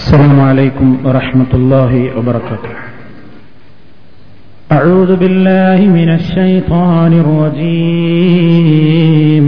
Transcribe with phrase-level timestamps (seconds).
[0.00, 2.72] السلام عليكم ورحمة الله وبركاته.
[4.72, 7.12] أعوذ بالله من الشيطان
[7.60, 9.46] الرجيم.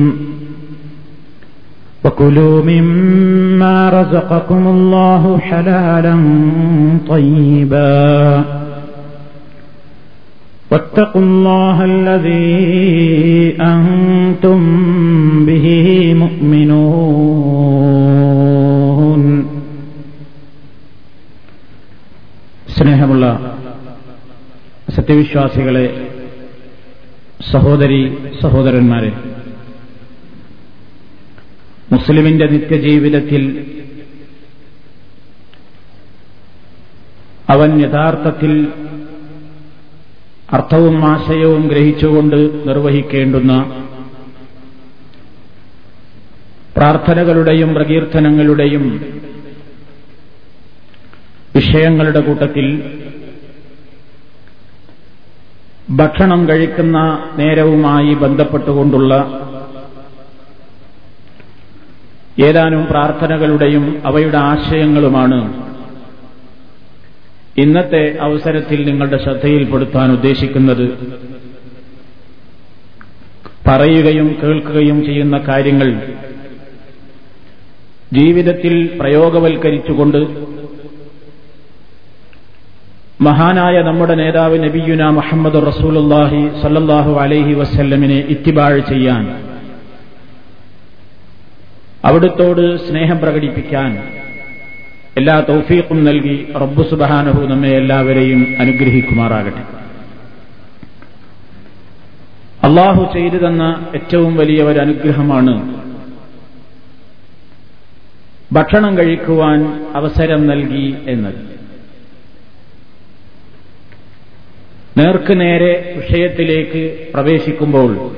[2.05, 6.17] وكلوا مما رزقكم الله حلالا
[7.09, 8.45] طيبا.
[10.71, 14.61] واتقوا الله الذي أنتم
[15.47, 15.67] به
[23.03, 23.29] സ്നേഹമുള്ള
[24.95, 25.87] സത്യവിശ്വാസികളെ
[27.53, 27.99] സഹോദരി
[28.43, 29.11] സഹോദരന്മാരെ
[31.93, 33.43] മുസ്ലിമിന്റെ നിത്യജീവിതത്തിൽ
[37.49, 38.53] അവൻ യഥാർത്ഥത്തിൽ
[40.53, 43.57] അർത്ഥവും ആശയവും ഗ്രഹിച്ചുകൊണ്ട് നിർവഹിക്കേണ്ടുന്ന
[46.77, 48.87] പ്രാർത്ഥനകളുടെയും പ്രകീർത്തനങ്ങളുടെയും
[51.55, 52.67] വിഷയങ്ങളുടെ കൂട്ടത്തിൽ
[55.91, 56.99] ഭക്ഷണം കഴിക്കുന്ന
[57.39, 59.15] നേരവുമായി ബന്ധപ്പെട്ടുകൊണ്ടുള്ള
[62.45, 65.41] ഏതാനും പ്രാർത്ഥനകളുടെയും അവയുടെ ആശയങ്ങളുമാണ്
[67.59, 70.87] ഇന്നത്തെ അവസരത്തിൽ നിങ്ങളുടെ ശ്രദ്ധയിൽപ്പെടുത്താൻ ഉദ്ദേശിക്കുന്നത്.
[73.69, 75.89] പറയുകയും കേൾക്കുകയും ചെയ്യുന്ന കാര്യങ്ങൾ
[78.13, 80.19] ജീവിതത്തിൽ പ്രയോഗവൽക്കരിച്ചുകൊണ്ട്
[83.27, 89.25] മഹാനായ നമ്മുടെ നേതാവ് നബിയുന മുഹമ്മദ് റസൂലുല്ലാഹി സല്ലാഹു അലൈഹി വസ്ല്ലമിനെ ഇത്തിബാഴ് ചെയ്യാൻ
[92.09, 93.91] അവിടുത്തോട് സ്നേഹം പ്രകടിപ്പിക്കാൻ
[95.21, 99.63] എല്ലാ തൗഫീഖും നൽകി റബ്ബു സുബഹാനഹു നമ്മെ എല്ലാവരെയും അനുഗ്രഹിക്കുമാറാകട്ടെ.
[102.67, 103.63] അള്ളാഹു ചെയ്തു തന്ന
[103.99, 105.55] ഏറ്റവും വലിയ ഒരു അനുഗ്രഹമാണ്
[108.57, 109.61] ഭക്ഷണം കഴിക്കുവാൻ
[109.99, 111.41] അവസരം നൽകി എന്നത്.
[114.99, 118.11] നേർക്ക് നേരെ വിഷയത്തിലേക്ക് പ്രവേശിക്കുമ്പോൾ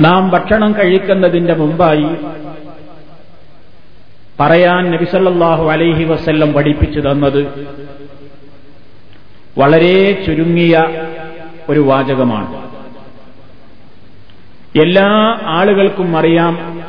[0.00, 2.06] നാം ഭക്ഷണം കഴിക്കുന്നതിന്റെ മുമ്പായി
[4.40, 7.66] പറയാൻ നബിസല്ലാഹു അലൈഹി വസ്ല്ലം പഠിപ്പിച്ചു തന്നത്
[9.58, 10.84] വളരെ ചുരുങ്ങിയ
[11.68, 12.68] ഒരു വാചകമാണ്.
[14.82, 16.82] എല്ലാ ആളുകൾക്കും അറിയാം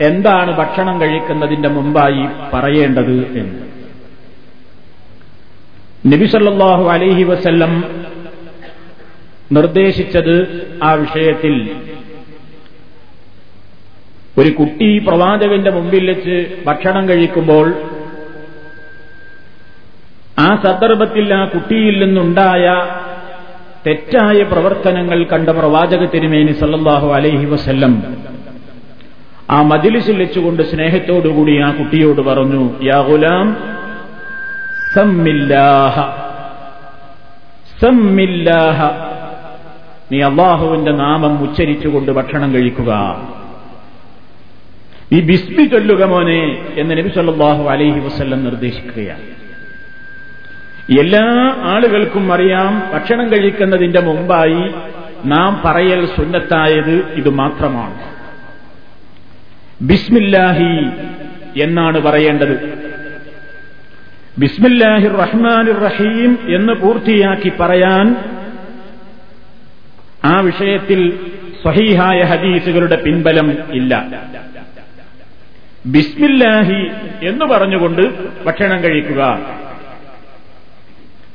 [0.00, 3.67] എന്താണ് ഭക്ഷണം കഴിക്കുന്നതിന്റെ മുമ്പായി പറയേണ്ടത് എന്ന്.
[6.04, 7.72] നബിസല്ലാഹു അലൈഹി വസല്ലം
[9.52, 10.34] നിർദ്ദേശിച്ചത്
[10.82, 11.54] ആ വിഷയത്തിൽ.
[14.38, 16.36] ഒരു കുട്ടി പ്രവാചകന്റെ മുമ്പിൽ വെച്ച്
[16.66, 17.66] ഭക്ഷണം കഴിക്കുമ്പോൾ
[20.38, 22.66] ആ സന്ദർഭത്തിൽ ആ കുട്ടിയിൽ നിന്നുണ്ടായ
[23.86, 27.94] തെറ്റായ പ്രവർത്തനങ്ങൾ കണ്ട പ്രവാചക തിരുമേനി സല്ലാഹു അലൈഹി വസല്ലം
[29.50, 33.46] ആ മതിലിസിൽ വെച്ചുകൊണ്ട് സ്നേഹത്തോടുകൂടി ആ കുട്ടിയോട് പറഞ്ഞു യാ ഗുലാം
[34.94, 36.00] സമ്മില്ലാഹ.
[37.80, 38.90] സമ്മില്ലാഹ.
[40.12, 43.22] നീ അള്ളാഹുവിന്റെ നാമം ഉച്ചരിച്ചുകൊണ്ട് ഭക്ഷണം കഴിക്കുക.
[45.12, 49.22] ഈ ബിസ്മി ചൊല്ലുക മോനെ എന്ന് നബി സല്ലാഹു അലൈഹി വസ്ല്ലം നിർദ്ദേശിക്കുകയാണ്.
[51.00, 54.74] എല്ലാ ആളുകൾക്കും അറിയാം ഭക്ഷണം കഴിക്കുന്നതിന്റെ മുമ്പായി
[55.24, 57.94] നാം പറയൽ സുന്നത്തായത് ഇത് മാത്രമാണ്.
[59.82, 60.86] ബിസ്മില്ലാഹി
[61.62, 62.87] എന്നാണ് പറയേണ്ടത്.
[64.38, 68.16] ബിസ്മില്ലാഹിർ റഹ്മാനിർ റഹീം എന്ന് പൂർത്തിയാക്കി പറയാൻ
[70.24, 71.00] ആ വിഷയത്തിൽ
[71.64, 74.06] സഹീഹായ ഹദീസുകളുടെ പിൻബലം ഇല്ല.
[75.86, 76.80] ബിസ്മില്ലാഹി
[77.28, 78.02] എന്ന് പറഞ്ഞുകൊണ്ട്
[78.46, 79.40] ഭക്ഷണം കഴിക്കുക.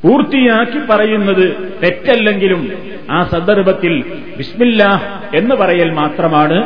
[0.03, 2.73] പൂർത്തിയാക്കി പറയുന്നത് തെറ്റല്ലെങ്കിലും
[3.11, 4.03] ആ സന്ദർഭത്തിൽ
[4.37, 6.57] ബിസ്മില്ലാഹ് എന്ന് പറയൽ മാത്രമാണ്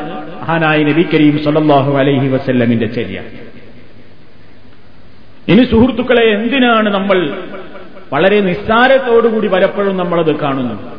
[0.41, 3.19] മഹാനായ നബി കരീം സല്ലാഹു അലൈഹി വസല്ലമിന്റെ ചര്യ.
[5.47, 7.43] ഇനി സുഹൃത്തുക്കളെ എന്തിനാണ് നമ്മൾ
[8.13, 10.97] വളരെ നിസ്സാരത്തോടുകൂടി പലപ്പോഴും നമ്മളത് കാണുന്നു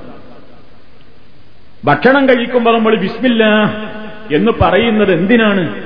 [1.85, 3.45] ഭക്ഷണം കഴിക്കുമ്പോൾ നമ്മൾ വിസ്മില്ല
[4.33, 5.85] എന്ന് പറയുന്നത് എന്തിനാണ്?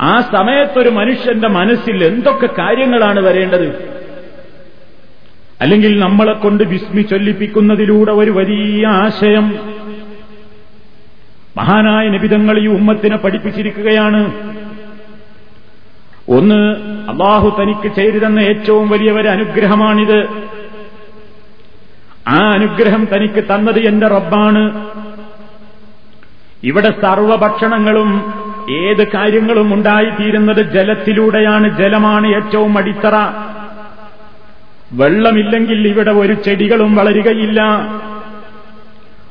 [0.00, 3.98] ആ സമയത്തൊരു മനുഷ്യന്റെ മനസ്സിൽ എന്തൊക്കെ കാര്യങ്ങളാണ് വരേണ്ടത്?
[5.60, 9.58] അല്ലെങ്കിൽ നമ്മളെ കൊണ്ട് വിസ്മി ചൊല്ലിപ്പിക്കുന്നതിലൂടെ ഒരു വലിയ ആശയം.
[11.56, 14.48] മഹാനായ നിബിതങ്ങൾ ഈ ഉമ്മത്തിനെ പഠിപ്പിച്ചിരിക്കുകയാണ്.
[16.28, 16.76] ഒന്ന്
[17.10, 20.26] അള്ളാഹു തനിക്ക് ചെയ്തു തന്ന ഏറ്റവും വലിയ ഒരു അനുഗ്രഹമാണിത്.
[22.28, 24.86] ആ അനുഗ്രഹം തനിക്ക് തന്നത് എന്റെ റബ്ബാണ്.
[26.64, 28.34] ഇവിടെ സർവഭക്ഷണങ്ങളും
[28.70, 31.78] ഏത് കാര്യങ്ങളും ഉണ്ടായിത്തീരുന്നത് ജലത്തിലൂടെയാണ്.
[31.78, 33.14] ജലമാണ് ഏറ്റവും അടിത്തറ.
[34.92, 37.62] വെള്ളമില്ലെങ്കിൽ ഇവിടെ ഒരു ചെടികളും വളരുകയില്ല.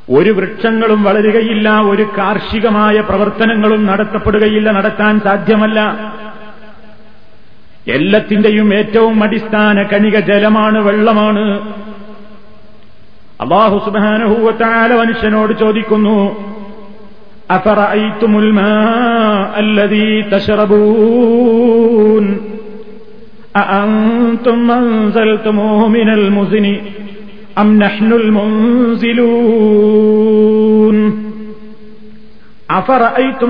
[0.09, 1.69] ഒരു വൃക്ഷങ്ങളും വളരുകയില്ല.
[1.69, 4.71] ഒരു കാർഷികമായ പ്രവർത്തനങ്ങളും നടത്തപ്പെടുകയില്ല.
[4.71, 5.97] നടത്താൻ സാധ്യമല്ല.
[7.95, 11.43] എല്ലാത്തിന്റെയും ഏറ്റവും അടിസ്ഥാന കണിക ജലമാണ് വെള്ളമാണ്.
[13.43, 16.17] അള്ളാഹു സുബാനഹൂവത്താല മനുഷ്യനോട് ചോദിക്കുന്നു
[17.51, 17.79] അഫറ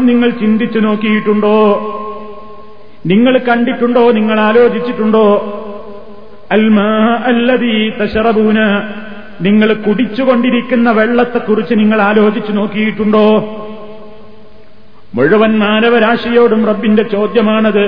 [0.08, 1.58] നിങ്ങൾ ചിന്തിച്ചു നോക്കിയിട്ടുണ്ടോ?
[3.08, 4.12] നിങ്ങൾ കണ്ടിട്ടുണ്ടോ?
[4.12, 5.54] നിങ്ങൾ ആലോചിച്ചിട്ടുണ്ടോ?
[6.52, 8.60] അൽമാ അല്ലതീ തശറബൂന.
[9.42, 13.54] നിങ്ങൾ കുടിച്ചുകൊണ്ടിരിക്കുന്ന വെള്ളത്തെക്കുറിച്ച് നിങ്ങൾ ആലോചിച്ചു നോക്കിയിട്ടുണ്ടോ?
[15.16, 17.86] മുഴുവൻ മാനവരാശിയോടും റബ്ബിന്റെ ചോദ്യമാണത്.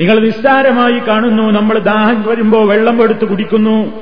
[0.00, 3.92] നിങ്ങൾ നിസ്സാരമായി കാണുന്നു നമ്മൾ ദാഹം വരുമ്പോ വെള്ളം എടുത്ത് കുടിക്കുന്നു.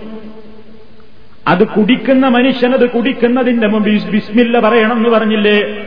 [1.48, 5.84] അത് കുടിക്കുന്ന മനുഷ്യനത് കുടിക്കുന്നതിന്റെ മുമ്പ് ബിസ്മില്ല പറയണം എന്ന് പറഞ്ഞില്ലേ?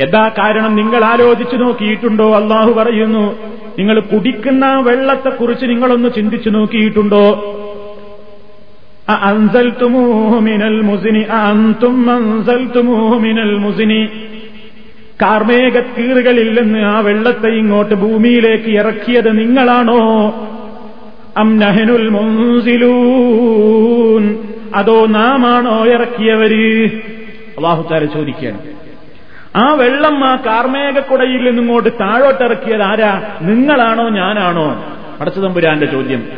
[0.00, 2.34] എന്താ കാരണം നിങ്ങൾ ആലോചിച്ചു നോക്കിയിട്ടുണ്ടോ?
[2.34, 3.38] അള്ളാഹു പറയുന്നു
[3.78, 7.56] നിങ്ങൾ കുടിക്കുന്ന വെള്ളത്തെക്കുറിച്ച് നിങ്ങളൊന്ന് ചിന്തിച്ചു നോക്കിയിട്ടുണ്ടോ?
[10.40, 11.24] മിനൽ മുസിനി
[16.82, 20.34] ആ വെള്ളത്തെ ഇങ്ങോട്ട് ഭൂമിയിലേക്ക് ഇറക്കിയത് നിങ്ങളാണോ?
[21.36, 21.58] അം
[22.12, 24.36] മുൻസിലൂൻ.
[24.74, 26.90] അതോ നാമാണോ ഇറക്കിയവര്?
[27.58, 28.79] അള്ളാഹുത്താര ചോദിക്കുകയാണ്.
[29.56, 33.22] ആ വെള്ളം ആ കാർമേകക്കുടയിൽ നിന്നിങ്ങോട്ട് താഴോട്ടിറക്കിയത് ആരാ?
[33.42, 34.96] നിങ്ങളാണോ ഞാനാണോ?
[35.20, 36.28] പടച്ചതമ്പുരാന്റെ ചോദ്യം.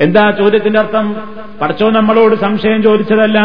[0.00, 1.16] എന്താ ചോദ്യത്തിന്റെ അർത്ഥം?
[1.60, 3.38] പടച്ചോ നമ്മളോട് സംശയം ചോദിച്ചതല്ല.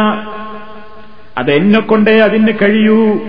[1.38, 3.19] അതെന്നെ കൊണ്ടേ അതിന് കഴിയൂ?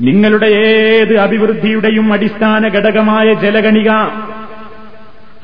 [0.00, 3.88] നിങ്ങളുടെ ഏത് അഭിവൃദ്ധിയുടെയും അടിസ്ഥാന ഘടകമായ ജലഗണിക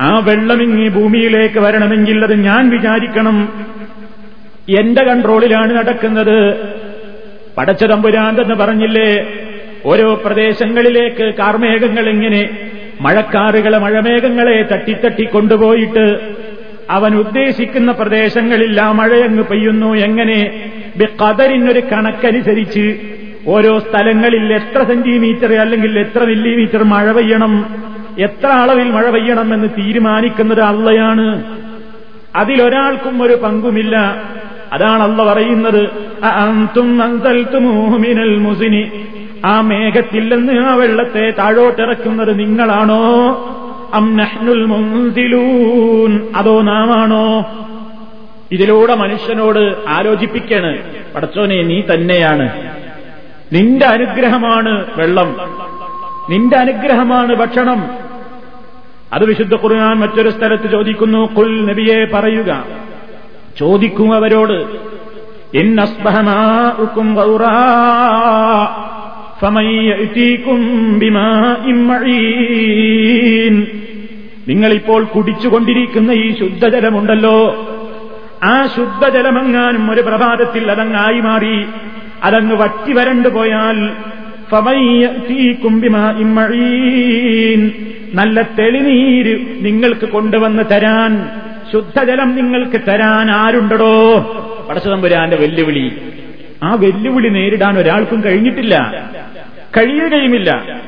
[0.00, 3.48] ആ വെള്ളമിങ്ങി ഭൂമിയിലേക്ക് വരണമെങ്കിൽ അത് ഞാൻ വിചാരിക്കണം.
[4.78, 6.56] എന്റെ കൺട്രോളിലാണ് നടക്കുന്നത്.
[7.58, 9.26] പടച്ചതമ്പുരാന്തെന്ന് പറഞ്ഞില്ലേ?
[9.86, 12.50] ഓരോ പ്രദേശങ്ങളിലേക്ക് കാർമേഘങ്ങൾ എങ്ങനെ
[13.00, 16.34] മഴക്കാറുകളെ മഴമേഘങ്ങളെ തട്ടിത്തട്ടി കൊണ്ടുപോയിട്ട്
[16.90, 19.96] അവൻ ഉദ്ദേശിക്കുന്ന പ്രദേശങ്ങളിൽ ആ മഴയങ്ങ് പെയ്യുന്നു.
[19.96, 20.70] എങ്ങനെ?
[21.22, 22.98] കതറിനൊരു കണക്കനുസരിച്ച്
[23.46, 27.76] ഓരോ സ്ഥലങ്ങളിൽ എത്ര സെന്റിമീറ്റർ അല്ലെങ്കിൽ എത്ര മില്ലിമീറ്റർ മഴ പെയ്യണം
[28.18, 31.44] എത്ര അളവിൽ മഴ പെയ്യണം എന്ന് തീരുമാനിക്കുന്നത് അള്ളയാണ്.
[32.36, 34.22] അതിലൊരാൾക്കും ഒരു പങ്കുമില്ല.
[34.72, 35.90] അതാണ് അള്ള പറയുന്നത്.
[38.38, 38.90] മുസിനി.
[39.44, 43.00] ആ മേഘത്തിൽ നിന്ന് ആ വെള്ളത്തെ താഴോട്ടിറക്കുന്നത് നിങ്ങളാണോ?
[43.94, 46.28] അം നഹ്നുൽ മുൻസിലൂൻ.
[46.36, 47.44] അതോ നാമാണോ?
[48.52, 50.78] ഇതിലൂടെ മനുഷ്യനോട് ആലോചിപ്പിക്കാണ്.
[51.14, 52.70] പടച്ചോനെ നീ തന്നെയാണ്.
[53.52, 55.36] നിന്റെ അനുഗ്രഹമാണ് വെള്ളം.
[56.30, 57.84] നിന്റെ അനുഗ്രഹമാണ് ഭക്ഷണം.
[59.12, 61.34] അത് വിശുദ്ധ ഖുർആൻ മറ്റൊരു സ്ഥലത്ത് ചോദിക്കുന്നു.
[61.34, 62.64] കുൽ നബിയെ പറയുക.
[63.58, 64.66] ചോദിക്കും അവരോട്.
[74.48, 77.68] നിങ്ങളിപ്പോൾ കുടിച്ചുകൊണ്ടിരിക്കുന്ന ഈ ശുദ്ധജലമുണ്ടല്ലോ.
[78.42, 81.66] ആ ശുദ്ധജലമെങ്ങാനും ഒരു പ്രഭാതത്തിൽ അതങ്ങായി മാറി.
[82.22, 83.90] അതങ്ങ് വറ്റി വരണ്ടു പോയാൽ
[88.14, 91.41] നല്ല തെളിനീര് നിങ്ങൾക്ക് കൊണ്ടുവന്ന് തരാൻ
[91.72, 94.18] ശുദ്ധജലം നിങ്ങൾക്ക് തരാൻ ആരുണ്ടടോ?
[94.68, 96.12] പടച്ചതമ്പുരാന്റെ വെല്ലുവിളി.
[96.62, 99.04] ആ വെല്ലുവിളി നേരിടാൻ ഒരാൾക്കും കഴിഞ്ഞിട്ടില്ല.
[99.76, 100.80] കഴിയുകയുമില്ല.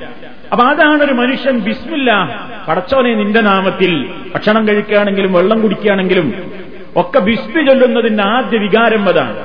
[0.52, 6.52] അപ്പൊ അതാണ് ഒരു മനുഷ്യൻ ബിസ്മില്ല പടച്ചോനെ നിന്റെ നാമത്തിൽ ഭക്ഷണം കഴിക്കുകയാണെങ്കിലും വെള്ളം കുടിക്കുകയാണെങ്കിലും
[6.96, 9.36] ഒക്കെ ബിസ്മി ചൊല്ലുന്നതിന്റെ ആദ്യ വികാരം അതാണ്.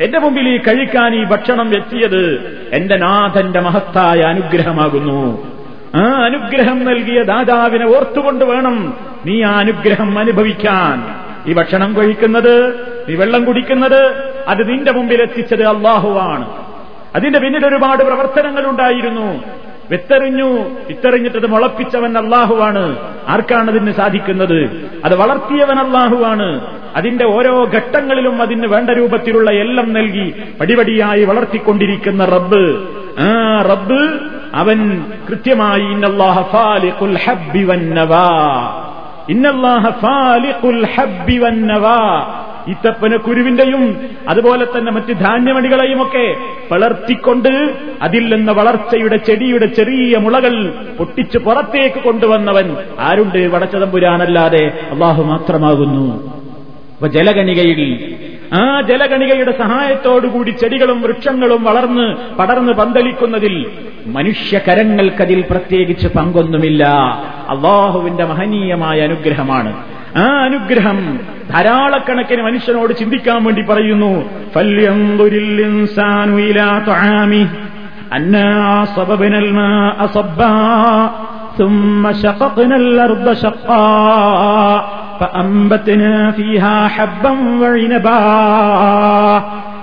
[0.00, 2.40] എന്റെ മുമ്പിൽ ഈ കഴിക്കാൻ ഈ ഭക്ഷണം എത്തിയത്
[2.72, 5.51] എന്റെ നാഥന്റെ മഹത്തായ അനുഗ്രഹമാകുന്നു.
[5.94, 8.76] ആ അനുഗ്രഹം നൽകിയ ദാതാവിനെ ഓർത്തുകൊണ്ട് വേണം
[9.26, 10.96] നീ ആ അനുഗ്രഹം അനുഭവിക്കാൻ.
[11.50, 12.54] ഈ ഭക്ഷണം കഴിക്കുന്നത്
[13.08, 14.00] നീ വെള്ളം കുടിക്കുന്നത്
[14.48, 16.46] അത് നിന്റെ മുമ്പിൽ എത്തിച്ചത് അള്ളാഹുവാണ്
[17.14, 19.28] അതിന്റെ പിന്നിൽ ഒരുപാട് പ്രവർത്തനങ്ങൾ ഉണ്ടായിരുന്നു.
[19.90, 20.48] വിത്തെറിഞ്ഞു
[20.88, 22.96] വിത്തെറിഞ്ഞിട്ടത് മുളപ്പിച്ചവൻ അള്ളാഹുവാണ്
[23.28, 24.86] ആർക്കാണ് അതിന് സാധിക്കുന്നത്?
[25.04, 26.60] അത് വളർത്തിയവൻ അള്ളാഹുവാണ്
[26.96, 32.86] അതിന്റെ ഓരോ ഘട്ടങ്ങളിലും അതിന് വേണ്ട രൂപത്തിലുള്ള എല്ലാം നൽകി പടിപടിയായി വളർത്തിക്കൊണ്ടിരിക്കുന്ന റബ്ബ്.
[33.18, 34.20] ആ റബ്ബ്
[34.54, 36.56] അവൻ കൃത്യമായി ഇന്നല്ലാഹ
[39.28, 39.90] ഇന്നല്ലാഹ
[42.68, 46.36] ഈത്തപ്പന കുരുവിന്റെയും അതുപോലെ തന്നെ മറ്റ് ധാന്യമണികളെയും ഒക്കെ
[46.70, 53.38] പിളർത്തിക്കൊണ്ട് അതിൽ നിന്ന് വളർച്ചയുടെ ചെടിയുടെ ചെറിയ മുളകൾ പൊട്ടിച്ച് പുറത്തേക്ക് കൊണ്ടുവന്നവൻ ആരുണ്ട്?
[53.38, 56.32] വടച്ചതമ്പുരാനല്ലാതെ അള്ളാഹു മാത്രമാകുന്നു.
[56.94, 58.14] അപ്പൊ ജലഗണികയിൽ
[58.52, 63.70] ആ ജലഗണികയുടെ സഹായത്തോടുകൂടി ചെടികളും വൃക്ഷങ്ങളും വളർന്ന് പടർന്ന് പന്തലിക്കുന്നതിൽ
[64.06, 66.84] മനുഷ്യകരങ്ങൾക്കതിൽ പ്രത്യേകിച്ച് പങ്കൊന്നുമില്ല.
[67.48, 69.84] അള്ളാഹുവിന്റെ മഹനീയമായ അനുഗ്രഹമാണ്.
[70.16, 74.30] ആ അനുഗ്രഹം ധാരാളക്കണക്കിന് മനുഷ്യനോട് ചിന്തിക്കാൻ വേണ്ടി പറയുന്നു.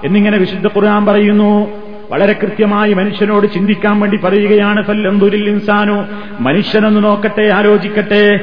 [0.04, 1.68] എന്നിങ്ങനെ വിശുദ്ധ ഖുർആൻ പറയുന്നു.
[2.12, 6.04] വളരെ കൃത്യമായി മനുഷ്യനോട് ചിന്തിക്കാൻ വേണ്ടി പറയുകയാണ് ഫല്ലം ദുരിൽ ഇൻസാനു.
[6.40, 8.40] മനുഷ്യനെന്ന് നോക്കട്ടെ ആലോചിക്കട്ടെ.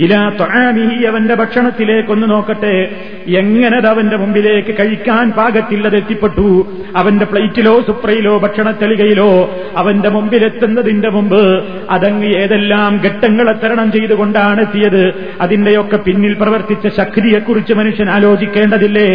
[0.00, 2.90] ഇലാ തൊഴാമിഹി അവന്റെ ഭക്ഷണത്തിലേക്കൊന്ന് നോക്കട്ടെ.
[3.26, 13.00] എങ്ങനെ അവന്റെ മുമ്പിലേക്ക് കഴിക്കാൻ പാകത്തില്ലത് എത്തിപ്പെട്ടു അവന്റെ പ്ലേറ്റിലോ സുപ്രയിലോ ഭക്ഷണത്തെളികയിലോ അവന്റെ മുമ്പിലെത്തുന്നതിന്റെ മുമ്പ് അതങ്ങ് ഏതെല്ലാം
[13.04, 15.34] ഘട്ടങ്ങളെ തരണം ചെയ്തുകൊണ്ടാണ് എത്തിയത്.
[15.40, 19.08] അതിന്റെയൊക്കെ പിന്നിൽ പ്രവർത്തിച്ച ശക്തിയെക്കുറിച്ച് മനുഷ്യൻ ആലോചിക്കേണ്ടതില്ലേ?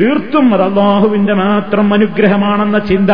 [0.00, 3.10] തീർത്തും അത് അള്ളാഹുവിന്റെ മാത്രം അനുഗ്രഹമാണെന്ന ചിന്ത.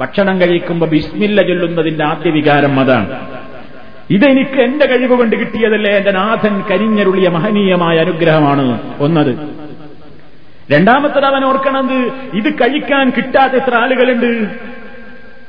[0.00, 3.08] ഭക്ഷണം കഴിക്കുമ്പോൾ ബിസ്മില്ല ചൊല്ലുന്നതിന്റെ ആദ്യ വികാരം അതാണ്.
[4.10, 9.38] ഇതെനിക്ക് എന്റെ കഴിവ് കൊണ്ട് കിട്ടിയതല്ലേ എന്റെ നാഥൻ കരിഞ്ഞരുളിയ മഹനീയമായ അനുഗ്രഹമാണ് ഒന്നത്.
[10.72, 14.48] രണ്ടാമത്തത് അവൻ ഓർക്കണത് ഇത് കഴിക്കാൻ കിട്ടാത്ത എത്ര ആളുകളുണ്ട്.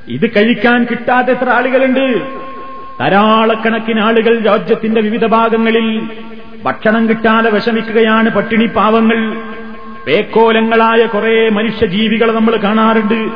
[0.08, 2.22] ഇത് കഴിക്കാൻ കിട്ടാത്ത എത്ര ആളുകളുണ്ട്.
[3.00, 6.10] ധാരാളക്കണക്കിന് ആളുകൾ രാജ്യത്തിന്റെ വിവിധ ഭാഗങ്ങളിൽ
[6.64, 9.36] ഭക്ഷണം കിട്ടാതെ വിഷമിക്കുകയാണ് പട്ടിണി പാവങ്ങൾ.
[10.08, 13.32] പേക്കോലങ്ങളായ കുറെ മനുഷ്യജീവികളെ നമ്മൾ കാണാറുണ്ട്.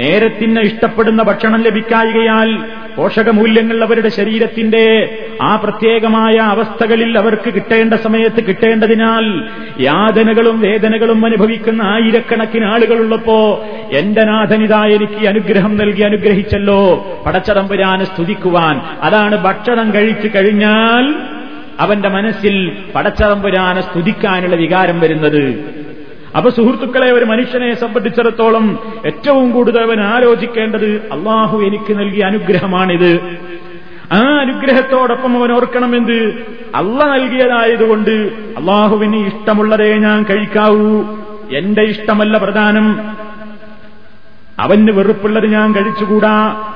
[0.00, 2.64] നേരത്തിന് ഇഷ്ടപ്പെടുന്ന ഭക്ഷണം ലഭിക്കായികയാൽ
[2.98, 9.44] പോഷകമൂല്യങ്ങൾ അവരുടെ ശരീരത്തിന്റെ ആ പ്രത്യേകമായ അവസ്ഥകളിൽ അവർക്ക് കിട്ടേണ്ട സമയത്ത് കിട്ടേണ്ടതിനാൽ
[9.80, 17.06] യാതനകളും വേദനകളും അനുഭവിക്കുന്ന ആയിരക്കണക്കിന് ആളുകളുള്ളപ്പോ എന്റെ നാഥനിതാ എനിക്ക് അനുഗ്രഹം നൽകി അനുഗ്രഹിച്ചല്ലോ.
[17.26, 18.80] പടച്ചതമ്പുരാന് സ്തുതിക്കുവാൻ.
[19.02, 21.14] അതാണ് ഭക്ഷണം കഴിച്ചു കഴിഞ്ഞാൽ
[21.80, 25.77] അവന്റെ മനസ്സിൽ പടച്ചതമ്പുരാനെ സ്തുതിക്കാനുള്ള വികാരം വരുന്നത്.
[26.38, 33.20] അപ്പൊ സുഹൃത്തുക്കളെ ഒരു മനുഷ്യനെ സംബന്ധിച്ചിടത്തോളം ഏറ്റവും കൂടുതൽ അവൻ ആലോചിക്കേണ്ടത് അള്ളാഹു എനിക്ക് നൽകിയ അനുഗ്രഹമാണിത്.
[34.12, 36.46] ആ അനുഗ്രഹത്തോടൊപ്പം അവൻ ഓർക്കണമെന്ത്?
[36.74, 38.10] അള്ള നൽകിയതായതുകൊണ്ട്
[38.56, 41.02] അള്ളാഹുവിന് ഇഷ്ടമുള്ളതേ ഞാൻ കഴിക്കാവൂ.
[41.56, 43.00] എന്റെ ഇഷ്ടമല്ല പ്രധാനം.
[44.58, 46.68] അവന് വെറുപ്പുള്ളത് ഞാൻ കഴിച്ചുകൂടാ.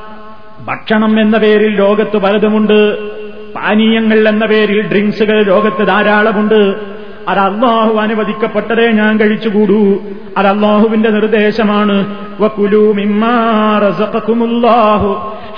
[0.60, 3.10] ഭക്ഷണം എന്ന പേരിൽ ലോകത്ത് പലതുമുണ്ട്.
[3.52, 6.91] പാനീയങ്ങൾ എന്ന പേരിൽ ഡ്രിങ്ക്സുകൾ ലോകത്ത് ധാരാളമുണ്ട്.
[7.28, 10.02] അത് അള്ളാഹു അനുവദിക്കപ്പെട്ടതേ ഞാൻ കഴിച്ചുകൂടൂ.
[10.38, 12.16] അത് അള്ളാഹുവിന്റെ നിർദ്ദേശമാണ്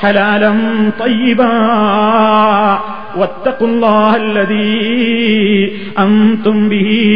[0.01, 0.93] ഹലാലം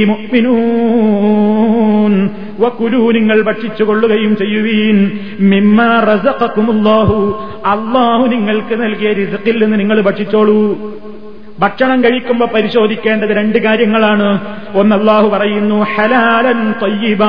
[0.05, 2.31] മുഅ്മിനൂൻ.
[3.11, 5.19] നിങ്ങൾ ഭക്ഷിച്ചുകൊള്ളുകയും ചെയ്യുവീൻ.
[5.41, 10.98] മിമ്മ റസഖക്കുമുല്ലാഹു അള്ളാഹു നിങ്ങൾക്ക് നൽകിയ രസത്തിൽ നിന്ന് നിങ്ങൾ ഭക്ഷിച്ചോളൂ.
[11.59, 14.41] ഭക്ഷണം കഴിക്കുമ്പോൾ പരിശോധിക്കേണ്ടത് രണ്ട് കാര്യങ്ങളാണ്.
[14.75, 17.21] ഒന്ന് അള്ളാഹു പറയുന്നു ഹലാലൻ തൊയ്യബ.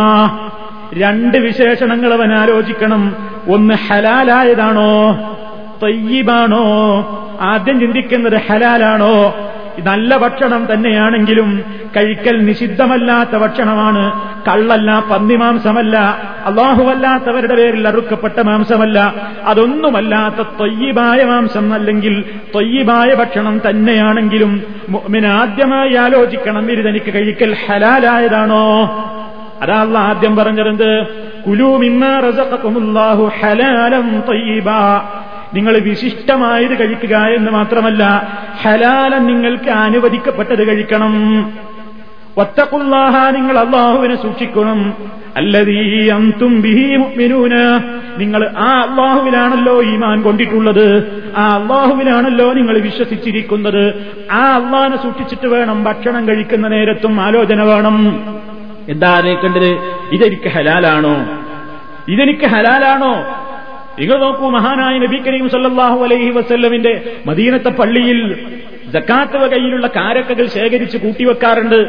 [0.94, 3.16] രണ്ട് വിശേഷണങ്ങൾ അവൻ ആലോചിക്കണം.
[3.50, 5.14] ഒന്ന് ഹലാലായതാണോ?
[5.84, 6.64] തൊയ്യബാണോ?
[7.42, 9.36] ആദ്യം ചിന്തിക്കുന്നത് ഹലാലാണോ?
[9.82, 11.64] നല്ല ഭക്ഷണം തന്നെയാണെങ്കിലും
[11.98, 14.12] കഴിക്കൽ നിഷിദ്ധമല്ലാത്ത ഭക്ഷണമാണ്.
[14.48, 15.98] കള്ളല്ല പന്നിമാംസമല്ല
[16.46, 19.14] അള്ളാഹുവല്ലാത്തവരുടെ പേരിൽ അറുക്കപ്പെട്ട മാംസമല്ല.
[19.46, 22.24] അതൊന്നുമല്ലാത്ത തൊയ്യബായ മാംസം അല്ലെങ്കിൽ
[22.56, 24.64] തൊയ്യബായ ഭക്ഷണം തന്നെയാണെങ്കിലും
[25.28, 28.66] ആദ്യമായി ആലോചിക്കണം ഇതെനിക്ക് കഴിക്കൽ ഹലാലായതാണോ?
[29.62, 31.08] അതാ അള്ളാഹ് ആദ്യം പറഞ്ഞിരുന്നത്
[31.48, 31.78] കുലു
[33.42, 35.10] ഹലാലം തൊയ്യബാ.
[35.54, 38.28] നിങ്ങൾ വിശിഷ്ടമായത് കഴിക്കുക എന്ന് മാത്രമല്ല
[38.62, 41.46] ഹലാലൻ നിങ്ങൾക്ക് അനുവദിക്കപ്പെട്ടത് കഴിക്കണം.
[42.38, 44.94] ഒത്തക്കുള്ളാഹ നിങ്ങൾ അള്ളാഹുവിനെ സൂക്ഷിക്കണം.
[45.38, 47.54] അല്ലതീ അന്തും ബിഹി മുഅ്മിനൂന
[48.18, 51.22] നിങ്ങൾ ആ അള്ളാഹുവിലാണല്ലോ ഈമാൻ കൊണ്ടിട്ടുള്ളത്.
[51.38, 54.12] ആ അള്ളാഹുവിലാണല്ലോ നിങ്ങൾ വിശ്വസിച്ചിരിക്കുന്നത്.
[54.32, 58.24] ആ അള്ളാഹിനെ സൂക്ഷിച്ചിട്ട് വേണം ഭക്ഷണം കഴിക്കുന്ന നേരത്തും ആലോചന വേണം.
[58.90, 59.78] എന്താ അറിയിക്കേണ്ടത്
[60.12, 61.16] ഇതെനിക്ക് ഹലാലാണോ?
[62.08, 63.46] ഇതെനിക്ക് ഹലാലാണോ?
[64.00, 66.94] നിങ്ങൾ നോക്കൂ മഹാനായ നബി കരീം സല്ലാഹു അലൈഹി വസ്ല്ലമിന്റെ
[67.28, 68.20] മദീനത്തെ പള്ളിയിൽ
[68.94, 71.80] ജക്കാത്ത് വകയിലുള്ള കാരക്കകൾ ശേഖരിച്ച് കൂട്ടിവെക്കാറുണ്ട്.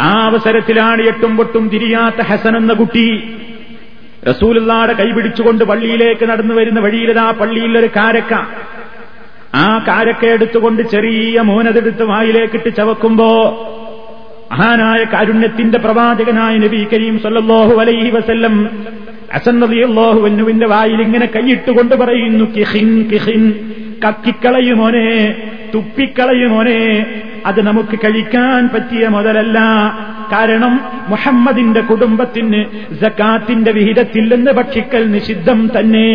[0.00, 3.06] ആ അവസരത്തിലാണ് എട്ടും പൊട്ടും തിരിയാത്ത ഹസൻ എന്ന കുട്ടി
[4.28, 8.34] റസൂലുള്ളാടെ കൈപിടിച്ചുകൊണ്ട് പള്ളിയിലേക്ക് നടന്നു വരുന്ന വഴിയിലതാ പള്ളിയിൽ ഒരു കാരക്ക.
[9.54, 13.30] ആ കാരക്ക എടുത്തുകൊണ്ട് ചെറിയ മോനതെടുത്ത് വായിലേക്കിട്ട് ചവക്കുമ്പോ
[14.52, 18.54] മഹാനായ കാരുണ്യത്തിന്റെ പ്രവാചകനായ നബി കരീം സല്ലാഹു അലൈഹി വസല്ലം
[19.36, 23.42] അൻഹുവിന്റെ വായിൽ ഇങ്ങനെ കൈയിട്ടുകൊണ്ട് പറയുന്നു കിഹിൻ കിഹിൻ
[24.04, 25.08] കക്കിക്കളയുമോനെ
[25.74, 26.80] തുപ്പിക്കളയുമോനെ
[27.46, 29.58] അത് നമുക്ക് കഴിക്കാൻ പറ്റിയ മുതലല്ല.
[30.32, 32.66] കാരണം മുഹമ്മദിന്റെ കുടുംബത്തിന്
[33.02, 36.08] ജക്കാത്തിന്റെ വിഹിതത്തിൽ നിന്ന് ഭക്ഷിക്കൽ നിഷിദ്ധം തന്നെ.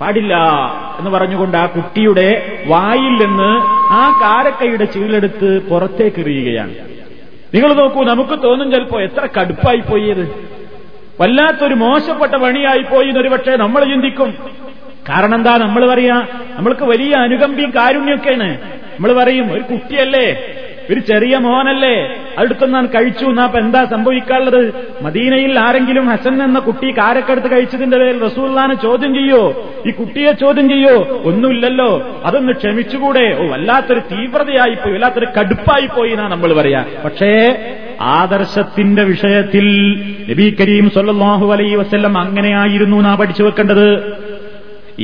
[0.00, 0.34] പാടില്ല
[0.98, 2.28] എന്ന് പറഞ്ഞുകൊണ്ട് ആ കുട്ടിയുടെ
[2.66, 3.50] വായിൽ നിന്ന്
[3.90, 6.74] ആ കാരക്കയുടെ ചീലെടുത്ത് പുറത്തേക്ക് എറിയുകയാണ്
[7.54, 10.24] നിങ്ങൾ നോക്കൂ നമുക്ക് തോന്നും ചിലപ്പോ എത്ര കടുപ്പായി പോയത്
[11.20, 14.30] വല്ലാത്തൊരു മോശപ്പെട്ട പണിയായി പോയി എന്നൊരു പക്ഷേ നമ്മൾ ചിന്തിക്കും.
[15.08, 15.56] കാരണം എന്താ?
[15.56, 16.16] നമ്മൾ പറയാ
[16.56, 18.48] നമ്മൾക്ക് വലിയ അനുകമ്പിയും കാരുണ്യൊക്കെയാണ്
[18.94, 20.26] നമ്മൾ പറയും ഒരു കുട്ടിയല്ലേ
[20.92, 22.16] ഒരു ചെറിയ മോനല്ലേ?
[22.38, 24.74] അടുത്തൊന്നാൻ കഴിച്ചു എന്നാ അപ്പൊ എന്താ സംഭവിക്കാനുള്ളത്?
[25.02, 29.72] മദീനയിൽ ആരെങ്കിലും ഹസൻ എന്ന കുട്ടി കാരക്കെടുത്ത് കഴിച്ചതിന്റെ പേരിൽ റസൂല്ലാനെ ചോദ്യം ചെയ്യോ?
[29.86, 31.22] ഈ കുട്ടിയെ ചോദ്യം ചെയ്യോ?
[31.24, 32.20] ഒന്നുമില്ലല്ലോ.
[32.24, 33.36] അതൊന്ന് ക്ഷമിച്ചുകൂടെ.
[33.40, 36.84] ഓ വല്ലാത്തൊരു തീവ്രതയായി പോയി വല്ലാത്തൊരു കടുപ്പായി പോയി എന്നാ നമ്മൾ പറയാ.
[37.04, 37.56] പക്ഷേ
[38.00, 39.66] ആദർശത്തിന്റെ വിഷയത്തിൽ
[40.30, 44.21] നബി കരീം സൊല്ലാഹു അലൈ വസ്ല്ലം അങ്ങനെയായിരുന്നു നാ പഠിച്ചു വെക്കേണ്ടത്?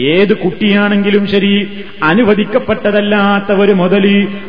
[0.01, 1.69] ഏത് കുട്ടിയാണെങ്കിലും ശരി
[2.03, 3.73] അനുവദിക്കപ്പെട്ടതല്ലാത്ത ഒരു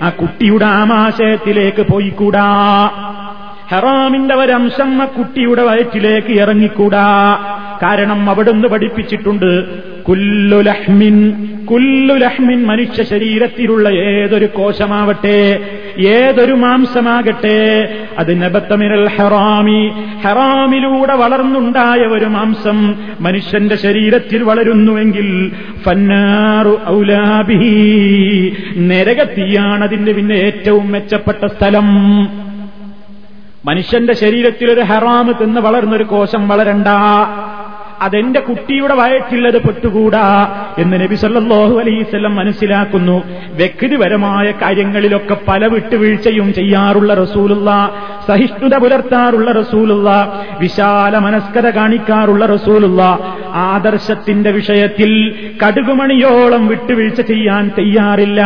[0.01, 2.47] ആ കുട്ടിയുടെ ആമാശയത്തിലേക്ക് പോയിക്കൂടാ.
[3.71, 7.39] ഹറാമിന്റെ ഒരംശം ആ കുട്ടിയുടെ വയറ്റിലേക്ക് ഇറങ്ങിക്കൂടാ.
[7.83, 9.65] കാരണം അവിടുന്ന് പഠിപ്പിച്ചിട്ടുണ്ട്.
[10.03, 11.33] കുല്ലുലഹ്മിൻ
[11.71, 15.59] കുല്ലുലഹ്മിൻ മനുഷ്യ ശരീരത്തിലുള്ള ഏതൊരു കോശമാവട്ടെ
[15.99, 19.91] ഏതൊരു മാംസമാകട്ടെ അത് നബത്തമിനൽ ഹറാമി.
[20.23, 25.51] ഹറാമിലൂടെ വളർന്നുണ്ടായ ഒരു മാംസം മനുഷ്യന്റെ ശരീരത്തിൽ വളരുന്നുവെങ്കിൽ
[25.83, 27.65] ഫന്നാറു ഔലാബി
[28.77, 31.87] നരകത്തിയാണ് അതിന്റെ പിന്നെ ഏറ്റവും മെച്ചപ്പെട്ട സ്ഥലം.
[33.65, 36.87] മനുഷ്യന്റെ ശരീരത്തിൽ ഒരു ഹറാമ് തിന്ന് വളർന്നൊരു കോശം വളരണ്ട.
[38.01, 43.23] അതെന്റെ കുട്ടിയുടെ വയറ്റിൽ അത് പെട്ടുകൂടാ എന്ന് നബി സല്ലാഹു അലൈസ്വല്ലം മനസ്സിലാക്കുന്നു.
[43.53, 47.91] വ്യക്തിപരമായ കാര്യങ്ങളിലൊക്കെ പല വിട്ടുവീഴ്ചയും ചെയ്യാറുള്ള റസൂലുള്ള
[48.27, 53.19] സഹിഷ്ണുത പുലർത്താറുള്ള റസൂലുള്ള വിശാല മനസ്കത കാണിക്കാറുള്ള റസൂലുള്ള.
[53.53, 58.41] ആദർശത്തിന്റെ വിഷയത്തിൽ കടുകുമണിയോളം വിട്ടുവീഴ്ച ചെയ്യാൻ തയ്യാറില്ല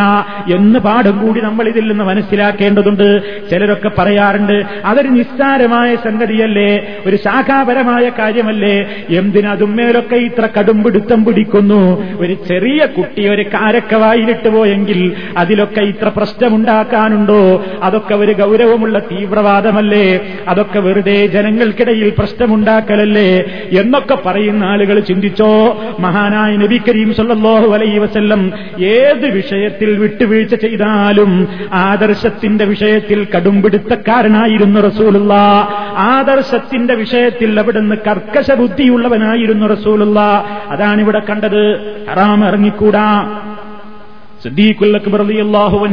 [0.54, 3.22] എന്ന് പാഠം കൂടി നമ്മൾ ഇതിൽ നിന്ന് മനസ്സിലാക്കേണ്ടതുണ്ട്.
[3.50, 12.14] ചിലരൊക്കെ പറയാറുണ്ട് അതൊരു നിസ്സാരമായ സംഗതിയല്ലേ ഒരു ശാഖാപരമായ കാര്യമല്ലേ എന്തിനതും മേലൊക്കെ ഇത്ര കടുംപിടുത്തം പിടിക്കുന്നു?
[12.20, 17.64] ഒരു ചെറിയ കുട്ടി ഒരു കാരക്ക വായിലിട്ട് പോയെങ്കിൽ അതിലൊക്കെ ഇത്ര പ്രശ്നമുണ്ടാക്കാനുണ്ടോ?
[17.82, 20.20] അതൊക്കെ ഒരു ഗൗരവമുള്ള തീവ്രവാദമല്ലേ?
[20.48, 23.44] അതൊക്കെ വെറുതെ ജനങ്ങൾക്കിടയിൽ പ്രശ്നമുണ്ടാക്കലല്ലേ?
[23.80, 25.80] എന്നൊക്കെ പറയുന്ന ആളുകൾ ചിന്തിച്ചോ?
[26.00, 28.52] മഹാനായ നബി കരീം സല്ലാഹു അലൈ വസല്ലം
[28.84, 35.34] ഏത് വിഷയത്തിൽ വിട്ടുവീഴ്ച ചെയ്താലും ആദർശത്തിന്റെ വിഷയത്തിൽ കടുംപിടുത്തക്കാരനായിരുന്നു റസൂലുള്ള.
[35.96, 40.20] ആദർശത്തിന്റെ വിഷയത്തിൽ അവിടുന്ന് കർക്കശ ബുദ്ധിയുള്ളവനായിരുന്നു റസൂലുള്ള.
[40.70, 41.76] അതാണ് ഇവിടെ കണ്ടത്.
[42.10, 43.40] ഹറാം ഇറങ്ങിക്കൂടാ.
[44.44, 45.20] സിദ്ദീഖുൽ അക്ബർ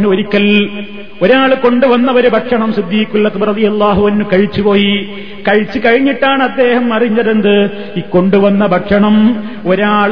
[0.07, 0.69] ഒരിക്കൽ
[1.21, 5.09] ഒരാൾ കൊണ്ടുവന്ന ഒരു ഭക്ഷണം സിദ്ദീഖുൽ അക്ബർ റളിയല്ലാഹുവിന് കഴിച്ചുപോയി.
[5.47, 7.69] കഴിച്ചു കഴിഞ്ഞിട്ടാണ് അദ്ദേഹം അറിഞ്ഞതെന്ത്?
[7.97, 9.15] ഈ കൊണ്ടുവന്ന ഭക്ഷണം
[9.67, 10.11] ഒരാൾ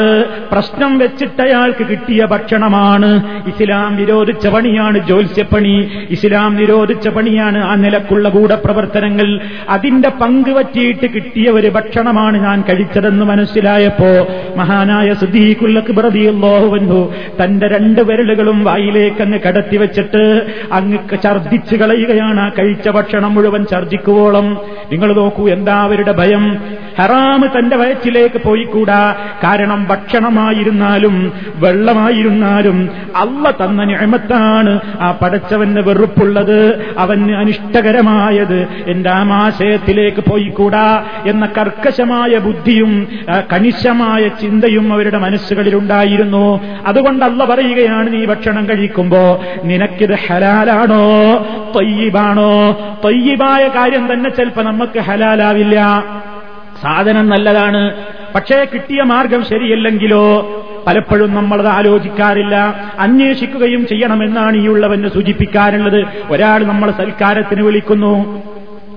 [0.52, 3.10] പ്രശ്നം വെച്ചിട്ടയാൾക്ക് കിട്ടിയ ഭക്ഷണമാണ്.
[3.48, 5.76] ഇസ്ലാം വിരോധിച്ച പണിയാണ് ജോത്സ്യപ്പണി
[6.10, 9.40] ഇസ്ലാം നിരോധിച്ച പണിയാണ് ആ നിലക്കുള്ള ഗൂഢപ്രവർത്തനങ്ങൾ.
[9.70, 14.12] അതിന്റെ പങ്ക് പറ്റിയിട്ട് കിട്ടിയ ഒരു ഭക്ഷണമാണ് ഞാൻ കഴിച്ചതെന്ന് മനസ്സിലായപ്പോ
[14.58, 20.24] മഹാനായ സുദ്ദീഖുൽ അക്ബർ റളിയല്ലാഹുവിൻഹു തന്റെ രണ്ട് വിരലുകളും വായിലേക്ക് അങ്ങ് കടത്തി വെച്ചിട്ട്
[20.72, 22.40] അങ്ങ് ഛർദ്ദിച്ചു കളയുകയാണ്.
[22.40, 24.48] ആ കഴിച്ച ഭക്ഷണം മുഴുവൻ ഛർദ്ദിക്കുവോളം.
[24.92, 26.44] നിങ്ങൾ നോക്കൂ എന്താ അവരുടെ ഭയം?
[27.00, 29.02] ഹറാമ് തന്റെ വയറ്റിലേക്ക് പോയിക്കൂടാ.
[29.44, 31.16] കാരണം ഭക്ഷണമായിരുന്നാലും
[31.56, 32.78] വെള്ളമായിരുന്നാലും
[33.16, 36.60] അല്ല തന്ന ഞമത്താണ് ആ പടച്ചവന് വെറുപ്പുള്ളത്.
[36.98, 40.86] അവന് അനിഷ്ടകരമായത് എന്റെ ആമാശയത്തിലേക്ക് പോയിക്കൂടാ
[41.26, 43.08] എന്ന കർക്കശമായ ബുദ്ധിയും
[43.54, 46.46] കണിശമായ ചിന്തയും അവരുടെ മനസ്സുകളിലുണ്ടായിരുന്നു.
[46.86, 47.18] അതുകൊണ്ട്
[47.50, 51.04] പറയുകയാണ് ഭക്ഷണം കഴിക്കുമ്പോ നിനക്കിത് ഹലാലാണോ?
[51.76, 52.72] തൊയ്യബാണോ?
[53.04, 56.04] തൊയ്യബായ കാര്യം തന്നെ ചിലപ്പോ നമുക്ക് ഹലാലാവില്ല.
[56.82, 57.96] സാധനം നല്ലതാണ്
[58.36, 60.56] പക്ഷേ കിട്ടിയ മാർഗം ശരിയല്ലെങ്കിലോ
[60.88, 62.76] പലപ്പോഴും നമ്മളത് ആലോചിക്കാറില്ല.
[63.00, 68.44] അന്വേഷിക്കുകയും ചെയ്യണമെന്നാണ് ഈ ഉള്ളവന് സൂചിപ്പിക്കാറുള്ളത് ഒരാൾ നമ്മൾ സൽക്കാരത്തിന് വിളിക്കുന്നു.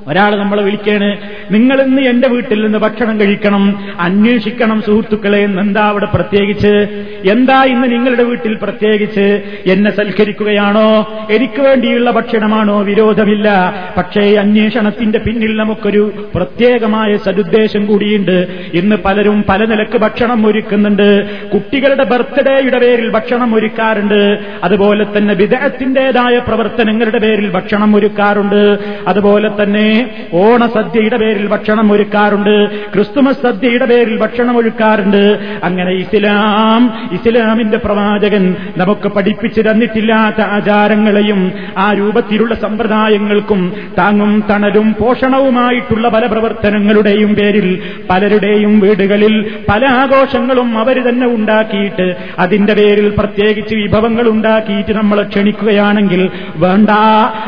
[0.07, 1.17] ഒരാൾ നമ്മളെ വിളിക്കാണ്.
[1.51, 3.79] നിങ്ങൾ ഇന്ന് എന്റെ വീട്ടിൽ നിന്ന് ഭക്ഷണം കഴിക്കണം.
[4.01, 6.87] അന്വേഷിക്കണം സുഹൃത്തുക്കളെ എന്താ അവിടെ പ്രത്യേകിച്ച്?
[7.31, 9.43] എന്താ ഇന്ന് നിങ്ങളുടെ വീട്ടിൽ പ്രത്യേകിച്ച്?
[9.67, 11.13] എന്നെ സൽക്കരിക്കുകയാണോ?
[11.31, 12.83] എനിക്ക് വേണ്ടിയുള്ള ഭക്ഷണമാണോ?
[12.83, 13.75] വിരോധമില്ല.
[13.97, 18.47] പക്ഷേ അന്വേഷണത്തിന്റെ പിന്നിൽ നമുക്കൊരു പ്രത്യേകമായ സതുദ്ദേശം കൂടിയുണ്ട്.
[18.75, 21.25] ഇന്ന് പലരും പല നിലയ്ക്ക് ഭക്ഷണം ഒരുക്കുന്നുണ്ട്.
[21.49, 24.39] കുട്ടികളുടെ ബർത്ത്ഡേയുടെ പേരിൽ ഭക്ഷണം ഒരുക്കാറുണ്ട്.
[24.65, 28.79] അതുപോലെ തന്നെ വിദേഹത്തിന്റേതായ പ്രവർത്തനങ്ങളുടെ പേരിൽ ഭക്ഷണം ഒരുക്കാറുണ്ട്.
[29.09, 29.92] അതുപോലെ തന്നെ
[30.35, 32.55] ഓണസദ്യയുടെ പേരിൽ ഭക്ഷണം ഒരുക്കാറുണ്ട്.
[32.93, 35.39] ക്രിസ്തുമസ് സദ്യയുടെ പേരിൽ ഭക്ഷണം ഒരുക്കാറുണ്ട്.
[35.65, 46.27] അങ്ങനെ ഇസ്ലാം ഇസ്ലാമിന്റെ പ്രവാചകൻ നമുക്ക് പഠിപ്പിച്ചു തന്നിട്ടില്ലാത്ത ആചാരങ്ങളെയും ആ രൂപത്തിലുള്ള സമ്പ്രദായങ്ങൾക്കും താങ്ങും തണലും പോഷണവുമായിട്ടുള്ള പല
[46.27, 49.35] പ്രവർത്തനങ്ങളുടെയും പേരിൽ പലരുടെയും വീടുകളിൽ
[49.69, 56.91] പല ആഘോഷങ്ങളും അവർ തന്നെ ഉണ്ടാക്കിയിട്ട് അതിന്റെ പേരിൽ പ്രത്യേകിച്ച് വിഭവങ്ങൾ ഉണ്ടാക്കിയിട്ട് നമ്മൾ ക്ഷണിക്കുകയാണെങ്കിൽ വേണ്ട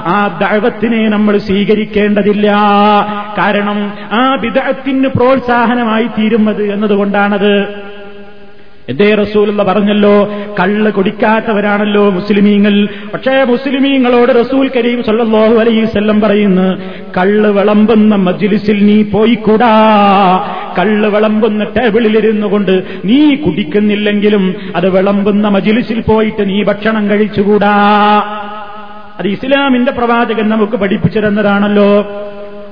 [0.06, 2.33] ആ ദൈവത്തിനെ നമ്മൾ സ്വീകരിക്കേണ്ടതില്ല.
[3.38, 7.84] കാരണം ആ വിദഗ്ധത്തിന് പ്രോത്സാഹനമായി തീരുന്നത് എന്നതുകൊണ്ടാണത്.
[8.88, 10.30] എന്തേ റസൂലുള്ള പറഞ്ഞല്ലോ?
[10.60, 12.88] കള്ള് കുടിക്കാത്തവരാണല്ലോ മുസ്ലിമീങ്ങൾ.
[13.14, 16.76] പക്ഷേ മുസ്ലിമീങ്ങളോട് റസൂൽ കരീം സല്ലാഹു അലൈഹി വസല്ലം പറയുന്നു
[17.18, 19.72] കള്ള് വിളമ്പുന്ന മജ്ലിസിൽ നീ പോയിക്കൂടാ.
[20.78, 27.74] കള്ള് വിളമ്പുന്ന ടേബിളിലിരുന്നു കൊണ്ട് നീ കുടിക്കുന്നില്ലെങ്കിലും അത് വിളമ്പുന്ന മജ്ലിസിൽ പോയിട്ട് നീ ഭക്ഷണം കഴിച്ചുകൂടാ.
[29.18, 31.88] അത് ഇസ്ലാമിന്റെ പ്രവാചകൻ നമുക്ക് പഠിപ്പിച്ചു തന്നതാണല്ലോ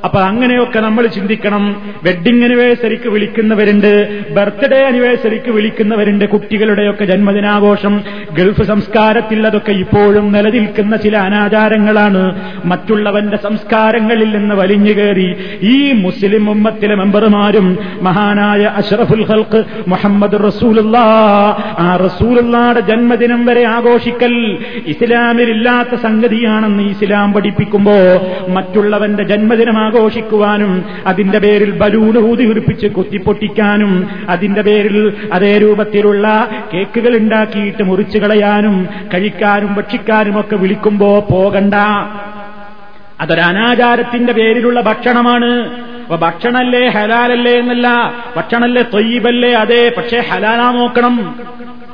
[0.05, 1.83] അപ്പൊ അങ്ങനെയൊക്കെ നമ്മൾ ചിന്തിക്കണം.
[2.03, 4.25] വെഡിങ് അനിവേഴ്സറിക്ക് വിളിക്കുന്നവരുണ്ട്.
[4.31, 8.03] ബർത്ത്ഡേ അനിവേഴ്സറിക്ക് വിളിക്കുന്നവരുണ്ട് കുട്ടികളുടെയൊക്കെ ജന്മദിനാഘോഷം.
[8.33, 12.41] ഗൾഫ് സംസ്കാരത്തിൽ അതൊക്കെ ഇപ്പോഴും നിലനിൽക്കുന്ന ചില അനാചാരങ്ങളാണ്.
[12.65, 20.99] മറ്റുള്ളവന്റെ സംസ്കാരങ്ങളിൽ നിന്ന് വലിഞ്ഞു കയറി ഈ മുസ്ലിം ഉമ്മത്തിലെ മെമ്പർമാരും മഹാനായ അഷ്റഫുൽ ഹൽക്ക് മുഹമ്മദ് റസൂലുള്ള.
[21.79, 27.93] ആ റസൂലുള്ളാടെ ജന്മദിനം വരെ ആഘോഷിക്കൽ ഇസ്ലാമിലില്ലാത്ത സംഗതിയാണെന്ന് ഇസ്ലാം പഠിപ്പിക്കുമ്പോ
[28.49, 38.19] മറ്റുള്ളവന്റെ ജന്മദിനം ആഘോഷിക്കുവാനും അതിന്റെ പേരിൽ ബലൂൺ ഊതിയുറിപ്പിച്ച് കുത്തിപ്പൊട്ടിക്കാനും അതിന്റെ പേരിൽ അതേ രൂപത്തിലുള്ള കേക്കുകൾ ഉണ്ടാക്കിയിട്ട് മുറിച്ചു
[38.19, 41.75] കളയാനും കഴിക്കാനും ഭക്ഷിക്കാനും ഒക്കെ വിളിക്കുമ്പോ പോകണ്ട.
[43.21, 45.71] അതൊരനാചാരത്തിന്റെ പേരിലുള്ള ഭക്ഷണമാണ്.
[46.03, 48.15] അപ്പൊ ഭക്ഷണല്ലേ ഹലാലല്ലേ എന്നല്ല.
[48.37, 49.95] ഭക്ഷണല്ലേ തൊയ്യബല്ലേ അതെ.
[49.97, 51.35] പക്ഷേ ഹലാലാ നോക്കണം.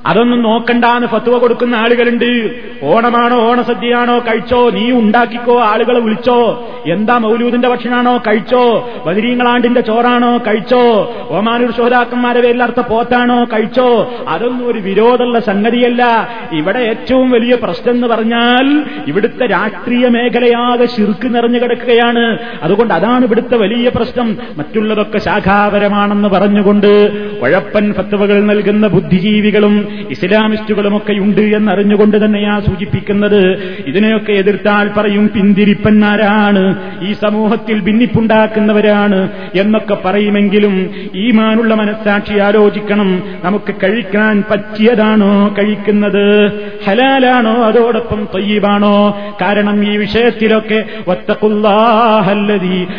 [0.07, 2.51] അതൊന്നും നോക്കണ്ടാന്ന് ഫത്തുവ കൊടുക്കുന്ന ആളുകളുണ്ട്.
[2.83, 11.71] ഓണമാണോ ഓണസദ്യയാണോ കഴിച്ചോ നീ ഉണ്ടാക്കിക്കോ ആളുകളെ വിളിച്ചോ എന്താ മൗലൂദിന്റെ ഭക്ഷണമാണോ കഴിച്ചോ ബദിരീങ്ങളാണ്ടിന്റെ ചോറാണോ കഴിച്ചോ ഓമാനൂർ
[11.71, 16.29] ശോതാക്കന്മാരെ പേരിൽ പോത്താണോ കഴിച്ചോ അതൊന്നും ഒരു വിരോധമുള്ള സംഗതിയല്ല.
[16.53, 22.39] ഇവിടെ ഏറ്റവും വലിയ പ്രശ്നം എന്ന് പറഞ്ഞാൽ ഇവിടുത്തെ രാഷ്ട്രീയ മേഖലയാകെ ശിർക്ക് നിറഞ്ഞു കിടക്കുകയാണ്.
[22.63, 24.37] അതുകൊണ്ട് അതാണ് ഇവിടുത്തെ വലിയ പ്രശ്നം.
[24.57, 33.59] മറ്റുള്ളതൊക്കെ ശാഖാപരമാണെന്ന് പറഞ്ഞുകൊണ്ട് ഉഴപ്പൻ ഫത്തുവകൾ നൽകുന്ന ബുദ്ധിജീവികളും ഇസ്ലാമിസ്റ്റുകളുമൊക്കെ ഉണ്ട് എന്നറിഞ്ഞുകൊണ്ട് തന്നെയാ സൂചിപ്പിക്കുന്നത്.
[33.87, 43.23] ഇതിനെയൊക്കെ എതിർത്താൽ പറയും പിന്തിരിപ്പന്മാരാണ് ഈ സമൂഹത്തിൽ ഭിന്നിപ്പുണ്ടാക്കുന്നവരാണ് എന്നൊക്കെ പറയുമെങ്കിലും ഈമാനുള്ള മനസ്സാക്ഷി ആലോചിക്കണം.
[43.45, 46.53] നമുക്ക് കഴിക്കാൻ പറ്റിയതാണോ കഴിക്കുന്നത്?
[46.87, 49.19] ഹലാലാണോ അതോടൊപ്പം തൊയ്യീബാണോ?
[49.41, 50.85] കാരണം ഈ വിഷയത്തിലൊക്കെ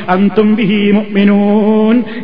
[0.10, 0.58] അന്തും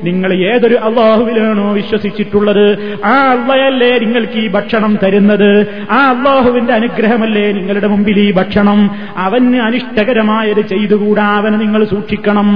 [0.03, 2.65] നിങ്ങൾ ഏതൊരു അള്ളാഹുവിലാണോ വിശ്വസിച്ചിട്ടുള്ളത്?
[3.05, 5.67] ആ അള്ളയല്ലേ നിങ്ങൾക്ക് ഈ ഭക്ഷണം തരുന്നത്?
[5.91, 8.91] ആ അള്ളാഹുവിന്റെ അനുഗ്രഹമല്ലേ നിങ്ങളുടെ മുമ്പിൽ ഈ ഭക്ഷണം?
[9.17, 12.49] അവന് അനിഷ്ടകരമായത് ചെയ്തുകൂടാ അവനെ നിങ്ങൾ സൂക്ഷിക്കണം.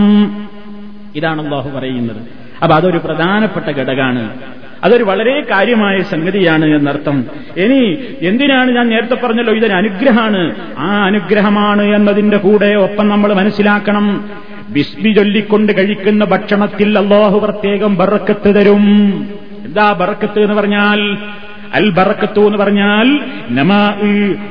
[1.15, 2.17] ഇതാണ് അള്ളാഹു പറയുന്നത്.
[2.63, 4.29] അപ്പൊ അതൊരു പ്രധാനപ്പെട്ട ഘടകമാണ്.
[4.83, 7.25] അതൊരു വളരെ കാര്യമായ സംഗതിയാണ് എന്നർത്ഥം.
[7.57, 10.55] ഇനി എന്തിനാണ് ഞാൻ നേരത്തെ പറഞ്ഞല്ലോ ഇതൊരു അനുഗ്രഹമാണ്.
[10.77, 14.29] ആ അനുഗ്രഹമാണ് എന്നതിന്റെ കൂടെ ഒപ്പം നമ്മൾ മനസ്സിലാക്കണം.
[14.69, 18.87] ബിസ്മി ചൊല്ലിക്കൊണ്ട് കഴിക്കുന്ന ഭക്ഷണത്തിൽ അള്ളാഹു പ്രത്യേകം ബറക്കത്ത് തരും.
[19.65, 21.17] എന്താ ബറക്കത്ത് എന്ന് പറഞ്ഞാൽ
[21.73, 23.93] അൽ ബറക്കത്തു എന്ന് പറഞ്ഞാൽ നമാ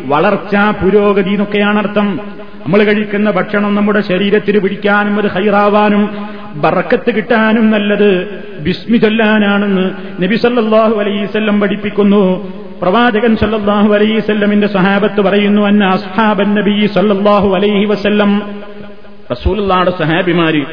[0.05, 2.21] വളർച്ച പുരോഗതി എന്നൊക്കെയാണ് അർത്ഥം.
[2.67, 8.41] നമ്മൾ കഴിക്കുന്ന ഭക്ഷണം നമ്മുടെ ശരീരത്തിന് പിടിക്കാനും അത് ഹൈറാവാനും ബറക്കത്ത് കിട്ടാനും നല്ലത്.
[8.61, 9.91] ബിസ്മി ചൊല്ലാനാണെന്ന്
[10.23, 12.53] നബി സല്ലാഹു അലൈസല്ലം പഠിപ്പിക്കുന്നു.
[12.83, 18.43] പ്രവാചകൻ സല്ലാഹു അലൈസല്ലമിന്റെ സഹാബത്ത് പറയുന്നു അന്ന അസ്ഹാബൻ നബി സല്ലാഹു അലൈഹി വസല്ലം.
[19.33, 20.65] റസൂലുള്ളാടെ സഹാബിമാര്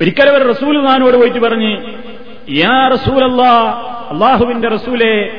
[0.00, 1.76] ഒരിക്കലവർ റസൂലുള്ളാനോട് പോയിട്ട് പറഞ്ഞ്
[2.50, 5.30] യാ റസൂലല്ലാ അള്ളാഹുവിന്റെ റസൂലെ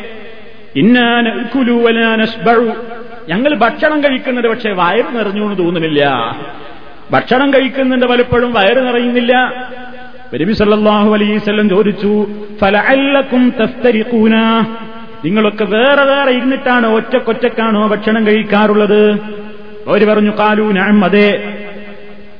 [3.29, 6.05] ഞങ്ങൾ ഭക്ഷണം കഴിക്കുന്നത് പക്ഷേ വയറ് നിറഞ്ഞു എന്ന് തോന്നുന്നില്ല.
[7.11, 9.37] ഭക്ഷണം കഴിക്കുന്നുണ്ട് പലപ്പോഴും വയറ് നിറയുന്നില്ല.
[10.33, 12.25] നബി സല്ലല്ലാഹു അലൈസ്വല്ലം ചോദിച്ചു
[15.25, 19.11] നിങ്ങളൊക്കെ വേറെ വേറെ ഇരുന്നിട്ടാണോ ഒറ്റക്കൊറ്റക്കാണോ ഭക്ഷണം കഴിക്കാറുള്ളത്?
[19.87, 21.57] അവർ പറഞ്ഞു കാലു ഞാൻ അതെ.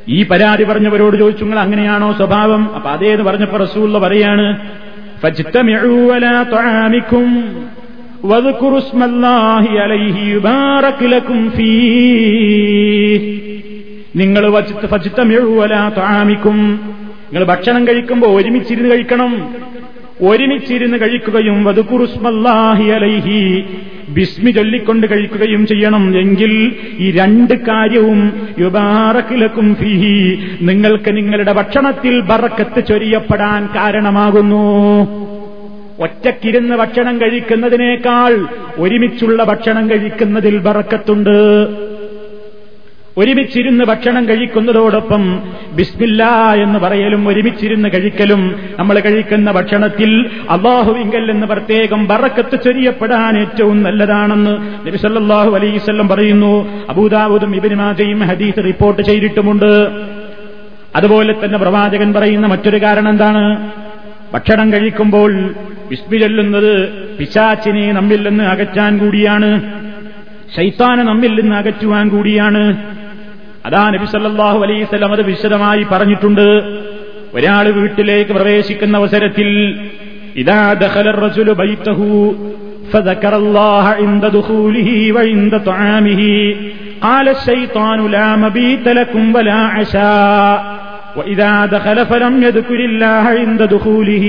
[0.07, 2.75] ഈ പരാതി പറഞ്ഞവരോട് ചോദിച്ചു നിങ്ങൾ അങ്ങനെയാണോ സ്വഭാവം?
[2.75, 4.69] അപ്പൊ അതേന്ന് പറഞ്ഞപ്പോ റസൂള്ള പറയാണ്
[5.22, 7.26] فاجتمعوا على طعامكم
[8.22, 13.20] واذكروا اسم الله عليه يبارك لكم فيه
[14.14, 14.42] നിങ്ങൾ
[14.92, 16.58] ഫജിത്തമിഴുവല താമിക്കും
[17.26, 19.32] നിങ്ങൾ ഭക്ഷണം കഴിക്കുമ്പോൾ ഒരുമിച്ചിരുന്ന് കഴിക്കണം
[20.22, 23.40] ഒരുമിച്ചിരുന്ന് കഴിക്കുകയും വധുക്കുറുസ്മല്ലാഹി അലൈഹി
[24.13, 26.17] ബിസ്മി ചൊല്ലിക്കൊണ്ട് കഴിക്കുകയും ചെയ്യണം.
[26.17, 30.39] എങ്കിൽ ഈ രണ്ട് കാര്യവും യുബാറക്കിലക്കും ഫിഹി.
[30.61, 34.65] നിങ്ങൾക്ക് നിങ്ങളുടെ ഭക്ഷണത്തിൽ ബറക്കത്ത് ചൊരിയപ്പെടാൻ കാരണമാകുന്നു.
[35.99, 38.45] ഒറ്റക്കിരുന്ന് ഭക്ഷണം കഴിക്കുന്നതിനേക്കാൾ
[38.77, 41.37] ഒരുമിച്ചുള്ള ഭക്ഷണം കഴിക്കുന്നതിൽ ബറക്കത്തുണ്ട്.
[43.17, 45.41] ഒരുമിച്ചിരുന്ന് ഭക്ഷണം കഴിക്കുന്നതോടൊപ്പം
[45.73, 54.51] ബിസ്മില്ല എന്ന് പറയലും ഒരുമിച്ചിരുന്ന് കഴിക്കലും നമ്മൾ കഴിക്കുന്ന ഭക്ഷണത്തിൽ അള്ളാഹുവിങ്കൽ എന്ന് പ്രത്യേകം ബറക്കത്ത് ചൊരിയപ്പെടാൻ ഏറ്റവും നല്ലതാണെന്ന്
[54.87, 56.85] നബിസല്ലാഹു അലൈവല്ലം പറയുന്നു.
[56.89, 59.89] അബൂദാബുദും ഇബിനുമാജയും ഹദീസ് റിപ്പോർട്ട് ചെയ്തിട്ടുമുണ്ട്.
[60.95, 63.71] അതുപോലെ തന്നെ പ്രവാചകൻ പറയുന്ന മറ്റൊരു കാരണം എന്താണ്?
[64.33, 65.53] ഭക്ഷണം കഴിക്കുമ്പോൾ
[65.89, 69.61] വിസ്മി ചൊല്ലുന്നത് പിശാച്ചിനെ നമ്മിൽ നിന്ന് അകറ്റാൻ കൂടിയാണ്.
[70.55, 72.77] ശൈത്താനെ നമ്മിൽ നിന്ന് അകറ്റുവാൻ കൂടിയാണ്.
[73.66, 76.46] അതാ നബി സല്ലല്ലാഹു അലൈഹി സ്വലം അത് വിശദമായി പറഞ്ഞിട്ടുണ്ട്
[77.36, 79.48] ഒരാൾ വീട്ടിലേക്ക് പ്രവേശിക്കുന്ന അവസരത്തിൽ
[80.40, 82.00] ഇതാ ദഖല الرجل بيته
[82.92, 86.22] فذكر الله عند دخوله وعند طعامه
[87.02, 90.56] قال الشيطان لا مبيت لكم ولا عشاء
[91.16, 94.24] وإذا دخل فلم يذكر الله عند دخوله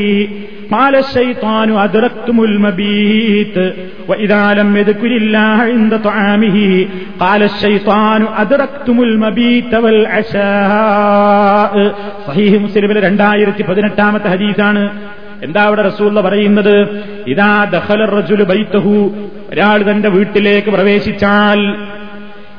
[0.72, 3.58] قال الشيطان أدركتم المبيت
[4.08, 6.58] وإذا لم يذكر الله عند طعامه
[7.20, 11.74] قال الشيطان أدركتم المبيت والعشاء
[12.28, 14.84] صحيح മുസ്ലിമിലെ രണ്ടായിരത്തി പതിനെട്ടാമത്തെ ഹദീസാണ്
[15.46, 16.76] എന്താ അവിടെ റസൂള്ള പറയുന്നത്
[17.32, 18.96] ഇതാ ദഖല റജുലു ബൈത്തഹു
[19.52, 21.60] ഒരാൾ തന്റെ വീട്ടിലേക്ക് പ്രവേശിച്ചാൽ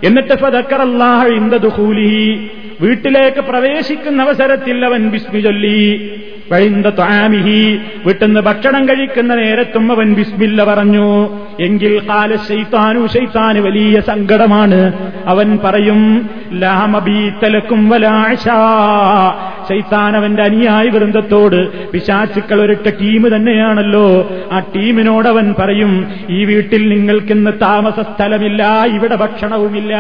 [0.07, 2.27] എന്നിട്ട് ഫദക്കറല്ലാഹ ഇന്ദ ദുഖൂലിഹി
[2.83, 5.79] വീട്ടിലേക്ക് പ്രവേശിക്കുന്ന അവസരത്തിൽ അവൻ ബിസ്മി ചൊല്ലി
[6.52, 11.30] വിട്ടുന്ന് വീട്ടിന്ന് ഭക്ഷണം കഴിക്കുന്ന നേരത്തും അവൻ ബിസ്മില്ല പറഞ്ഞു.
[11.60, 14.94] എങ്കിൽ കാല ശൈത്താനു ശൈത്താന് വലിയ സങ്കടമാണ്.
[15.26, 18.44] അവൻ പറയും ലാമബീത്തലക്കും വലാശ
[19.70, 24.30] ശൈത്താൻ അവന്റെ അനുയായി വൃന്ദത്തോട് പിശാച്ചുക്കൾ ഒരിട്ട ടീം തന്നെയാണല്ലോ.
[24.52, 29.98] ആ ടീമിനോട് അവൻ പറയും ഈ വീട്ടിൽ നിങ്ങൾക്കിന്ന് താമസ സ്ഥലമില്ല ഇവിടെ ഭക്ഷണവുമില്ല.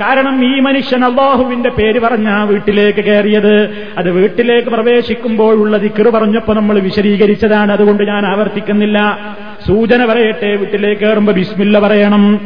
[0.00, 3.86] കാരണം ഈ മനുഷ്യൻ അള്ളാഹുവിന്റെ പേര് പറഞ്ഞ വീട്ടിലേക്ക് കയറിയത്.
[3.98, 7.72] അത് വീട്ടിലേക്ക് പ്രവേശിക്കുമ്പോഴുള്ള ദിക്കറ് പറഞ്ഞപ്പോ നമ്മൾ വിശദീകരിച്ചതാണ്.
[7.72, 9.18] അതുകൊണ്ട് ഞാൻ ആവർത്തിക്കുന്നില്ല.
[9.66, 12.40] സൂചന പറയട്ടെ വീട്ടിലേക്ക് കയറുമ്പോ ബിസ്മില്ല പറയണം.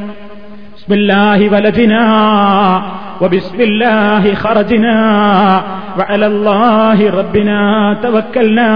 [3.23, 4.95] വലജിനാ വബിസ്മില്ലാഹി وعلى
[5.99, 7.59] വഅലല്ലാഹി ربنا
[8.05, 8.69] തവക്കൽനാ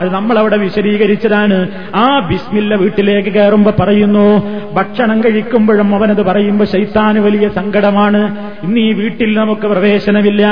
[0.00, 1.58] അത് നമ്മളവിടെ വിശദീകരിച്ചതാണ്.
[1.94, 4.26] ആ ബിസ്മില്ല വീട്ടിലേക്ക് കയറുമ്പോ പറയുന്നു
[4.72, 8.22] ഭക്ഷണം കഴിക്കുമ്പോഴും അവനത് പറയുമ്പോ ശൈത്താന് വലിയ സങ്കടമാണ്.
[8.64, 10.44] ഇന്ന് ഈ വീട്ടിൽ നമുക്ക് പ്രവേശനമില്ല.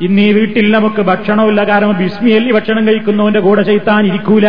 [0.00, 1.64] ഇന്ന് ഈ വീട്ടിൽ നമുക്ക് ഭക്ഷണമില്ല.
[1.64, 4.48] കാരണം ബിസ്മിയല്ലി ഭക്ഷണം കഴിക്കുന്നവന്റെ കൂടെ ശൈത്താൻ ഇരിക്കൂല.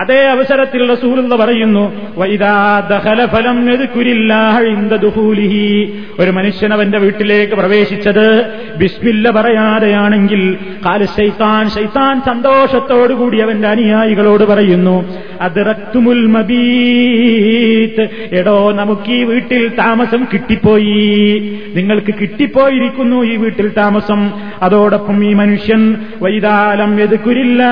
[0.00, 1.82] അതേ അവസരത്തിൽ റസൂലുള്ള പറയുന്നു
[3.26, 3.58] ഫലം
[6.20, 8.26] ഒരു മനുഷ്യൻ അവന്റെ വീട്ടിലേക്ക് പ്രവേശിച്ചത്
[8.76, 10.42] ബിസ്മില്ല പറയാതെയാണെങ്കിൽ
[10.86, 14.96] കാല ശൈത്താൻ ശൈത്താൻ സന്തോഷത്തോടുകൂടി അവന്റെ അനുയായികളോട് പറയുന്നു
[15.40, 18.08] അതിറത്തുമുൽ മബീത്ത്.
[18.32, 21.60] എടോ നമുക്ക് ഈ വീട്ടിൽ താമസം കിട്ടിപ്പോയി.
[21.76, 24.32] നിങ്ങൾക്ക് കിട്ടിപ്പോയിരിക്കുന്നു ഈ വീട്ടിൽ താമസം.
[24.62, 27.62] അതോടൊപ്പം ഈ മനുഷ്യൻ വൈതാലം എതുക്കുരില്ല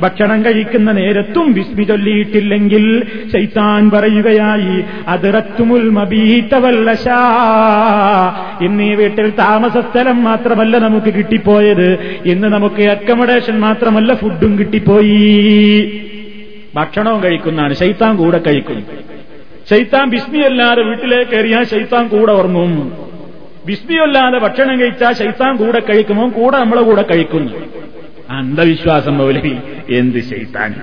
[0.00, 7.08] ഭക്ഷണം കഴിക്കുന്ന നേരത്തും വിസ്മി ചൊല്ലിയിട്ടില്ലെങ്കിൽ ശൈത്താൻ പറയുകയായി അതിറത്തുമുൽ മബീത്തവല്ലശ
[8.62, 11.98] ഇന്ന് വീട്ടിൽ താമസ സ്ഥലം മാത്രമല്ല നമുക്ക് കിട്ടിപ്പോയത്.
[12.26, 15.61] ഇന്ന് നമുക്ക് അക്കമഡേഷൻ മാത്രമല്ല ഫുഡും കിട്ടിപ്പോയി.
[16.74, 17.74] ഭക്ഷണവും കഴിക്കുന്നതാണ്.
[17.74, 18.82] ശൈത്താൻ കൂടെ കഴിക്കുന്നു
[19.70, 22.92] ശൈത്താൻ ബിസ്മിയല്ലാതെ വീട്ടിലേക്ക് കയറിയാൽ ശൈത്താൻ കൂടെ ഉറങ്ങും.
[23.66, 27.52] ബിസ്മിയല്ലാതെ ഭക്ഷണം കഴിച്ചാൽ ശൈത്താൻ കൂടെ കഴിക്കുമോ കൂടെ നമ്മളെ കൂടെ കഴിക്കുന്നു
[28.30, 29.56] അന്ധവിശ്വാസം മൗലവി
[29.90, 30.74] എന്ത് ശൈത്താൻ?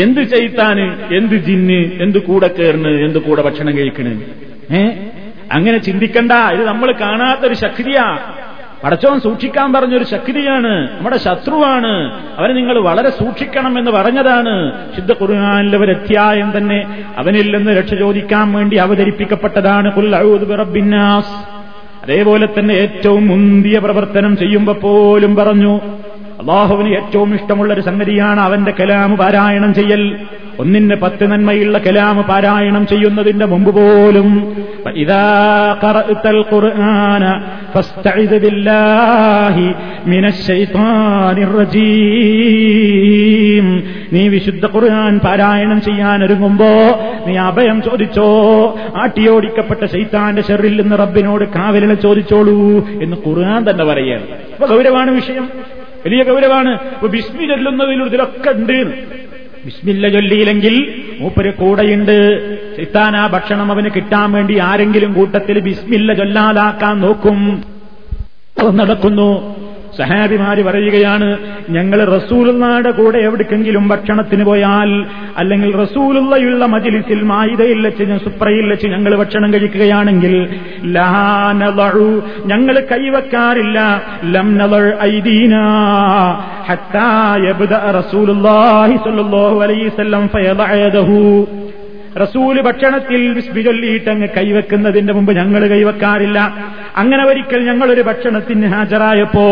[0.00, 2.02] എന്ത് ചെയ്ത്താന് എന്ത് ജിന്ന്?
[2.02, 4.24] എന്ത് കൂടെ കയറുന്നു എന്ത് കൂടെ ഭക്ഷണം കഴിക്കണ്?
[4.74, 4.86] ഏ?
[5.52, 6.32] അങ്ങനെ ചിന്തിക്കണ്ട.
[6.32, 8.18] ഇത് നമ്മൾ കാണാത്തൊരു ശക്തിയാ.
[8.84, 11.92] പടച്ചോൻ സൂക്ഷിക്കാൻ പറഞ്ഞൊരു ശക്തിയാണ് നമ്മുടെ ശത്രുവാണ്.
[12.38, 14.72] അവനെ നിങ്ങൾ വളരെ സൂക്ഷിക്കണം എന്ന് പറഞ്ഞതാണ്.
[14.96, 19.92] ശുദ്ധ ഖുർആാനിലെ ഒരു അധ്യായം തന്നെ അവനിൽ നിന്ന് രക്ഷ ചോദിക്കാൻ വേണ്ടി അവതരിപ്പിക്കപ്പെട്ടതാണ്.
[20.58, 21.62] റബ്ബിന്നാസ്
[22.04, 25.80] അതേപോലെ തന്നെ ഏറ്റവും മുന്തിയ പ്രവർത്തനം ചെയ്യുമ്പോൾ പോലും പറഞ്ഞു
[26.40, 30.16] അള്ളാഹുവിന് ഏറ്റവും ഇഷ്ടമുള്ള ഒരു സംഗതിയാണ് അവന്റെ കലാമ് പാരായണം ചെയ്യൽ.
[30.60, 34.56] ഒന്നിന് പത്ത് നന്മയുള്ള കലാമ് പാരായണം ചെയ്യുന്നതിന്റെ മുമ്പ് പോലും
[44.12, 46.66] നീ വിശുദ്ധ ഖുർആൻ പാരായണം ചെയ്യാൻ ഒരുങ്ങുമ്പോ
[47.26, 48.26] നീ അഭയം ചോദിച്ചോ?
[48.96, 54.22] ആട്ടിയോടിക്കപ്പെട്ട ശൈത്താന്റെ ഷെറിൽ നിന്ന് റബ്ബിനോട് കാവലിനെ ചോദിച്ചോളൂ എന്ന് ഖുർആൻ തന്നെ പറയുകയാണ്.
[54.22, 55.48] അപ്പൊ ഗൗരവമാണ് വിഷയം.
[56.06, 56.78] വലിയ ഗൗരവാണ്.
[57.06, 58.94] ബിസ്മി ചൊല്ലുന്നതിൽ ഇതിലൊക്കെ ഉണ്ട്
[59.64, 62.16] ബിസ്മില്ല ചൊല്ലിയില്ലെങ്കിൽ മൂപ്പര് കൂടെയുണ്ട്.
[62.76, 67.64] ചിത്താനാ ഭക്ഷണം അവന് കിട്ടാൻ വേണ്ടി ആരെങ്കിലും കൂട്ടത്തിൽ ബിസ്മില്ല ചൊല്ലാതാക്കാൻ നോക്കും.
[68.74, 69.61] നടക്കുന്നു.
[69.98, 71.38] സഹാബിമാര് പറയുകയാണ്
[71.70, 74.90] ഞങ്ങൾ റസൂലുള്ളയുടെ കൂടെ എവിടേക്കെങ്കിലും ഭക്ഷണത്തിന് പോയാൽ
[75.36, 80.34] അല്ലെങ്കിൽ റസൂലുള്ളയുള്ള മജിലിസിൽ മായിതയിൽ വെച്ച് സുപ്രയിൽ വെച്ച് ഞങ്ങൾ ഭക്ഷണം കഴിക്കുകയാണെങ്കിൽ
[82.46, 83.78] ഞങ്ങൾ കൈവക്കാറില്ല.
[84.24, 84.48] ലം
[85.02, 85.54] ഐദീന
[86.68, 87.08] ഹത്താ
[87.92, 91.18] റസൂലുള്ളാഹി സ്വല്ലല്ലാഹു അലൈഹി വസല്ലം ഫയദഅദഹു
[92.20, 96.38] റസൂൽ ഭക്ഷണത്തിൽ വിസ്ബി ചൊല്ലിയിട്ട് അങ്ങ് കൈവെക്കുന്നതിന്റെ മുമ്പ് ഞങ്ങൾ കൈവെക്കാറില്ല.
[96.96, 99.46] അങ്ങനെ ഒരിക്കൽ ഞങ്ങളൊരു ഭക്ഷണത്തിന് ഹാജരായപ്പോ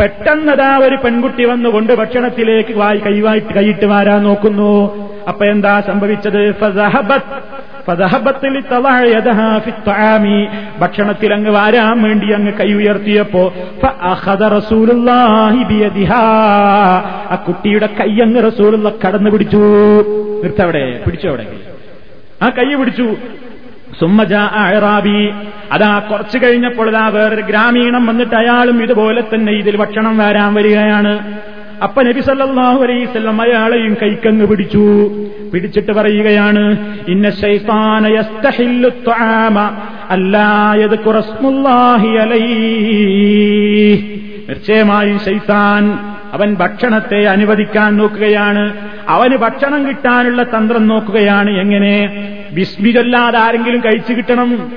[0.00, 4.72] പെട്ടെന്നതാ ഒരു പെൺകുട്ടി വന്നുകൊണ്ട് ഭക്ഷണത്തിലേക്ക് വായി കൈവായിട്ട് കൈയിട്ട് വാരാൻ നോക്കുന്നു.
[5.28, 6.42] അപ്പൊ എന്താ സംഭവിച്ചത്?
[10.78, 13.52] ഭക്ഷണത്തിൽ അങ്ങ് വാരാൻ വേണ്ടി അങ്ങ് കൈ ഉയർത്തിയപ്പോ
[17.30, 19.62] ആ കുട്ടിയുടെ കൈ അങ്ങ് റസൂലുള്ള കടന്നു പിടിച്ചു
[20.44, 21.46] നിർത്തവിടെ പിടിച്ചവിടെ
[22.42, 23.16] ആ കൈ പിടിച്ചു.
[24.00, 25.30] സുമ്മജ അഹറാബി
[25.72, 31.32] അതാ കുറച്ചു കഴിഞ്ഞപ്പോൾ അതാ വേറൊരു ഗ്രാമീണം വന്നിട്ട് അയാളും ഇതുപോലെ തന്നെ ഇതിൽ ഭക്ഷണം വരാൻ വരികയാണ്.
[31.82, 35.10] അപ്പ നബി സല്ലാഹു അലൈഹി വസല്ലം അയാളെയും കൈക്കങ്ങ് പിടിച്ചു.
[35.54, 36.76] പിടിച്ചിട്ട് പറയുകയാണ്
[37.08, 39.58] ഇന്ന ശൈത്താന യസ്തഹില്ലു ത്വആമ
[40.10, 41.16] അല്ലാ യദ്കുറ
[42.20, 43.00] അലൈഹി.
[44.48, 45.98] നിശ്ചയമായും ശൈത്താൻ
[46.32, 48.89] അവൻ ഭക്ഷണത്തെ അനുവദിക്കാൻ നോക്കുകയാണ്.
[49.10, 51.94] അവന് ഭക്ഷണം കിട്ടാനുള്ള തന്ത്രം നോക്കുകയാണ് എങ്ങനെ?
[52.52, 54.72] വിസ്മി ചൊല്ലാതെ ആരെങ്കിലും കഴിച്ചു കിട്ടണം.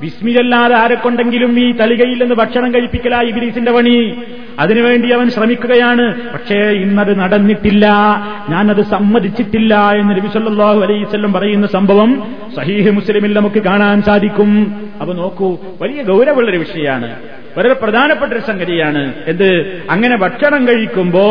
[0.00, 4.22] വിസ്മി ചൊല്ലാതെ ആരെക്കൊണ്ടെങ്കിലും ഈ തലികയിൽ നിന്ന് ഭക്ഷണം കഴിപ്പിക്കലായി ഇബിലീസിന്റെ പണി.
[4.58, 6.32] അതിനുവേണ്ടി അവൻ ശ്രമിക്കുകയാണ്.
[6.32, 7.86] പക്ഷേ ഇന്നത് നടന്നിട്ടില്ല.
[8.48, 14.74] ഞാനത് സമ്മതിച്ചിട്ടില്ല എന്ന് നബി സല്ലല്ലാഹു അലൈഹി വസല്ലം പറയുന്ന സംഭവം സഹീഹ് മുസ്ലിമിൽ നമുക്ക് കാണാൻ സാധിക്കും.
[15.00, 17.16] അപ്പൊ നോക്കൂ വലിയ ഗൗരവമുള്ളൊരു വിഷയമാണ്.
[17.56, 19.12] വളരെ പ്രധാനപ്പെട്ട ഒരു സംഗതിയാണ്.
[19.26, 19.82] എന്ത്?
[19.90, 21.24] അങ്ങനെ ഭക്ഷണം കഴിക്കുമ്പോ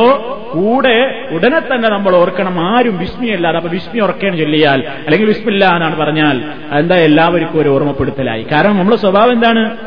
[0.53, 4.79] കൂടെ ഉടനെ തന്നെ നമ്മൾ ഓർക്കണം ആരും വിസ്മിയല്ലാതെ അപ്പൊ വിസ്മി ഉറക്കേണ്ട ചൊല്ലിയാൽ.
[4.79, 6.41] അല്ലെങ്കിൽ വിസ്മില്ല എന്നാണ് പറഞ്ഞാൽ.
[6.79, 8.43] എന്താ എല്ലാവർക്കും ഒരു ഓർമ്മപ്പെടുത്തലായി.
[8.43, 9.77] കാരണം നമ്മുടെ സ്വഭാവം എന്താണ്?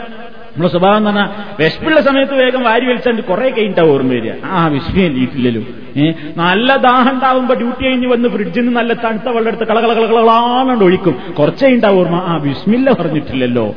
[0.51, 4.33] നമ്മുടെ സ്വഭാവം എന്ന് പറഞ്ഞാൽ വിശപ്പുള്ള സമയത്ത് വേഗം വാരി വലിച്ചാണ്ട് കുറെ കഴിഞ്ഞിട്ടാ ഓർമ്മ വരിക.
[4.45, 5.63] ആ വിസ്മി എല്ലിയിട്ടില്ലല്ലോ
[5.97, 11.17] ഏഹ് നല്ല ദാഹം ഉണ്ടാവുമ്പോ ഡ്യൂട്ടി കഴിഞ്ഞ് വന്ന് ഫ്രിഡ്ജിൽ നിന്ന് നല്ല തണുത്ത വെള്ളം എടുത്ത് ഒഴിക്കും.
[11.39, 12.17] കുറച്ചേ ഉണ്ടാവും ഓർമ്മ.
[12.17, 13.75] ആ വിസ്മില്ല പറഞ്ഞിട്ടില്ലല്ലോ.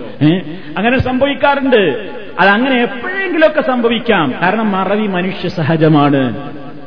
[0.78, 2.14] അങ്ങനെ സംഭവിക്കാറുണ്ട്.
[2.40, 4.34] അതങ്ങനെ എപ്പോഴെങ്കിലുമൊക്കെ സംഭവിക്കാം.
[4.42, 6.38] കാരണം മറവി മനുഷ്യ സഹജമാണ്.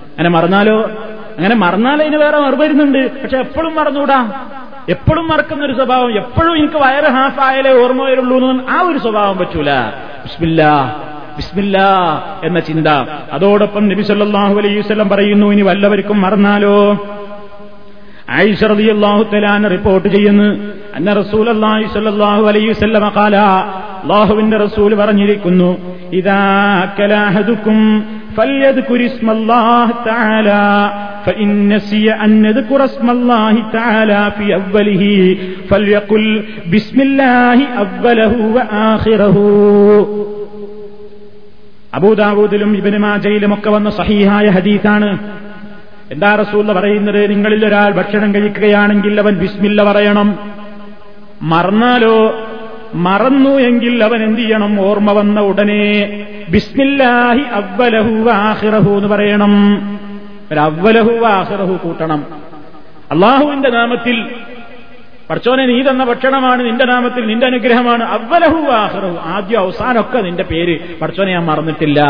[0.09, 0.91] അങ്ങനെ മറന്നാലോ?
[1.37, 4.49] അങ്ങനെ മറന്നാൽ അതിന് വേറെ മറുപരുന്നുണ്ട് പക്ഷെ എപ്പോഴും മറന്നുകൂടാ?
[4.89, 6.17] എപ്പോഴും മറക്കുന്ന ഒരു സ്വഭാവം.
[6.17, 9.71] എപ്പോഴും എനിക്ക് വയറ് ഹാഫ് ആയാലേ ഓർമ്മ വരുള്ളൂ ആ ഒരു സ്വഭാവം പറ്റൂല.
[10.23, 10.63] ബിസ്മില്ല
[11.37, 11.79] ബിസ്മില്ല
[12.45, 12.89] എന്ന ചിന്ത.
[13.33, 16.99] അതോടൊപ്പം നബി സല്ലല്ലാഹു അലൈഹി വസല്ലം പറയുന്നു ഇനി വല്ലവർക്കും മറന്നാലോ?
[19.33, 23.36] തആല റിപ്പോർട്ട് ചെയ്യുന്നു അന്ന റസൂലുള്ളാഹി സ്വല്ലല്ലാഹു അലൈഹി വസല്ലം ഖാല
[24.02, 25.70] അല്ലാഹുവിന്റെ റസൂൽ പറഞ്ഞിരിക്കുന്നു
[26.20, 26.42] ഇദാ
[26.98, 27.80] കലാഹദുക്കും
[28.38, 30.64] فليذكر اسم الله تعالى
[31.26, 35.04] فإن نسي أن يذكر اسم الله تعالى في أوله
[35.70, 36.24] فليقل
[36.74, 39.38] بسم الله أوله وآخره
[41.94, 45.10] അബൂദാവൂദിലും ഇബിന് മാജയിലും ഒക്കെ വന്ന സഹീഹായ ഹദീസാണ്
[46.14, 50.28] എന്താ റസൂൽ പറയുന്നത് നിങ്ങളിൽ ഒരാൾ ഭക്ഷണം കഴിക്കുകയാണെങ്കിൽ അവൻ ബിസ്മില്ല പറയണം
[51.43, 52.41] മറന്നാലോ?
[52.95, 54.81] മറന്നു എങ്കിൽ അവൻ എന്ത് ചെയ്യണം?
[54.81, 59.75] ഓർമ്മ വന്ന ഉടനെ ബിസ്മില്ലാഹി അവലഹു ആഹിറഹു എന്ന് പറയണം.
[60.53, 62.27] ഒരു അവലഹു ആഹിറഹു കൂട്ടണം.
[63.11, 64.31] അള്ളാഹുവിന്റെ നാമത്തിൽ
[65.31, 68.05] പഠിച്ചോനെ നീ തന്ന ഭക്ഷണമാണ് നിന്റെ നാമത്തിൽ നിന്റെ അനുഗ്രഹമാണ്.
[68.05, 70.99] അവലഹു ആഹിറഹു ആദ്യം അവസാനമൊക്കെ നിന്റെ പേര്.
[71.03, 72.03] പഠിച്ചോനെ ഞാൻ മറന്നിട്ടില്ല.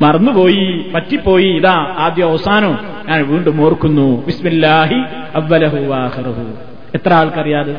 [0.00, 1.48] മറന്നുപോയി പറ്റിപ്പോയി.
[1.48, 2.78] ഇതാ ആദ്യം അവസാനം.
[3.08, 4.26] ഞാൻ വീണ്ടും ഓർക്കുന്നു.
[4.26, 4.98] ബിസ്മില്ലാഹി
[5.34, 7.76] അവലഹു ആഹിറഹു എത്ര ആൾക്കറിയാതെ?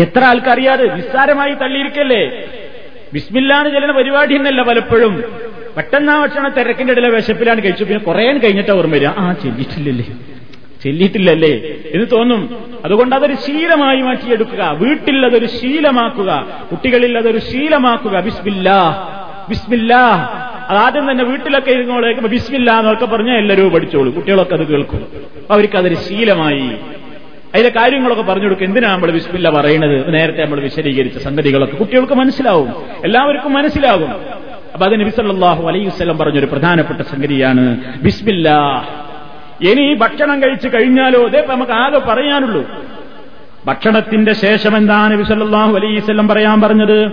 [0.00, 0.94] എത്ര ആൾക്കറിയാതെ?
[0.94, 2.44] നിസ്സാരമായി തള്ളിയിരിക്കല്ലേ?
[3.14, 5.24] ബിസ്മില്ലാന്ന് ചെല്ലുന്ന പരിപാടി എന്നല്ല പലപ്പോഴും.
[5.76, 7.84] പെട്ടെന്ന് ആ ഭക്ഷണം തിരക്കിന്റെ ഇടയിലെ വിശപ്പിലാണ് കഴിച്ചു.
[7.84, 9.06] പിന്നെ കുറേ കഴിഞ്ഞിട്ട് ഓർമ്മ വരിക.
[9.06, 10.04] ആ ചെല്ലിട്ടില്ലല്ലേ.
[10.82, 12.72] ചെല്ലിയിട്ടില്ലല്ലേ എന്ന് തോന്നും.
[12.84, 14.78] അതുകൊണ്ട് അതൊരു ശീലമായി മാറ്റിയെടുക്കുക.
[14.78, 16.46] വീട്ടിൽ അതൊരു ശീലമാക്കുക.
[16.70, 18.20] കുട്ടികളിൽ അതൊരു ശീലമാക്കുക.
[18.20, 19.08] ബിസ്മില്ലാ
[19.48, 20.28] ബിസ്മില്ലാ.
[20.68, 24.14] അതാദ്യം തന്നെ വീട്ടിലൊക്കെ ഇരുന്നോളേക്കുമ്പോ ബിസ്മില്ല എന്നൊക്കെ പറഞ്ഞാൽ എല്ലാവരും പഠിച്ചോളൂ.
[24.14, 25.06] കുട്ടികളൊക്കെ അത് കേൾക്കും.
[25.50, 26.80] അവർക്കതൊരു ശീലമായി.
[27.54, 30.14] അതിലെ കാര്യങ്ങളൊക്കെ പറഞ്ഞു കൊടുക്കുക എന്തിനാണ് നമ്മൾ വിസ്മില്ല പറയുന്നത്?
[30.14, 32.68] നേരത്തെ നമ്മൾ വിശദീകരിച്ച സംഗതികളൊക്കെ കുട്ടികൾക്ക് മനസ്സിലാവും.
[33.04, 34.10] എല്ലാവർക്കും മനസ്സിലാകും.
[34.72, 37.78] അപ്പൊ അത് നബിസല്ലാഹു അലൈഹി വസ്ലം പറഞ്ഞൊരു പ്രധാനപ്പെട്ട സംഗതിയാണ്.
[38.02, 38.50] ബിസ്മില്ല.
[39.60, 41.28] ഇനി ഭക്ഷണം കഴിച്ചു കഴിഞ്ഞാലോ?
[41.28, 42.70] അതേ നമുക്ക് ആകെ പറയാനുള്ളൂ.
[43.66, 47.06] ഭക്ഷണത്തിന്റെ ശേഷം എന്താണ് നബിസല്ലാഹു അലൈഹി വസ്ലം പറയാൻ പറഞ്ഞത്?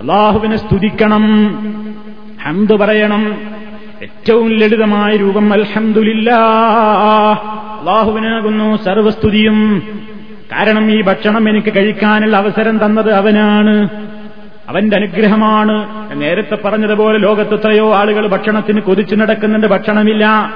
[0.00, 1.22] അള്ളാഹുവിനെ സ്തുതിക്കണം.
[2.44, 3.51] ഹംദ് പറയണം.
[4.02, 6.36] ഏറ്റവും ലളിതമായ രൂപം അൽഹംദുലില്ലാ.
[7.80, 9.82] അള്ളാഹുവിനാകുന്നു സർവസ്തുതിയും.
[10.52, 13.88] കാരണം ഈ ഭക്ഷണം എനിക്ക് കഴിക്കാനുള്ള അവസരം തന്നത് അവനാണ്.
[14.68, 15.88] അവന്റെ അനുഗ്രഹമാണ്.
[16.20, 20.54] നേരത്തെ പറഞ്ഞതുപോലെ ലോകത്തെത്രയോ ആളുകൾ ഭക്ഷണത്തിന് കൊതിച്ചു നടക്കുന്നുണ്ട് ഭക്ഷണമില്ല.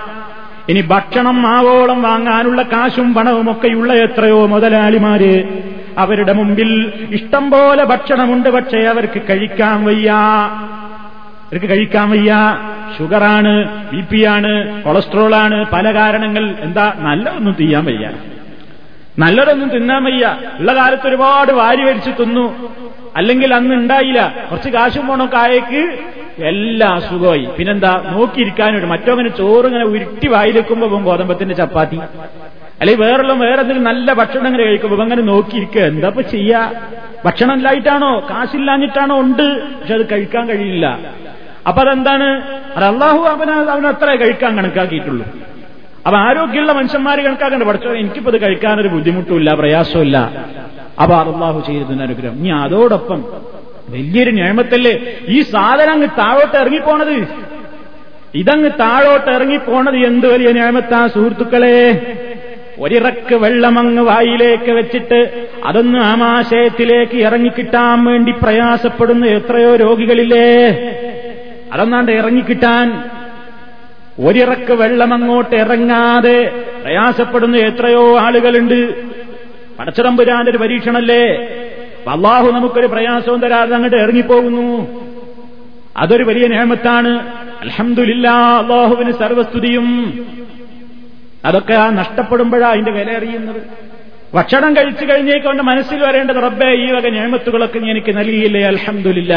[0.69, 5.63] ഇനി ഭക്ഷണം ആവോളം വാങ്ങാനുള്ള കാശും പണവും ഒക്കെയുള്ള എത്രയോ മുതലാളിമാര്
[5.99, 10.13] അവരുടെ മുമ്പിൽ ഇഷ്ടം പോലെ ഭക്ഷണമുണ്ട് പക്ഷേ അവർക്ക് കഴിക്കാൻ വയ്യ.
[11.47, 12.37] അവർക്ക് കഴിക്കാൻ വയ്യ.
[12.99, 16.55] ഷുഗറാണ് ബി പി ആണ് കൊളസ്ട്രോൾ ആണ് പല കാരണങ്ങൾ.
[16.61, 16.93] എന്താ?
[16.97, 18.13] നല്ലതൊന്നും ചെയ്യാൻ വയ്യ.
[19.19, 20.37] നല്ലതൊന്നും തിന്നാൻ വയ്യ.
[20.59, 22.75] ഉള്ള കാലത്ത് ഒരുപാട് വാരി വരിച്ച് തിന്നു.
[23.17, 24.35] അല്ലെങ്കിൽ അന്ന് ഉണ്ടായില്ല.
[24.51, 25.99] കുറച്ച് കാശും പോണൊക്കെ ആയേക്ക്
[26.45, 27.49] എല്ലാ അസുഖമായി.
[27.59, 28.03] പിന്നെന്താ?
[28.13, 31.97] നോക്കിയിരിക്കാനൊരു മറ്റോ അങ്ങനെ ചോറ് ഇങ്ങനെ ഉരുട്ടി വായിലെക്കുമ്പോ ഗോതമ്പത്തിന്റെ ചപ്പാത്തി.
[32.81, 35.83] അല്ലെങ്കിൽ വേറെല്ലാം വേറെ എന്തെങ്കിലും നല്ല ഭക്ഷണം ഇങ്ങനെ കഴിക്കുമ്പോൾ അങ്ങനെ നോക്കിയിരിക്കുക.
[35.83, 36.73] എന്താ ഇപ്പൊ ചെയ്യാ?
[37.25, 38.27] ഭക്ഷണം ഇല്ലായിട്ടാണോ?
[38.31, 39.21] കാശില്ലാഞ്ഞിട്ടാണോ?
[39.21, 39.79] ഉണ്ട്.
[39.81, 40.99] പക്ഷെ അത് കഴിക്കാൻ കഴിയില്ല.
[41.67, 42.43] അപ്പൊ അതെന്താണ്
[42.77, 45.27] അത് അള്ളാഹു അവന് അവന് കഴിക്കാൻ കണക്കാക്കിയിട്ടുള്ളൂ.
[46.07, 47.63] അപ്പൊ ആരോഗ്യമുള്ള മനുഷ്യന്മാർ കണക്കാക്കണ്ട.
[47.63, 50.17] പഠിച്ചോ എനിക്കിപ്പോ ഇത് കഴിക്കാനൊരു ബുദ്ധിമുട്ടുമില്ല പ്രയാസമില്ല
[51.03, 52.35] അപ്പൊ അള്ളാഹു ചെയ്തതിന് അനുഗ്രഹം.
[52.35, 53.25] ഇനി അതോടൊപ്പം
[53.91, 54.93] വലിയൊരു ഞാമത്തല്ലേ
[55.29, 57.17] ഈ സാധനം അങ്ങ് താഴോട്ട് ഇറങ്ങിപ്പോണത്.
[58.35, 61.77] ഇതങ്ങ് താഴോട്ട് ഇറങ്ങിപ്പോണത് എന്ത് വലിയ ഞാമത്താ സുഹൃത്തുക്കളെ?
[62.81, 70.49] ഒരിറക്ക് വെള്ളമങ്ങ് വായിലേക്ക് വെച്ചിട്ട് അതൊന്ന് ആമാശയത്തിലേക്ക് ഇറങ്ങിക്കിട്ടാൻ വേണ്ടി പ്രയാസപ്പെടുന്ന എത്രയോ രോഗികളില്ലേ?
[71.73, 73.11] അതൊന്നാണ്ട് ഇറങ്ങിക്കിട്ടാൻ
[74.19, 79.05] ഒരിറക്ക് വെള്ളം അങ്ങോട്ട് ഇറങ്ങാതെ പ്രയാസപ്പെടുന്ന എത്രയോ ആളുകളുണ്ട്.
[79.79, 81.35] പടച്ചിറമ്പുരാന്റെ ഒരു പരീക്ഷണല്ലേ?
[82.09, 84.87] അള്ളാഹു നമുക്കൊരു പ്രയാസവും തരാതെ അങ്ങോട്ട് ഇറങ്ങിപ്പോകുന്നു.
[85.97, 87.27] അതൊരു വലിയ നിയമത്താണ്.
[87.61, 90.21] അൽഹംദുലില്ലാ അള്ളാഹുവിന് സർവസ്തുതിയും.
[91.45, 93.63] അതൊക്കെ ആ നഷ്ടപ്പെടുമ്പോഴാ അതിന്റെ വില അറിയുന്നത്.
[94.35, 98.63] ഭക്ഷണം കഴിച്ചു കഴിഞ്ഞേക്ക് അവന്റെ മനസ്സിൽ വരേണ്ടത് റബ്ബേ ഈ വക ഞാമത്തുകളൊക്കെ നീ എനിക്ക് നൽകിയില്ലേ?
[98.63, 99.35] അൽഹമില്ല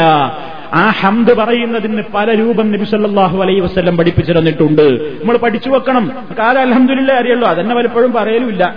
[0.72, 5.12] ആ ഹംദ് പറയുന്നതിന് പല രൂപം നബി സല്ലല്ലാഹു അലൈഹി വസല്ലം പഠിപ്പിച്ചു തന്നിട്ടുണ്ട്.
[5.20, 6.26] നമ്മൾ പഠിച്ചു വെക്കണം.
[6.38, 7.48] കാല അലഹമില്ല അറിയുള്ളൂ.
[7.48, 8.74] അതന്നെ പലപ്പോഴും പറയലുമില്ല.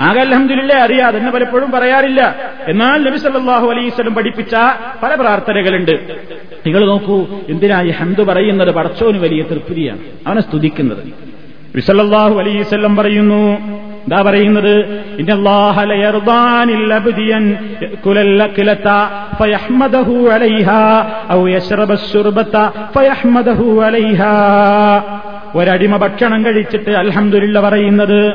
[0.00, 1.06] ആകെ അലഹമില്ല അറിയാം.
[1.06, 2.50] അതന്നെ പലപ്പോഴും പറയാറില്ല.
[2.68, 4.54] എന്നാൽ നബി സല്ലല്ലാഹു അലൈഹി വസല്ലം പഠിപ്പിച്ച
[5.02, 5.92] പല പ്രാർത്ഥനകളുണ്ട്.
[6.66, 8.74] നിങ്ങൾ നോക്കൂ എന്തിനാ ഈ ഹംദ് പറയുന്നത്?
[8.74, 9.98] പടച്ചോന് വലിയ തൃപ്തിയാണ്.
[10.26, 11.06] അവനെ സ്തുതിക്കുന്നത്.
[12.38, 13.58] അലൈഹി വസല്ലം പറയുന്നു
[14.00, 14.72] എന്താ പറയുന്നത്
[25.54, 28.34] ഒരടിമ ഭക്ഷണം കഴിച്ചിട്ട് അൽഹംദുലില്ല പറയുന്നത്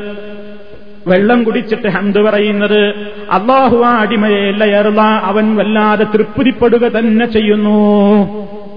[1.06, 2.88] വെള്ളം കുടിച്ചിട്ട് ഹന്ത് പറയുന്നത്
[3.30, 7.76] അള്ളാഹു ആ അടിമയെ എല്ലയറുള്ള അവൻ വല്ലാതെ തൃപ്തിപ്പെടുക തന്നെ ചെയ്യുന്നു.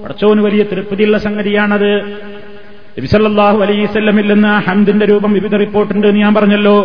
[0.03, 2.19] പടച്ചോന് വലിയ തൃപ്തിയുള്ള സംഗതിയാണത്.
[2.98, 6.76] നബിസല്ലാഹു അലൈസല്ലമിൽ നിന്ന് ഹംദിന്റെ രൂപം വിവിധ റിപ്പോർട്ടുണ്ട് എന്ന് ഞാൻ പറഞ്ഞല്ലോ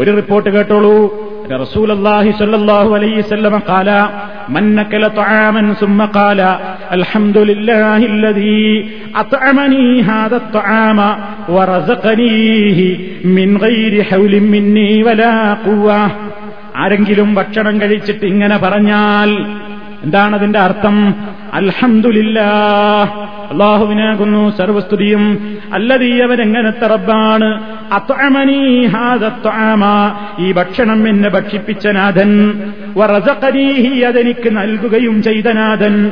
[0.00, 0.96] ഒരു റിപ്പോർട്ട് കേട്ടോളൂ
[1.58, 3.88] رسول الله صلى الله عليه وسلم قال
[4.48, 6.40] من نكل طعاما ثم قال
[6.92, 8.64] الحمد لله الذي
[9.16, 10.98] أطعمني هذا الطعام
[11.54, 12.78] ورزقنيه
[13.28, 15.32] من غير حول مني ولا
[15.64, 16.00] قوة
[16.82, 19.28] ആരെങ്കിലും ഭക്ഷണം കഴിച്ചിട്ട് ഇങ്ങനെ പറഞ്ഞാൽ
[20.04, 20.96] എന്താണ് അതിന്റെ അർത്ഥം
[21.58, 22.48] അൽഹംദുലില്ലാ
[23.49, 25.57] അള്ളാഹുവിനാകുന്നു സർവസ്തുതിയും.
[25.73, 27.63] അല്ലതീയവരെങ്ങനത്തെ റബ്ബാണ്?
[30.39, 32.61] ഈ ഭക്ഷണം എന്നെ ഭക്ഷിപ്പിച്ച നാഥൻ.
[34.03, 36.11] അതെനിക്ക് നൽകുകയും ചെയ്ത നാഥൻ.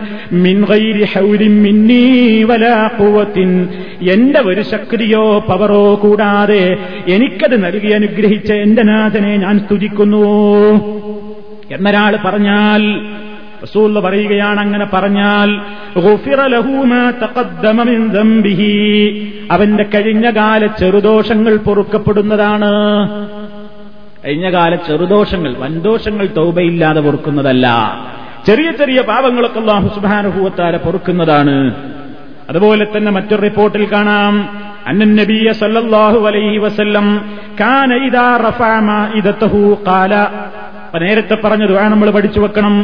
[4.11, 6.77] എന്റെ ഒരു ശക്തിയോ പവറോ കൂടാതെ
[7.07, 10.27] എനിക്കത് നൽകി അനുഗ്രഹിച്ച എന്റെ നാഥനെ ഞാൻ സ്തുതിക്കുന്നു.
[11.71, 13.01] എന്നൊരാൾ പറഞ്ഞാൽ
[13.63, 15.49] റസൂൽ പറയുകയാണ് അങ്ങനെ പറഞ്ഞാൽ
[19.55, 22.71] അവന്റെ കഴിഞ്ഞകാല ചെറുദോഷങ്ങൾ പൊറുക്കപ്പെടുന്നതാണ്.
[24.25, 27.67] കഴിഞ്ഞകാല ചെറുദോഷങ്ങൾ വൻദോഷങ്ങൾ തൗബയില്ലാതെ പൊറുക്കുന്നതല്ല.
[28.47, 31.55] ചെറിയ ചെറിയ പാപങ്ങളൊക്കെ അള്ളാഹു സുബാനുഭൂവത്താല പൊറുക്കുന്നതാണ്.
[32.49, 34.35] അതുപോലെ തന്നെ മറ്റൊരു റിപ്പോർട്ടിൽ കാണാം
[34.87, 35.17] അന്നൻ
[35.61, 37.07] സല്ലല്ലാഹു അലൈഹി വസല്ലം
[37.59, 40.13] കാന ഇദാ റഫഅ മാഇദതഹു ഖാല
[41.03, 42.75] നേരത്തെ പറഞ്ഞത് വേണം നമ്മൾ പഠിച്ചു വെക്കണം.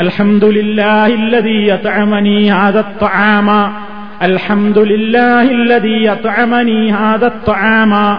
[0.00, 3.72] الحمد لله الذي يطعمني هذا الطعام.
[4.22, 8.18] الحمد لله الذي يطعمني هذا الطعام.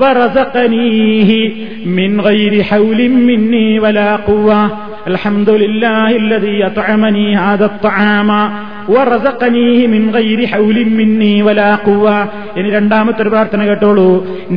[0.00, 1.52] ورزقنيه
[1.86, 4.70] من غير حول مني ولا قوة.
[5.06, 8.50] الحمد لله الذي يطعمني هذا الطعام.
[8.89, 12.17] ورزقنيه من غير حول مني ولا قوة
[12.57, 14.07] ഇനി രണ്ടാമത്തെ ഒരു പ്രാർത്ഥന കേട്ടോളൂ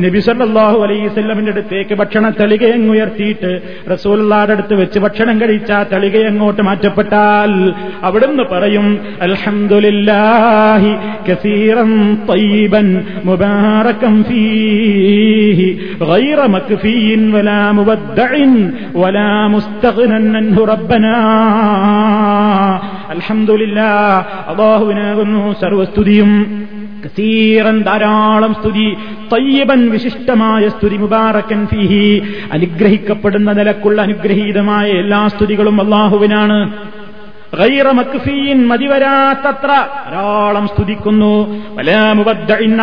[0.03, 2.63] നബി സല്ലല്ലാഹു അലൈഹി വസല്ലമിന്റെ അടുത്തേക്ക് ഭക്ഷണ തളിക
[2.93, 3.51] ഉയർത്തിയിട്ട്
[3.93, 7.53] റസൂലുള്ളാഹിന്റെ അടുത്ത് വെച്ച് ഭക്ഷണം കഴിച്ച തളിക അങ്ങോട്ട് മാറ്റപ്പെട്ടാൽ
[8.07, 8.87] അവിടുന്ന് പറയും
[9.27, 10.91] അൽഹംദുലില്ലാഹി
[11.27, 11.91] കസീറൻ
[12.27, 12.83] طيبا
[13.27, 15.69] മുബാറകം ഫീഹി
[16.03, 17.01] غير مكفي
[17.33, 18.31] ولا مبدع
[18.95, 21.15] ولا مستغنى عنه ربنا
[23.08, 26.62] അൽഹമില്ലാ അള്ളാഹുവിനാകുന്നു സർവസ്തുതിയും.
[27.06, 28.96] കസീറൻ ധാരാളം സ്തുതി
[29.32, 32.22] തയ്യബൻ വിശിഷ്ടമായ സ്തുതി മുബാറക്കൻ ഫിഹി.
[32.52, 36.87] അനുഗ്രഹിക്കപ്പെടുന്ന നിലക്കുള്ള അനുഗ്രഹീതമായ എല്ലാ സ്തുതികളും അള്ളാഹുവിനാണ്.
[38.68, 39.66] മതിവരാത്തത്ര.
[39.66, 41.64] ധാരാളം സ്തുതിക്കുന്നു.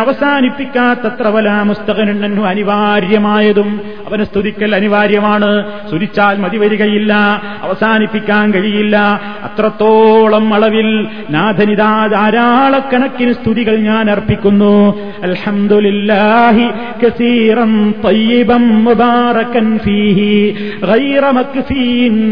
[0.00, 1.28] അവസാനിപ്പിക്കാത്തത്ര.
[1.28, 3.80] വലാമുസ്തകനു അനിവാര്യമായതും.
[4.06, 5.72] അവനെ സ്തുതിക്കൽ അനിവാര്യമാണ്.
[5.88, 7.14] സ്തുതിച്ചാൽ മതിവരികയില്ല
[7.62, 8.96] അവസാനിപ്പിക്കാൻ കഴിയില്ല.
[9.42, 14.98] അത്രത്തോളം അളവിൽ നാഥനിതാ ധാരാളക്കണക്കിന് സ്തുതികൾ ഞാൻ അർപ്പിക്കുന്നു.
[15.22, 16.68] അൽഹംദുലില്ലാഹി
[17.06, 20.56] കസീറം തയ്യിബം മുബാറകൻ ഫീഹി.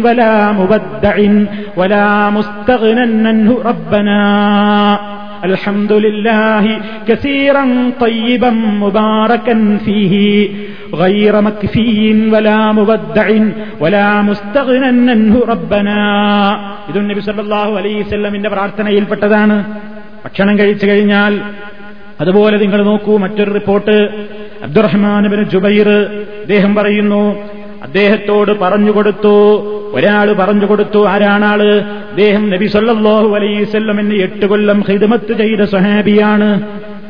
[0.03, 1.47] വലാ മുബദ്ദഇൻ
[1.79, 4.20] വലാ مستغنى عنه ربنا
[5.44, 6.64] الحمد لله
[7.08, 7.64] كثيرا
[8.00, 8.52] طيبا
[8.86, 9.56] مباركا
[9.86, 10.14] فيه
[10.94, 11.98] غير مكفي
[12.34, 13.28] ولا مبدع
[13.80, 16.00] ولا مستغنى عنه ربنا
[16.90, 19.56] ഇത് നബി സല്ലല്ലാഹു അലൈഹി വസല്ലമിന്റെ പ്രാർത്ഥനയിൽപ്പെട്ടതാണ്
[20.26, 21.34] ഭക്ഷണം കഴിച്ചു കഴിഞ്ഞാൽ
[22.22, 23.96] അതുപോലെ നിങ്ങൾ നോക്കൂ മറ്റൊരു റിപ്പോർട്ട്
[24.68, 25.90] അബ്ദുറഹ്മാൻ ബിൻ ജുബൈർ
[26.44, 27.22] അദ്ദേഹം പറയുന്നു
[27.86, 29.36] അദ്ദേഹത്തോട് പറഞ്ഞുകൊടുത്തു
[29.98, 31.70] ഒരാൾ പറഞ്ഞുകൊടുത്തു ആരാണാള്
[32.15, 36.49] അദ്ദേഹം നബി സല്ലാഹു അലൈഹി വസല്ലമിന് എട്ട് കൊല്ലം ഹിദമത്ത് ചെയ്ത സ്വഹാബിയാണ്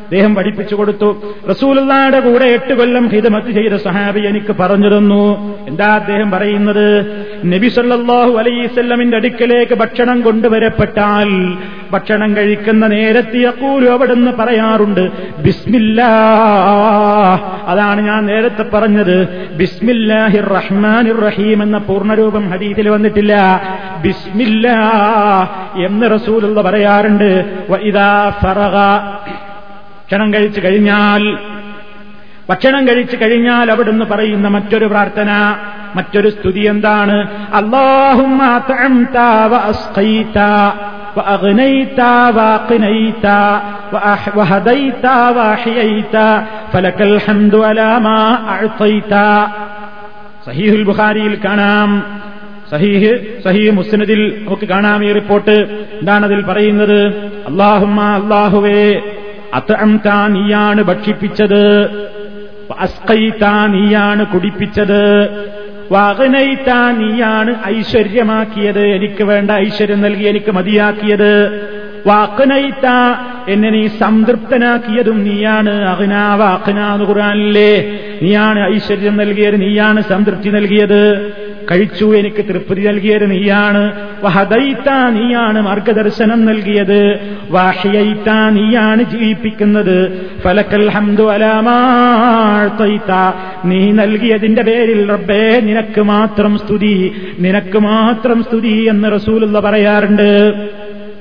[0.05, 1.35] അദ്ദേഹം പഠിപ്പിച്ചു കൊടുത്തു.
[1.49, 5.55] റസൂലുള്ളാടെ കൂടെ എട്ട് കൊല്ലം ഹിതമത്ത് ചെയ്ത സഹാബി എനിക്ക് പറഞ്ഞു തന്നു.
[5.67, 7.05] എന്താ അദ്ദേഹം പറയുന്നത്?
[7.45, 11.57] നബി സല്ലല്ലാഹു അലൈസല്ലമിന്റെ അടുക്കലേക്ക് ഭക്ഷണം കൊണ്ടുവരപ്പെട്ടാൽ
[11.91, 15.09] ഭക്ഷണം കഴിക്കുന്ന നേരത്തെ അക്കൂലു അവിടുന്ന് പറയാറുണ്ട്
[15.41, 16.09] ബിസ്മില്ലാ
[17.65, 19.49] അതാണ് ഞാൻ നേരത്തെ പറഞ്ഞത്.
[19.57, 23.61] ബിസ്മില്ലാഹിർ റഹ്മാനിർ റഹീം എന്ന പൂർണരൂപം ഹദീസിൽ വന്നിട്ടില്ല.
[24.01, 24.77] ബിസ്മില്ലാ
[25.85, 27.45] എന്ന് റസൂലുള്ള പറയാറുണ്ട്.
[30.04, 31.24] ഭക്ഷണം കഴിച്ചു കഴിഞ്ഞാൽ
[32.48, 35.30] ഭക്ഷണം കഴിച്ചു കഴിഞ്ഞാൽ അവിടുന്ന് പറയുന്ന മറ്റൊരു പ്രാർത്ഥന
[35.94, 37.16] മറ്റൊരു സ്തുതി എന്താണ്
[37.60, 38.32] അള്ളാഹും
[41.16, 42.00] وأغنيت
[42.30, 43.26] وأقنيت
[44.34, 46.16] وهديت وأحييت
[46.72, 49.14] فلك الحمد على ما أعطيت
[50.46, 51.90] സഹീഹുൽ ബുഖാരിയിൽ കാണാം
[52.70, 53.10] സഹീഹ്
[53.44, 55.56] സഹീഹ് മുസ്നദിൽ നമുക്ക് കാണാം ഈ റിപ്പോർട്ട്
[55.98, 56.98] എന്താണ് അതിൽ പറയുന്നത്
[57.50, 58.82] അള്ളാഹുമ്മ അള്ളാഹുവേ
[59.55, 61.89] അത്തഅംത നീയാണ് ഭക്ഷിപ്പിച്ചത്.
[62.79, 65.29] അസ്കൈത്ത നീയാണ് കുടിപ്പിച്ചത്.
[65.91, 68.79] വാഗനയിത്ത നീയാണ് ഐശ്വര്യമാക്കിയത്.
[68.79, 71.31] എനിക്ക് വേണ്ട ഐശ്വര്യം നൽകി എനിക്ക് മതിയാക്കിയത്.
[72.07, 72.87] വാക്കനയിത്ത
[73.47, 75.69] എന്നെ നീ സംതൃപ്തനാക്കിയതും നീയാണ്.
[75.69, 81.31] അഹ്ന വാക്കന എന്ന് ഖുറാനില്ലേ നീയാണ് ഐശ്വര്യം നൽകിയത് നീയാണ് സംതൃപ്തി നൽകിയത്.
[81.71, 84.09] കഴിച്ചു എനിക്ക് തൃപ്തി നൽകിയത് നീയാണ്.
[84.23, 87.19] വഹദൈത്ത നീയാണ് മാർഗദർശനം നൽകിയത്.
[87.49, 90.29] വാഷിയൈത്ത നീയാണ് ജീവിപ്പിക്കുന്നത്.
[90.43, 93.11] ഫലക്കൽ ഹംദു അലാമാഴ്ത്തൈത്ത
[93.65, 100.53] നീ നൽകിയതിന്റെ പേരിൽ റബ്ബേ നിനക്ക് മാത്രം സ്തുതി നിനക്ക് മാത്രം സ്തുതി എന്ന് റസൂലുള്ള പറയാറുണ്ട്.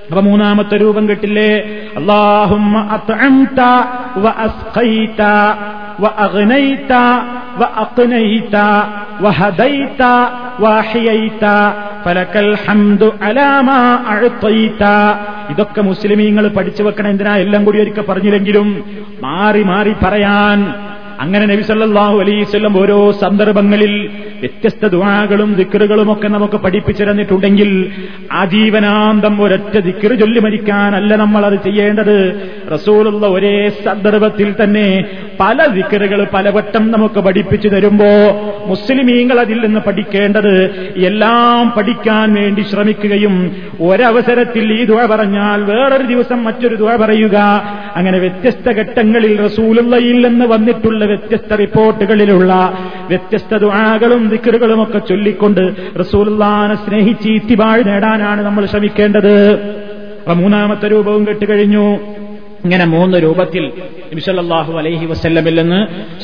[0.09, 1.59] അപ്പൊ മൂന്നാമത്തെ രൂപം കിട്ടില്ലേ?
[1.97, 2.89] അള്ളാഹുമ്മ
[7.63, 8.57] അത്അംത
[9.25, 10.03] വഅസ്ഖൈത
[10.65, 11.45] വഅഗ്നൈത
[12.05, 13.51] فلك വഹദൈത على അലാ
[14.15, 14.83] അഅ്തൈത
[15.51, 17.37] ഇതൊക്കെ മുസ്ലിമീങ്ങൾ പഠിച്ചു വെക്കണം എന്തിനാ?
[17.37, 18.69] എല്ലാം കൂടി ഒരിക്കൽ പറഞ്ഞില്ലെങ്കിലും
[19.21, 20.59] മാറി മാറി പറയാൻ.
[21.21, 23.93] അങ്ങനെ നബി സല്ലല്ലാഹു അലൈഹി വസല്ലം ഓരോ സന്ദർഭങ്ങളിൽ
[24.45, 27.71] വ്യത്യസ്ത ദുവാകളും ദിക്റുകളും ഒക്കെ നമുക്ക് പഠിപ്പിച്ചിരുന്നിട്ടുണ്ടെങ്കിൽ
[28.33, 32.17] ആജീവനാന്തം ഒരൊറ്റ ദിക്കറ് ചൊല്ലി മരിക്കാനല്ല നമ്മൾ അത് ചെയ്യേണ്ടത്.
[32.75, 35.05] റസൂലുള്ള ഒരേ സന്ദർഭത്തിൽ തന്നെ
[35.41, 38.11] പല ദിക്കറുകൾ പലവട്ടം നമുക്ക് പഠിപ്പിച്ചു തരുമ്പോ
[38.67, 40.55] മുസ്ലിമീങ്ങൾ അതിൽ നിന്ന് പഠിക്കേണ്ടത്
[40.97, 47.37] എല്ലാം പഠിക്കാൻ വേണ്ടി ശ്രമിക്കുകയും ഒരവസരത്തിൽ ഈ ദുഴ പറഞ്ഞാൽ വേറൊരു ദിവസം മറ്റൊരു ദുഴ പറയുക.
[47.97, 55.61] അങ്ങനെ വ്യത്യസ്ത ഘട്ടങ്ങളിൽ റസൂലുള്ളയിൽ നിന്ന് വന്നിട്ടുള്ള വ്യത്യസ്ത റിപ്പോർട്ടുകളിലുള്ള വ്യത്യസ്ത ദുഴകളും ദിക്കറുകളും ഒക്കെ ചൊല്ലിക്കൊണ്ട്
[56.01, 59.35] റസൂലുള്ളാനെ സ്നേഹിച്ച് ഇത്തിബാഴ് നേടാനാണ് നമ്മൾ ശ്രമിക്കേണ്ടത്.
[60.35, 61.87] മൂന്നാമത്തെ രൂപവും കെട്ടുകഴിഞ്ഞു
[62.65, 65.81] ഇങ്ങനെ മൂന്ന് രൂപത്തിൽ നിമിഷല്ലാഹു അലൈഹി വസ്ല്ലമിൽ നിന്ന്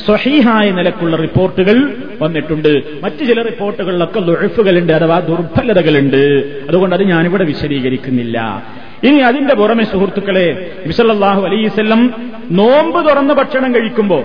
[0.07, 2.83] സ്വഹീഹായ നിലക്കുള്ള റിപ്പോർട്ടുകൾ വന്നിട്ടുണ്ട്.
[3.03, 6.23] മറ്റു ചില റിപ്പോർട്ടുകളിലൊക്കെ ലുഴഫുകളുണ്ട് അഥവാ ദുർബലതകളുണ്ട്.
[6.69, 8.63] അതുകൊണ്ട് അത് ഞാനിവിടെ വിശദീകരിക്കുന്നില്ല.
[9.05, 12.15] ഇനി അതിന്റെ പുറമെ സുഹൃത്തുക്കളെ നിമിഷല്ലാഹു അലൈവല്ലം
[12.51, 14.25] നോമ്പ് തുറന്ന് ഭക്ഷണം കഴിക്കുമ്പോ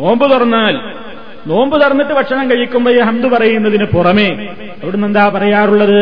[0.00, 0.74] നോമ്പ് തുറന്നാൽ
[1.46, 4.48] നോമ്പ് തുറന്നിട്ട് ഭക്ഷണം കഴിക്കുമ്പോൾ ഈ ഹംദ് പറയുന്നതിന് പുറമെ
[4.82, 6.00] അവിടുന്ന് എന്താ പറയാറുള്ളത്?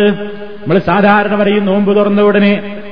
[0.62, 2.83] നമ്മൾ സാധാരണ പറയും നോമ്പ് തുറന്ന ഉടനെ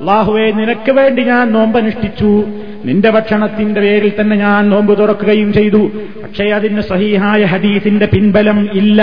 [0.00, 2.44] അള്ളാഹുവെ നിനക്ക് വേണ്ടി ഞാൻ നോമ്പനുഷ്ഠിച്ചു.
[2.84, 5.90] നിന്റെ ഭക്ഷണത്തിന്റെ പേരിൽ തന്നെ ഞാൻ നോമ്പ് തുറക്കുകയും ചെയ്തു.
[6.22, 9.02] പക്ഷേ അതിന് സഹീഹായ ഹദീസിന്റെ പിൻബലം ഇല്ല.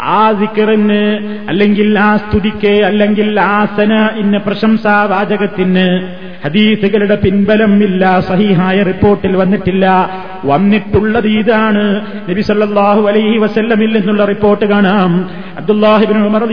[0.00, 6.08] ആ ദിക്കറിന് അല്ലെങ്കിൽ ആ സ്തുതിക്ക് അല്ലെങ്കിൽ ആ സന ഇന്ന പ്രശംസാ വാചകത്തിന്
[6.44, 10.10] ഹദീസുകളുടെ പിൻബലം ഇല്ല സഹിഹായ റിപ്പോർട്ടിൽ വന്നിട്ടില്ല.
[10.44, 12.00] വന്നിട്ടുള്ളത് ഇതാണ്.
[12.28, 15.30] നബി സല്ലല്ലാഹു അലൈഹി വസല്ലമിൽ നിന്നുള്ള റിപ്പോർട്ട് കാണാം.
[15.58, 16.48] അബ്ദുല്ലാഹിബ്നു ഉമർ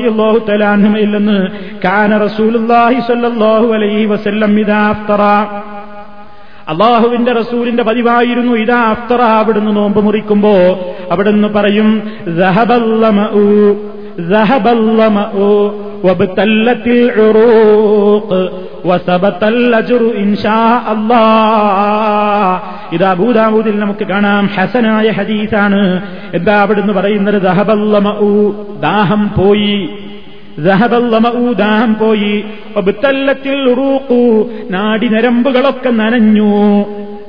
[1.85, 5.21] കാന റസൂലുള്ളാഹി സല്ലാഹു അലൈഹി വസല്ലം ഇദാ അഫ്തറ.
[6.67, 10.51] അള്ളാഹുവിന്റെ റസൂലിന്റെ പതിവായിരുന്നു ഇതാ അഫ്തറ അവിടുന്ന് നോമ്പ് മുറിക്കുമ്പോ.
[11.11, 12.01] അവിടുന്ന് പറയും
[22.91, 24.45] ഇത് അബൂദാബൂദിൽ നമുക്ക് കാണാം.
[24.45, 26.01] ഹസനായ ഹദീസാണ്.
[26.33, 27.41] എന്താ അവിടുന്ന് പറയുന്നത്?
[27.41, 28.51] ദഹബല്ലമഊ
[28.81, 29.89] ദാഹം പോയി.
[31.53, 32.45] ദാഹം പോയി.
[34.69, 36.85] നാടിനരമ്പുകളൊക്കെ നനഞ്ഞു.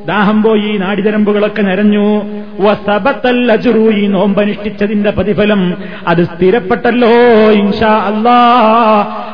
[0.06, 2.22] ദാഹം പോയി നാടിതരമ്പുകളൊക്കെ നിറഞ്ഞു
[2.60, 5.74] വസബത്തല്ലജുറു ഈ നോമ്പനുഷ്ഠിച്ചതിന്റെ പ്രതിഫലം
[6.08, 7.08] അത് സ്ഥിരപ്പെട്ടല്ലോ
[7.50, 8.38] ഇൻഷാ അല്ലാ.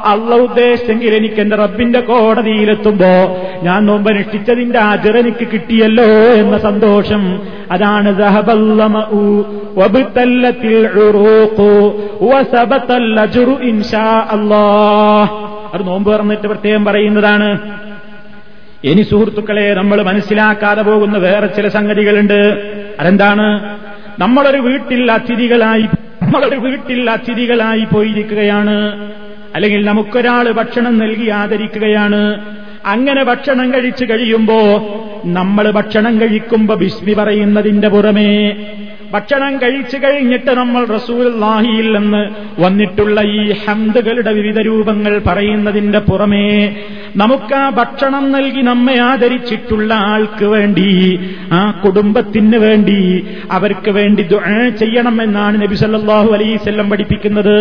[0.05, 4.79] അള്ള ഉദ്ദേശിച്ചെങ്കിൽ എനിക്ക് എന്റെ റബ്ബിന്റെ കോടതിയിലെത്തുമ്പോ ഞാൻ നോമ്പനുഷ്ഠിച്ചതിന്റെ
[5.18, 6.05] എനിക്ക് കിട്ടിയല്ലോ
[6.43, 7.41] എന്ന സന്തോഷം.
[7.71, 8.16] അതാണ്
[15.75, 17.59] അത് നോമ്പ് പറഞ്ഞിട്ട് പ്രത്യേകം പറയുന്നതാണ്.
[18.85, 22.72] ഇനി സുഹൃത്തുക്കളെ നമ്മൾ മനസ്സിലാക്കാതെ പോകുന്ന വേറെ ചില സംഗതികളുണ്ട്.
[23.01, 23.76] അതെന്താണ്?
[24.18, 25.83] നമ്മളൊരു വീട്ടിൽ അതിഥികളായി
[26.22, 29.12] നമ്മളൊരു വീട്ടിൽ അതിഥികളായി പോയിരിക്കുകയാണ്.
[29.55, 32.41] അല്ലെങ്കിൽ നമുക്കൊരാൾ ഭക്ഷണം നൽകി ആദരിക്കുകയാണ്.
[32.87, 34.61] അങ്ങനെ ഭക്ഷണം കഴിച്ചു കഴിയുമ്പോ
[35.24, 38.51] നമ്മൾ ഭക്ഷണം കഴിക്കുമ്പോ ബിസ്മി പറയുന്നതിന്റെ പുറമേ
[39.13, 42.29] ഭക്ഷണം കഴിച്ചു കഴിഞ്ഞിട്ട് നമ്മൾ റസൂൽഹിയിൽ നിന്ന്
[42.63, 46.77] വന്നിട്ടുള്ള ഈ ഹംദുകളുടെ വിവിധ രൂപങ്ങൾ പറയുന്നതിന്റെ പുറമേ
[47.17, 51.21] നമുക്ക് ആ ഭക്ഷണം നൽകി നമ്മെ ആദരിച്ചിട്ടുള്ള ആൾക്ക് വേണ്ടി
[51.53, 54.23] ആ കുടുംബത്തിന് വേണ്ടി അവർക്ക് വേണ്ടി
[54.79, 57.57] ചെയ്യണം എന്നാണ് നബി സല്ലാഹു അലൈസ്വല്ലം പഠിപ്പിക്കുന്നത്.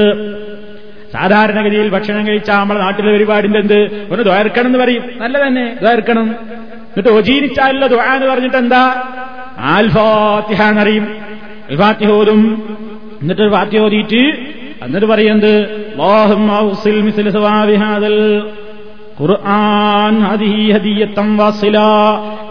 [1.13, 4.07] സാധാരണഗതിയിൽ ഭക്ഷണം കഴിച്ചാൽ നമ്മുടെ നാട്ടിലെ പരിപാടിന്റെ എന്ത്?
[4.11, 5.03] ഒന്ന് ദ്വാരക്കണം എന്ന് പറയും.
[5.17, 6.35] നല്ല തന്നെ ദ്വാരക്കണം
[6.89, 9.03] എന്നിട്ട് ഒജീനിച്ചാലുള്ള ദ്വാ എന്ന് പറഞ്ഞിട്ട് എന്താ
[9.57, 11.18] ആൽഫാത്തിഹ എന്നറിയും
[11.69, 12.63] അൽഫാത്തിഹ ഓതും.
[13.21, 14.37] എന്നിട്ട് ഫാത്തിഹ ഓതിയിട്ട്
[14.81, 15.67] എന്നിട്ട് പറയുന്നത്
[19.21, 20.21] ഖുർആൻ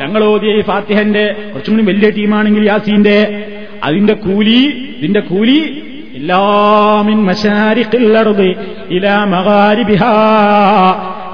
[0.01, 3.47] ഞങ്ങൾ ഓതിയ ഈ ഫാത്തിഹന്റെ കുറച്ചും കൂടി വലിയ ടീമാണെങ്കിൽ യാസീന്റെ.
[3.85, 5.83] അതിന്റെ കൂലി ഇതിന്റെ കൂലി
[6.15, 7.03] ഇലാ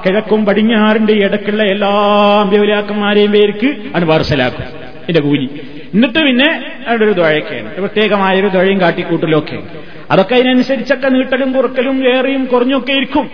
[0.05, 1.89] കിഴക്കും പടിഞ്ഞാറിന്റെ ഇടക്കുള്ള എല്ലാ
[2.49, 4.63] വ്യവലാക്കന്മാരെയും പേർക്ക് അത് പാർസലാക്കും.
[5.09, 5.49] ഇതിന്റെ കൂലി.
[5.93, 9.63] എന്നിട്ട് പിന്നെ അവിടെ ഒരു ദ്വഴയൊക്കെയാണ് പ്രത്യേകമായൊരു ദ്വഴയും കാട്ടിക്കൂട്ടലൊക്കെ
[10.11, 13.29] അതൊക്കെ അതിനനുസരിച്ചൊക്കെ നീട്ടലും കുറക്കലും ഏറിയും കുറഞ്ഞൊക്കെ ഇരിക്കും.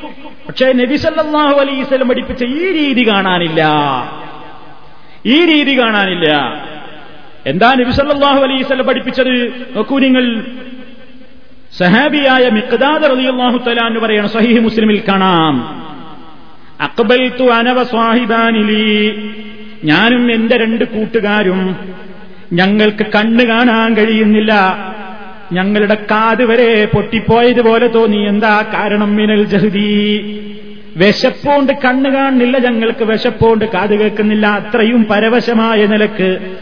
[0.47, 3.61] പക്ഷേ നബിസല്ലാഹു അലൈസ്ലം പഠിപ്പിച്ച ഈ രീതി കാണാനില്ല.
[5.25, 6.27] ഈ രീതി കാണാനില്ല.
[7.45, 9.63] എന്താ നബിസല്ലാഹു അലൈസ്ലം പഠിപ്പിച്ചത്?
[9.75, 10.45] നോക്കൂ നിങ്ങൾ.
[11.79, 15.55] സഹാബിയായ മിഖ്ദാദ് റളിയല്ലാഹു തആല എന്ന് പറയണം സഹീഹ് മുസ്ലിമിൽ കാണാം.
[16.81, 19.33] അക്ബൽത്തു അനവ സ്വാഹിബാനിലി.
[19.83, 21.75] ഞാനും എന്റെ രണ്ട് കൂട്ടുകാരും
[22.53, 24.53] ഞങ്ങൾക്ക് കണ്ണ് കാണാൻ കഴിയുന്നില്ല.
[25.51, 28.17] ഞങ്ങളുടെ കാത് വരെ പൊട്ടിപ്പോയതുപോലെ തോന്നി.
[28.17, 29.89] എന്താ കാരണം മിനൽ ജഹദി
[30.97, 34.47] വിശപ്പോണ്ട് കണ്ണ് കാണുന്നില്ല ഞങ്ങൾക്ക് വിശപ്പോണ്ട് കാത് കേൾക്കുന്നില്ല.
[34.47, 36.55] അത്രയും പരവശമായ നിലയ്ക്ക്.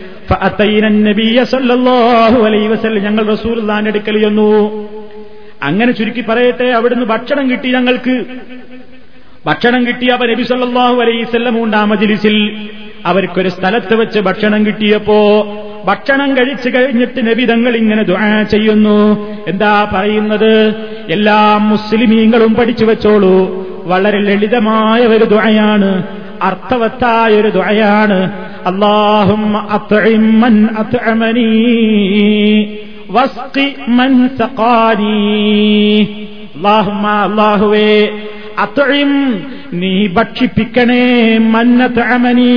[3.04, 4.52] ഞങ്ങൾ റസൂൽദാന്റെ അടുക്കൽ ചെന്നു.
[5.64, 8.26] അങ്ങനെ ചുരുക്കി പറയട്ടെ അവിടുന്ന് ഭക്ഷണം കിട്ടി ഞങ്ങൾക്ക്.
[9.46, 12.70] ഭക്ഷണം കിട്ടിയ അവ നബി സല്ലാഹു അലൈസല്ലം മജിലിസിൽ
[13.06, 15.20] അവർക്കൊരു സ്ഥലത്ത് വെച്ച് ഭക്ഷണം കിട്ടിയപ്പോ
[15.90, 19.28] ഭക്ഷണം കഴിച്ചു കഴിഞ്ഞിട്ട് നബിതങ്ങൾ ഇങ്ങനെ ദുആ ചെയ്യുന്നു.
[19.48, 20.74] എന്താ പറയുന്നത്?
[21.10, 23.68] എല്ലാ മുസ്ലിമീങ്ങളും പഠിച്ചു വെച്ചോളൂ.
[23.84, 26.04] വളരെ ലളിതമായ ഒരു ദുആയാണ്.
[26.42, 28.32] അർത്ഥവത്തായ ഒരു ദുആയാണ്
[28.66, 29.58] അള്ളാഹും
[37.24, 38.10] അള്ളാഹുവേ
[38.60, 39.44] അത്തുഴിം
[39.74, 42.56] നീ ഭക്ഷിപ്പിക്കണേ മന്നത്തമനീ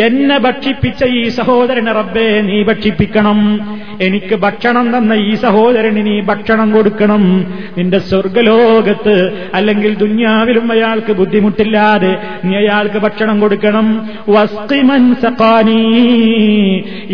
[0.00, 3.60] എന്നെ ഭക്ഷിപ്പിച്ച ഈ സഹോദരന് റബ്ബേ നീ ഭക്ഷിപ്പിക്കണം.
[4.02, 7.54] എനിക്ക് ഭക്ഷണം തന്ന ഈ സഹോദരന് നീ ഭക്ഷണം കൊടുക്കണം.
[7.78, 14.08] നിന്റെ സ്വർഗലോകത്ത് അല്ലെങ്കിൽ ദുന്യാവിലും അയാൾക്ക് ബുദ്ധിമുട്ടില്ലാതെ നീ അയാൾക്ക് ഭക്ഷണം കൊടുക്കണം.
[14.28, 15.82] വസ്തിമൻ സഖാനീ.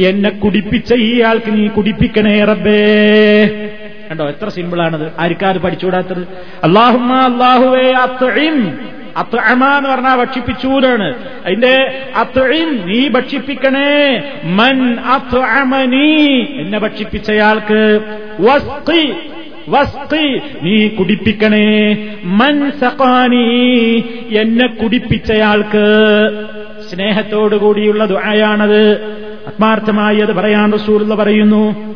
[0.07, 3.80] എന്നെ കുടിപ്പിച്ച ഈ ആൾക്ക് നീ കുടിപ്പിക്കണേ റബ്ബേ.
[4.11, 5.13] കണ്ടോ എത്ര സിമ്പിളാണത്.
[5.21, 6.19] ആർക്കാത് പഠിച്ചുകൂടാത്തത്?
[6.65, 8.79] അള്ളാഹുമ്മ അള്ളാഹുവേ അത്തുഴിം
[9.77, 11.15] എന്ന് പറഞ്ഞാൽ ഭക്ഷിപ്പിച്ചൂരാണ്.
[11.47, 14.23] അതിന്റെ അത്രയും നീ ഭക്ഷിപ്പിക്കണേ.
[14.45, 18.01] മൻ അത്തുഅമനി എന്നെ ഭക്ഷിപ്പിച്ചയാൾക്ക്.
[18.41, 19.13] വസ്തി
[19.69, 21.97] വസ്തി നീ കുടിപ്പിക്കണേ.
[22.25, 23.99] മൻ സഖാനി.
[24.31, 25.87] എന്നെ കുടിപ്പിച്ചയാൾക്ക്.
[26.91, 28.93] സ്നേഹത്തോടുകൂടിയുള്ള ദുആയാണത്.
[29.47, 31.91] ആത്മാർത്ഥമായി അത് പറയാൻ റസൂലുള്ള പറയുന്നു.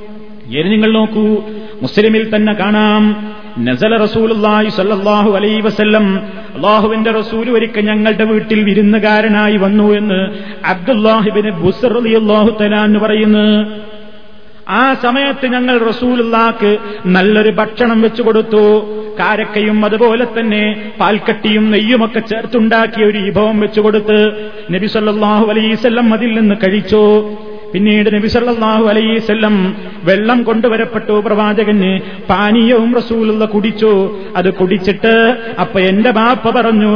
[0.44, 1.42] ഇനി നിങ്ങൾ നോക്കൂ.
[1.82, 3.02] മുസ്ലിമിൽ തന്നെ കാണാം.
[3.68, 6.06] നസല റസൂലുള്ളാഹി സല്ലല്ലാഹു അലൈഹി വസല്ലം
[6.56, 10.20] അള്ളാഹുവിന്റെ റസൂൽ ഒരിക്കൽ ഞങ്ങളുടെ വീട്ടിൽ വിരുന്നുകാരനായി വന്നു എന്ന്
[10.72, 13.48] അബ്ദുല്ലാഹിബിന് ബുസർ റളിയല്ലാഹു തആല എന്ന് പറയുന്നു.
[14.68, 18.64] ആ സമയത്ത് ഞങ്ങൾ റസൂലുള്ളാക്ക് നല്ലൊരു ഭക്ഷണം വെച്ചു കൊടുത്തു.
[19.18, 20.62] കാരക്കയും അതുപോലെ തന്നെ
[21.00, 24.18] പാൽക്കട്ടിയും നെയ്യുമൊക്കെ ചേർത്തുണ്ടാക്കിയ ഒരു വിഭവം വെച്ചു കൊടുത്ത്
[24.74, 27.02] നബി സല്ലാഹു അലൈവല്ലം അതിൽ നിന്ന് കഴിച്ചു.
[27.74, 31.12] പിന്നീട് നബി സല്ലല്ലാഹു അലൈവല്ലം വെള്ളം കൊണ്ടുവരപ്പെട്ടു.
[31.12, 34.18] പ്രവാചകന് പാനീയവും റസൂലുള്ള കുടിച്ചു.
[34.36, 36.94] അത് കുടിച്ചിട്ട് അപ്പൊ എന്റെ ബാപ്പ പറഞ്ഞു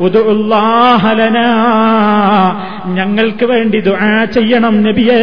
[0.00, 1.38] ഉദുല്ലാഹലന
[2.94, 5.22] ഞങ്ങൾക്ക് വേണ്ടി ദുആ ചെയ്യണം നബിയേ.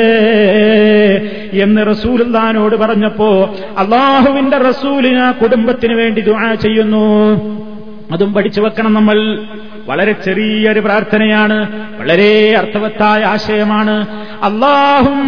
[1.64, 7.06] എന്ന് റസൂലുള്ളാനോട് പറഞ്ഞപ്പോ അള്ളാഹുവിന്റെ റസൂലിന് കുടുംബത്തിന് വേണ്ടി ദുആ ചെയ്യുന്നു.
[8.12, 9.40] അതും പഠിച്ചു വെക്കണം നമ്മൾ.
[9.88, 14.08] വളരെ ചെറിയൊരു പ്രാർത്ഥനയാണ് വളരെ അർത്ഥവത്തായ ആശയമാണ്.
[14.44, 15.28] അള്ളാഹും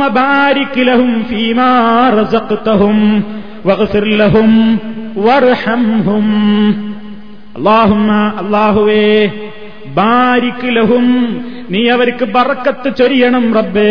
[1.24, 2.10] ഫീമാ
[5.18, 6.26] വർഹംഹും.
[9.88, 13.82] ബാരിക് ലഹും നീ അവർക്ക് ബറക്കത്ത് ചൊരിയണം റബ്ബേ.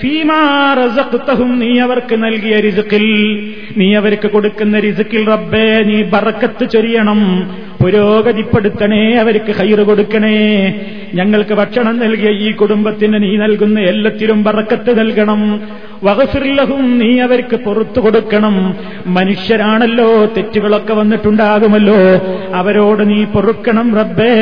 [0.00, 3.06] ഫീമാറസഖ്തഹും നീ അവർക്ക് നൽകിയ രിസുക്കിൽ
[3.76, 7.50] നീ അവർക്ക് കൊടുക്കുന്ന രിസുക്കിൽ റബ്ബേ നീ ബറക്കത്ത് ചൊരിയണം.
[7.84, 10.74] പുരോഗതിപ്പെടുത്തണേ അവർക്ക് ഹൈറ് കൊടുക്കണേ.
[11.14, 15.60] ഞങ്ങൾക്ക് ഭക്ഷണം നൽകിയ ഈ കുടുംബത്തിന് നീ നൽകുന്ന എല്ലാത്തിലും പറക്കത്ത് നൽകണം.
[16.02, 18.76] വകഫിർലഹും നീ അവർക്ക് പുറത്തു കൊടുക്കണം.
[19.06, 21.96] മനുഷ്യരാണല്ലോ തെറ്റുകളൊക്കെ വന്നിട്ടുണ്ടാകുമല്ലോ.
[22.54, 24.34] അവരോട് നീ പൊറുക്കണം റബ്ബേ.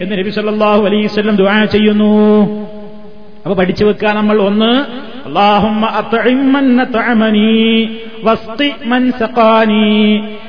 [0.00, 2.42] എന്ന് നബി സല്ലല്ലാഹു അലൈസ് ദുആ ചെയ്യുന്നു.
[3.46, 5.11] അപ്പൊ പഠിച്ചു വെക്കാൻ നമ്മൾ ഒന്ന്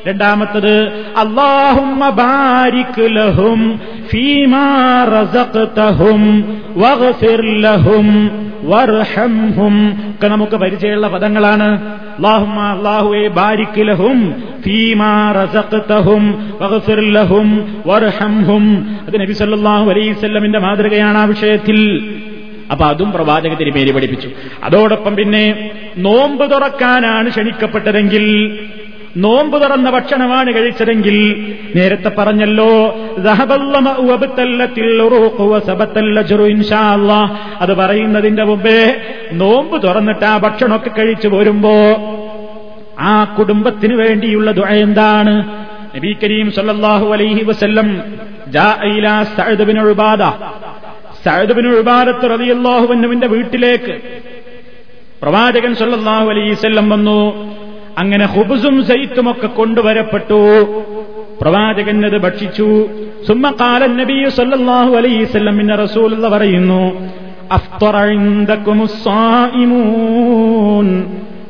[0.07, 5.03] രണ്ടാമത്തത് അള്ളാഹുമ്മ ബാരിക് ലഹും ഫീമാ
[6.77, 8.29] വഗ്ഫിർ ലഹും
[8.63, 10.03] വർഹംഹും.
[10.09, 11.81] ഒക്കെ നമുക്ക് പരിചയമുള്ള പദങ്ങളാണ്.
[11.91, 15.31] അള്ളാഹുമ്മ അള്ളാഹുവെ ബാരിക് ലഹും ഫീമാ
[16.61, 18.97] വഗ്ഫിർ ലഹും വർഹംഹും.
[19.19, 20.09] നബി സല്ലല്ലാഹു അലൈഹി
[20.57, 22.13] മാതൃകയാണ് ആ വിഷയത്തിൽ.
[22.71, 24.29] അപ്പൊ അതും പ്രവാചക തിരുമേനി പഠിപ്പിച്ചു.
[24.63, 25.45] അതോടൊപ്പം പിന്നെ
[25.97, 28.25] നോമ്പ് തുറക്കാനാണ് ക്ഷണിക്കപ്പെട്ടതെങ്കിൽ
[29.15, 31.17] നോമ്പ് തുറന്ന ഭക്ഷണമാണ് കഴിച്ചതെങ്കിൽ
[31.75, 32.71] നേരത്തെ പറഞ്ഞല്ലോ
[37.61, 38.79] അത് പറയുന്നതിന്റെ മുമ്പേ
[39.33, 41.75] നോമ്പ് തുറന്നിട്ട് ആ ഭക്ഷണമൊക്കെ കഴിച്ചു പോരുമ്പോ
[43.03, 45.35] ആ കുടുംബത്തിന് വേണ്ടിയുള്ള ദുആ എന്താണ്?
[45.95, 47.87] നബി കരീം സല്ലാഹു അലൈഹി വസല്ലം
[49.35, 50.23] സഅദ് ഉബാദ
[51.24, 53.94] സഅദ് ബിൻ ഉബാദത്ത് റളിയല്ലാഹുവിന്റെ വീട്ടിലേക്ക്
[55.22, 57.20] പ്രവാചകൻ സല്ലല്ലാഹു അലൈഹി വസല്ലം വന്നു
[58.02, 60.40] അങ്ങനെ ഹുബുസും സൈത്തും ഒക്കെ കൊണ്ടുവരപ്പെട്ടു
[61.40, 62.68] പ്രവാചകൻ അത് ഭക്ഷിച്ചു
[63.28, 66.82] സുമ്മക്കാലൻ നബി സല്ലല്ലാഹു അലൈഹി വസല്ലം പിന്നെ റസൂൽ പറയുന്നു
[67.50, 70.86] أفطر عندكم الصائمون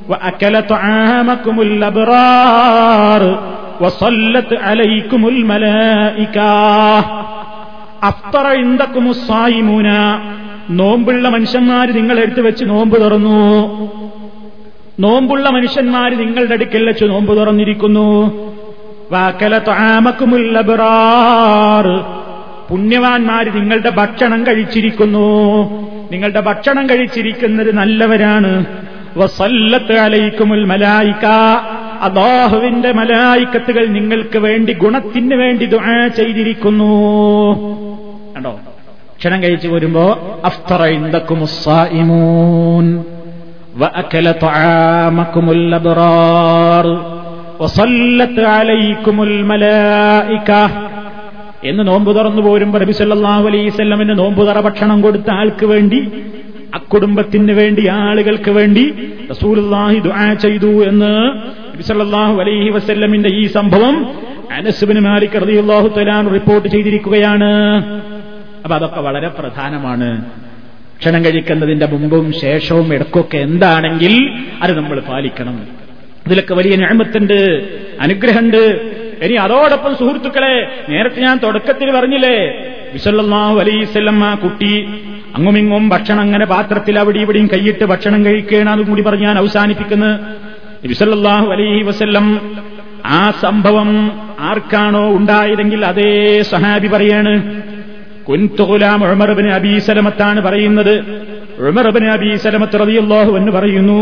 [0.08, 3.22] وأكل طعامكم الأبرار
[3.80, 6.54] وصلت عليكم الملائكة
[8.03, 9.89] അഫ്തറ ഇന്ദക്കും സായിമൂന.
[10.69, 13.63] നോമ്പുള്ള മനുഷ്യന്മാര് നിങ്ങൾ എടുത്തു വെച്ച് നോമ്പ് തുറന്നു.
[14.99, 18.33] നോമ്പുള്ള മനുഷ്യന്മാര് നിങ്ങളുടെ അടുക്കൽ വെച്ച് നോമ്പ് തുറന്നിരിക്കുന്നു.
[19.11, 22.05] വാക്കല താമക്കുമുല്ലബറാർ
[22.69, 25.27] പുണ്യവാന്മാര് നിങ്ങളുടെ ഭക്ഷണം കഴിച്ചിരിക്കുന്നു.
[26.11, 28.65] നിങ്ങളുടെ ഭക്ഷണം കഴിച്ചിരിക്കുന്നത് നല്ലവരാണ്.
[29.17, 31.25] വസല്ലത്ത് അലയിക്കുമുൽ മലായിക്ക.
[32.01, 37.92] അള്ളാഹുവിന്റെ മലായിക്കത്തുകൾ നിങ്ങൾക്ക് വേണ്ടി ഗുണത്തിന് വേണ്ടി ദുആ ചെയ്തിരിക്കുന്നു.
[38.34, 38.52] കണ്ടോ
[39.10, 40.06] ഭക്ഷണം കഴിച്ചു വരുമ്പോ
[40.50, 42.86] അഫ്തറ ഇന്ദക്കുമുസ്സായിമൂൻ
[43.78, 46.86] وأكل طعامكم الأبرار
[47.60, 50.62] وصلت عليكم الملائكة
[51.62, 56.00] എന്ന് നോമ്പ് തുറന്നു പോരുമ്പോ നബി സല്ലല്ലാഹു അലൈഹി വസല്ലമിന് നോമ്പ് തുറ ഭക്ഷണം കൊടുത്ത ആൾക്ക് വേണ്ടി
[56.78, 58.84] അക്കുടുംബത്തിന് വേണ്ടി ആളുകൾക്ക് വേണ്ടി
[59.32, 61.12] റസൂലുള്ളാഹി ദുആ ചെയ്തു എന്ന്
[61.70, 63.94] നബി സല്ലല്ലാഹു അലൈഹി വസല്ലമിന്റെ ഈ സംഭവം
[64.58, 67.50] അനസ്ബിന് മാലിക് റളിയല്ലാഹു തആല റിപ്പോർട്ട് ചെയ്തിരിക്കുകയാണ്
[68.63, 70.09] അപ്പൊ അതൊക്കെ വളരെ പ്രധാനമാണ്.
[70.95, 74.13] ഭക്ഷണം കഴിക്കുന്നതിന്റെ മുമ്പും ശേഷവും ഇടക്കൊക്കെ എന്താണെങ്കിൽ
[74.63, 75.55] അത് നമ്മൾ പാലിക്കണം.
[76.25, 77.39] ഇതിലൊക്കെ വലിയ ഞാമത്തുണ്ട്
[78.05, 78.61] അനുഗ്രഹമുണ്ട്.
[79.25, 80.53] ഇനി അതോടൊപ്പം സുഹൃത്തുക്കളെ
[80.91, 82.37] നേരത്തെ ഞാൻ തുടക്കത്തിൽ പറഞ്ഞില്ലേ
[82.93, 84.73] വിസല്ലാഹു അലൈസല്ലം ആ കുട്ടി
[85.37, 90.15] അങ്ങുമിങ്ങും ഭക്ഷണം അങ്ങനെ പാത്രത്തിൽ അവിടെ ഇവിടെയും കൈയിട്ട് ഭക്ഷണം കഴിക്കുകയാണ് അതും കൂടി പറഞ്ഞ് ഞാൻ അവസാനിപ്പിക്കുന്നത്
[90.91, 92.27] വിസല്ലാഹു അലൈഹി വസല്ലം
[93.19, 93.89] ആ സംഭവം
[94.49, 96.11] ആർക്കാണോ ഉണ്ടായതെങ്കിൽ അതേ
[96.51, 97.33] സഹാബി പറയാണ്
[98.27, 100.93] കുൻതുലാം ഉമർബിന് അബീസലമത്താണ് പറയുന്നത്
[101.69, 103.99] ഉമർബിന് അബീസലമത്ത് റളിയല്ലാഹു എന്ന് പറയുന്നു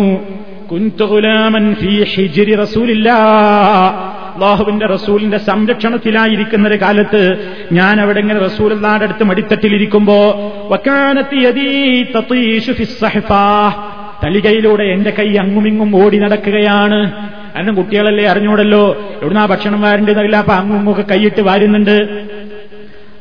[4.36, 7.22] അള്ളാഹുവിന്റെ റസൂലിന്റെ സംരക്ഷണത്തിലായിരിക്കുന്ന ഒരു കാലത്ത്
[7.72, 10.20] ഞാൻ അവിടെ ഇങ്ങനെ റസൂലിന്റെ അടുത്ത് മടിത്തട്ടിലിരിക്കുമ്പോ
[14.24, 17.00] തളികയിലൂടെ എന്റെ കൈ അങ്ങുമിങ്ങും ഓടി നടക്കുകയാണ്.
[17.56, 18.84] കാരണം കുട്ടികളല്ലേ അറിഞ്ഞൂടല്ലോ
[19.22, 21.98] എവിടുന്നാ ഭക്ഷണം വാരേണ്ടതല്ല അപ്പൊ അങ്ങുമൊക്കെ കൈയിട്ട് വാരുന്നുണ്ട്.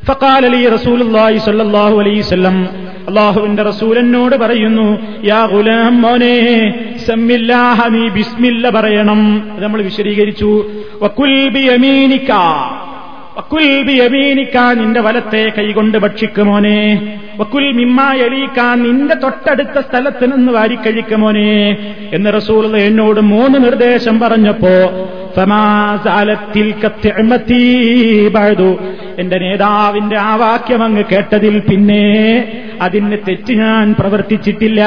[0.07, 2.55] ഫക്കാൽ الله صلى സ്വല്ലല്ലാഹു അലൈഹി വസല്ലം.
[3.07, 3.95] അള്ളാഹുവിന്റെ റസൂൽ
[4.43, 4.87] പറയുന്നു
[5.23, 6.35] യാ ഗുലാം മോനെ
[7.07, 9.51] സമ്മില്ലാഹ നീ ബിസ്മില്ല പറയണം.
[9.53, 10.65] അത് നമ്മൾ വിശദീകരിച്ചു.
[11.01, 12.31] വക്കുൽ ബിയമീനിക
[13.37, 16.79] വക്കുൽ ബിയമീനിക നിന്റെ വലത്തെ കൈകൊണ്ട് ഭക്ഷിക്കുമോനെ
[17.39, 21.77] വക്കുൽ മിമ്മാ എലീക്ക നിന്റെ തൊട്ടടുത്ത സ്ഥലത്ത് നിന്ന് വാരിക്കഴിക്കുമോനെ
[22.13, 24.75] എന്ന് റസൂൽ എന്നോട് മൂന്ന് നിർദ്ദേശം പറഞ്ഞപ്പോ
[29.19, 32.43] എന്റെ നേതാവിന്റെ ആ വാക്യം അങ്ങ് കേട്ടതിൽ പിന്നെ
[32.81, 34.81] അതിന് തെറ്റ് ഞാൻ പ്രവർത്തിച്ചിട്ടില്ല.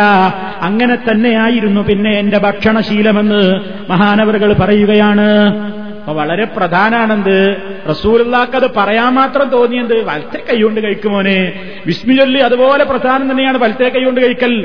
[0.61, 5.57] അങ്ങനെ തന്നെയായിരുന്നു പിന്നെ എന്റെ ഭക്ഷണശീലമെന്ന് മഹാനവറുകൾ പറയുകയാണ്.
[5.99, 7.57] അപ്പൊ വളരെ പ്രധാനാണെന്ത്?
[7.91, 11.53] റസൂലുള്ളാക്കത് പറയാൻ മാത്രം തോന്നിയത് വലത്തെ കൈകൊണ്ട് കഴിക്കുമോനെ
[11.87, 14.65] വിസ്മി ചൊല്ലി അതുപോലെ പ്രധാനം തന്നെയാണ് വലത്തെ കൈകൊണ്ട് കഴിക്കൽ.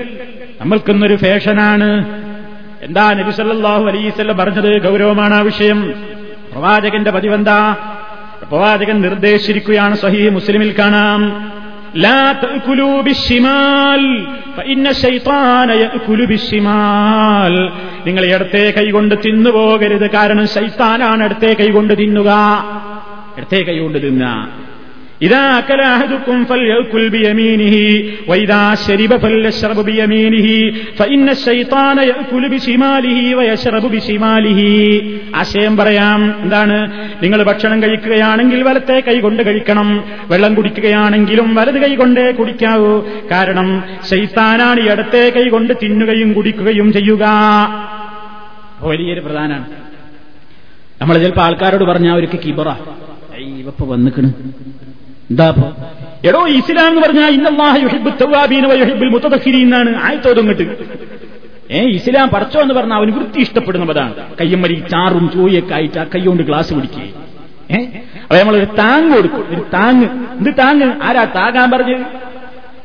[0.61, 2.19] നമ്മൾക്കിന്നൊരു ഫാഷനാണ്.
[2.81, 4.81] എന്താ നബി സല്ലാഹു അലൈസല്ല പറഞ്ഞത്?
[4.81, 5.93] ഗൗരവമാണ് ആ വിഷയം.
[6.51, 7.75] പ്രവാചകന്റെ പതിവെന്താ?
[8.49, 11.51] പ്രവാചകൻ നിർദ്ദേശിച്ചിരിക്കുകയാണ് സഹീ മുസ്ലിമിൽ കാണാം.
[18.05, 22.31] നിങ്ങൾ ഇടത്തെ കൈകൊണ്ട് തിന്നുപോകരുത് കാരണം ശൈത്താനാണ് ഇടത്തെ കൈകൊണ്ട് തിന്നുക.
[23.37, 24.68] ഇടത്തെ കൈകൊണ്ട് തിന്നുക.
[25.20, 27.76] إذا أكل أحدكم فليأكل بيمينه
[28.28, 30.48] وإذا شرب فليشرب بيمينه
[30.94, 34.60] فإن الشيطان يأكل بشماله ويشرب بشماله
[35.40, 36.76] ആശയം പറയാം എന്താണ്
[37.22, 39.88] നിങ്ങൾ ഭക്ഷണം കഴിക്കുകയാണെങ്കിൽ വലത്തെ കൈ കൊണ്ട് കഴിക്കണം
[40.32, 42.92] വെള്ളം കുടിക്കുകയാണെങ്കിലും വലത് കൈ കൊണ്ടേ കുടിക്കാവൂ
[43.32, 43.68] കാരണം
[44.10, 47.24] ശൈത്താനാണ് ഇടത്തെ കൈ കൊണ്ട് തിന്നുകയും കുടിക്കുകയും ചെയ്യുക
[48.84, 49.66] വലിയൊരു പ്രധാനമാണ്
[51.00, 52.68] നമ്മൾ ചിലപ്പോൾ ആൾക്കാരോട് പറഞ്ഞാൽ അവർക്ക് കിബറ
[53.54, 54.28] ഇവപ്പ വന്നിക്കണ്
[55.29, 55.47] എന്താ
[56.25, 57.97] എടോ ഇസ്ലാം എന്ന് പറഞ്ഞാൽ ഇന്നല്ലാഹിബുൽ
[60.03, 60.65] ആയത്തോതങ്ങട്ട്
[61.71, 66.73] ഏ ഇസ്ലാം പറച്ചോ എന്ന് പറഞ്ഞാൽ അവന് വൃത്തി ഇഷ്ടപ്പെടുന്നതാണ് കയ്യമ്മരി ചാറും ചൂയൊക്കെ ആയിട്ട് ആ കൈകൊണ്ട് ഗ്ലാസ്
[66.73, 67.03] പിടിക്കുക
[67.71, 67.79] ഏ?
[68.23, 69.47] അപ്പൊ നമ്മളൊരു താങ് കൊടുക്കും.
[69.49, 70.03] ഒരു താങ്
[70.39, 71.95] എന്ത് താങ് ആരാ താങ്ങാൻ പറഞ്ഞ്?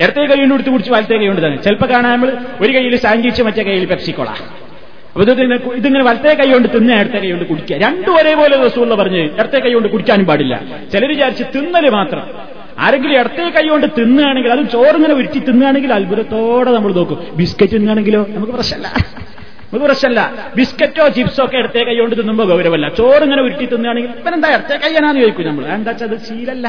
[0.00, 1.56] ഇടത്തെ കൈ കൊണ്ട് എടുത്ത് കുടിച്ച് വലത്തെ കൈ കൊണ്ട് തന്നെ.
[1.56, 4.28] ചിലപ്പോൾ കാണാൻ നമ്മൾ ഒരു കയ്യിൽ സാങ്കിച്ച് മറ്റേ കയ്യിൽ പെപ്സിക്കോള.
[5.14, 7.76] അപ്പൊ ഇതിങ്ങനെ ഇതിങ്ങനെ വലത്തെ കൈ കൊണ്ട് തിന്ന ഇടത്തെ കൈ കൊണ്ട് കുടിക്കുക.
[7.84, 10.54] രണ്ടും ഒരേപോലെ റസൂള്ള പറഞ്ഞ് ഇടത്തെ കൈ കൊണ്ട് കുടിക്കാനും പാടില്ല.
[10.92, 12.24] ചിലർ വിചാരിച്ച് തിന്നൽ മാത്രം.
[12.84, 17.18] ആരെങ്കിലും ഇടത്തെ കൈ കൊണ്ട് തിന്നുകയാണെങ്കിൽ അതും ചോറിങ്ങനെ ഉരുട്ടി തിന്നുകയാണെങ്കിൽ അത്ഭുതത്തോടെ നമ്മൾ നോക്കും.
[17.40, 18.88] ബിസ്ക്കറ്റ് തിന്നുകയാണെങ്കിലോ നമുക്ക് പ്രശ്നമല്ല
[19.68, 20.22] നമുക്ക് പ്രശ്നമല്ല
[20.56, 22.88] ബിസ്ക്കറ്റോ ചിപ്സോ ഒക്കെ ഇടത്തെ കൈ കൊണ്ട് തിന്നുമ്പോൾ ഗൗരവമല്ല.
[22.98, 26.66] ചോറിങ്ങനെ ഉരുട്ടി തിന്നുകയാണെങ്കിൽ ഇവനെന്താ ഇടത്തെ കൈയാണെന്ന് ചോദിക്കും നമ്മൾ എന്താ വെച്ചാൽ അത് ശീലല്ല.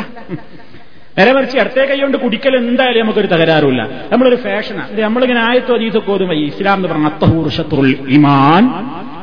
[1.17, 6.35] നേരെ മറിച്ച് ഇടത്തെ കൈ കൊണ്ട് കുടിക്കൽ എന്തായാലും നമുക്കൊരു തകരാറില്ല നമ്മളൊരു ഫാഷനാണ് നമ്മളിങ്ങനെ ആയത്തോ അതീതൊക്കെ ഓതുമ്പോൾ
[6.35, 8.63] ഇസ്ലാം എന്ന് പറഞ്ഞ അത്തഹൂർഷത്തുൽ ഇമാൻ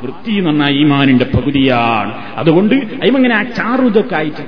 [0.05, 2.13] വൃത്തി നന്ന ഈമാനിന്റെ പകുതിയാണ്.
[2.37, 4.45] അതുകൊണ്ട് അയിമങ്ങനെ ആ ചാറുതൊക്കെ ആയിട്ട്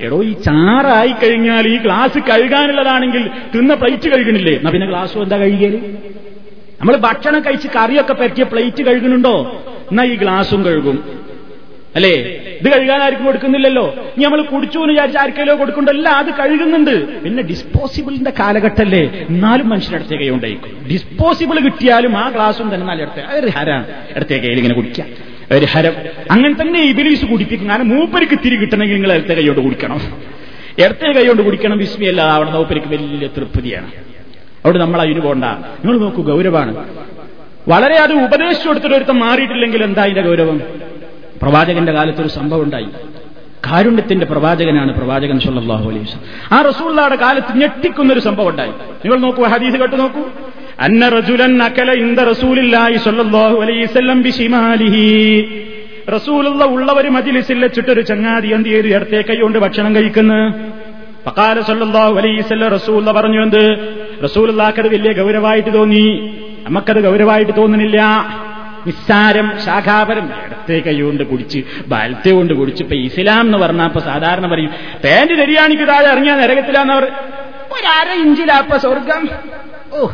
[0.00, 4.52] എടോ ഈ ചാറായി കഴിഞ്ഞാൽ ഈ ഗ്ലാസ് കഴുകാനുള്ളതാണെങ്കിൽ തിന്ന പ്ലേറ്റ് കഴുകണില്ലേ?
[4.52, 5.78] എന്നാ പിന്നെ ഗ്ലാസ്സും എന്താ കഴുകിയത്
[6.80, 11.23] നമ്മൾ ഭക്ഷണം കഴിച്ച് കറിയൊക്കെ പറ്റിയ പ്ലേറ്റ് കഴുകുന്നുണ്ടോ എന്നാ ഈ ഗ്ലാസും കഴുകും.
[11.96, 12.14] അല്ലേ?
[12.60, 17.22] ഇത് കഴുകാൻ ആർക്കും കൊടുക്കുന്നില്ലല്ലോ ഇനി നമ്മൾ കുടിച്ചു എന്ന് വിചാരിച്ച ആർക്കെല്ലോ കൊടുക്കണ്ടല്ല അത് കഴുകുന്നുണ്ട്.
[17.22, 23.46] പിന്നെ ഡിസ്പോസിബിളിന്റെ കാലഘട്ടമല്ലേ എന്നാലും മനുഷ്യരടുത്തേ കൈ ഉണ്ടായിരിക്കും ഡിസ്പോസിബിൾ കിട്ടിയാലും ആ ഗ്ലാസും തന്നെ നല്ല ഇടത്തെ അതൊരു
[23.46, 23.86] ഹരാണ്.
[24.16, 25.06] ഇടത്തെ കയ്യിൽ ഇങ്ങനെ കുടിക്കാം.
[25.52, 25.92] ഒരു ഹരം.
[26.30, 27.68] അങ്ങനെ തന്നെ ഇബിലീസ് കുടിപ്പിക്കും.
[27.68, 30.00] കാരണം മൂപ്പരിക്ക് തിരി കിട്ടണമെങ്കിൽ നിങ്ങൾ ഇടത്തെ കൈയോട് കുടിക്കണം.
[30.78, 31.78] ഇടത്തെ കൈയോട് കുടിക്കണം.
[31.78, 33.90] വിസ്മയല്ല അവിടെ മൂപ്പരിക്ക് വലിയ തൃപ്തിയാണ്.
[34.64, 35.44] അവിടെ നമ്മൾ അതിന് പോണ്ട.
[35.44, 36.88] നിങ്ങൾ നോക്കൂ ഗൗരവമാണ്
[37.68, 40.62] വളരെ അത് ഉപദേശിച്ചു കൊടുത്തിട്ട് ഒരുത്തം മാറിയിട്ടില്ലെങ്കിൽ എന്താ അതിന്റെ ഗൗരവം?
[41.42, 42.86] പ്രവാചകന്റെ കാലത്തൊരു സംഭവം ഉണ്ടായി
[43.66, 46.58] കാരുണ്യത്തിന്റെ പ്രവാചകനാണ് പ്രവാചകൻ സല്ലാഹു അലൈഹി വസല്ലം.
[46.58, 50.20] ആ റസൂള്ളയുടെ കാലത്ത് ഞെട്ടിക്കുന്നൊരു സംഭവം ഉണ്ടായി നിങ്ങൾ നോക്കൂ ഹദീസ് കേട്ട് നോക്കൂ.
[50.80, 55.66] അന്ന റജുലൻ അക്കല ഇന്ദ റസൂലില്ലായി സല്ലല്ലാഹു അലൈഹി വസല്ലം ബിശിമാലിഹി
[56.14, 58.88] റസൂലുള്ള ഉള്ളവർ മജിലിസിൽ വെച്ചിട്ടൊരു ചങ്ങാതി എന്ത് ചെയ്തു?
[58.88, 60.52] ഇടത്തെ കൈകൊണ്ട് ഭക്ഷണം കഴിക്കുന്നു.
[61.26, 63.94] പക്കാല സല്ലല്ലാഹു അലൈഹി വസല്ലം റസൂലുള്ള പറഞ്ഞു എന്ത്?
[64.24, 66.34] റസൂലുള്ളാക്കത് വലിയ ഗൗരവായിട്ട് തോന്നി.
[66.62, 68.02] നമുക്കത് ഗൗരവായിട്ട് തോന്നുന്നില്ല.
[68.86, 70.53] നിസ്സാരം ശാഖാപരം.
[70.64, 72.82] ഇടത്തെ കൈകൊണ്ട് കുടിച്ച് ബാലത്തെ കൊണ്ട് കുടിച്ച്.
[72.82, 74.70] ഇപ്പൊ ഇസ്ലാം എന്ന് പറഞ്ഞാൽ ഇപ്പൊ സാധാരണ പറയും
[75.04, 77.04] പാന്റ് ശരിയാണിക്ക് താഴെ ഇറങ്ങിയാൽ നരകത്തിലാന്നവർ
[77.72, 79.28] ഒരര ഇഞ്ചിലാപ്പ സ്വർഗം.
[79.92, 80.06] ഓ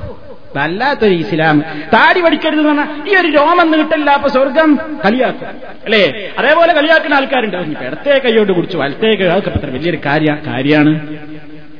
[0.56, 1.60] വല്ലാത്തൊരു ഇസ്ലാം.
[1.94, 4.78] താടി പഠിക്കരുത് എന്ന് പറഞ്ഞാൽ ഈ ഒരു രോമം നീട്ടല്ല അപ്പൊ സ്വർഗം.
[5.04, 5.48] കളിയാക്കും.
[5.84, 6.32] അല്ലേ?
[6.38, 7.56] അതേപോലെ കളിയാക്കുന്ന ആൾക്കാരുണ്ട്.
[7.56, 10.92] ഇപ്പൊ ഇടത്തെ കൈയോട്ട് കുടിച്ചു വലത്തെ കൈ അത്ര വലിയൊരു കാര്യ കാര്യമാണ്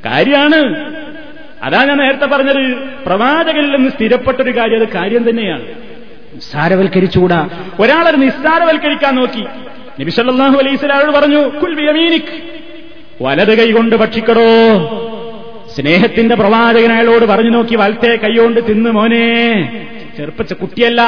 [0.07, 0.61] കാര്യമാണ്
[1.63, 2.75] അതാ ഞാൻ നേരത്തെ പറഞ്ഞത്
[3.07, 5.90] പ്രവാചകനിൽ നിന്ന് സ്ഥിരപ്പെട്ടൊരു കാര്യം അത് കാര്യം തന്നെയാണ്.
[6.35, 7.49] നിസ്സാരവൽക്കരിച്ചുകൂടാ?
[7.81, 9.45] ഒരാളത് നിസ്സാരവൽക്കരിക്കാൻ നോക്കി.
[10.01, 12.43] നബിസല്ലാഹു അലൈഹിസ്ലാമോട് പറഞ്ഞു കുൽവിയമീനിക്
[13.23, 14.41] വലത് കൈകൊണ്ട് ഭക്ഷിക്കടോ.
[15.75, 19.63] സ്നേഹത്തിന്റെ പ്രവാചകൻ അയാളോട് പറഞ്ഞു നോക്കി വലത്തെ കൈകൊണ്ട് തിന്ന് മോനെ.
[20.17, 21.03] ചെറുപ്പച്ച കുട്ടിയല്ല.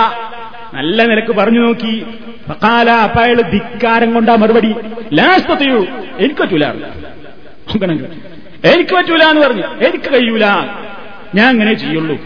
[0.75, 2.07] നല്ല നിലയ്ക്ക് പറഞ്ഞു നോക്കി.
[2.49, 4.75] പക്കാല അപ്പ അയാൾ ധിക്കാരം കൊണ്ടാ മറുപടി
[5.13, 5.87] ലാസ്റ്റത്തെയു
[6.19, 6.67] എനിക്ക് പറ്റൂല.
[8.65, 9.63] എനിക്ക് പറ്റൂല എന്ന് പറഞ്ഞു.
[9.63, 10.45] എനിക്ക് കഴിയൂല.
[11.35, 12.19] ഞാൻ അങ്ങനെ ചെയ്യുള്ളൂ.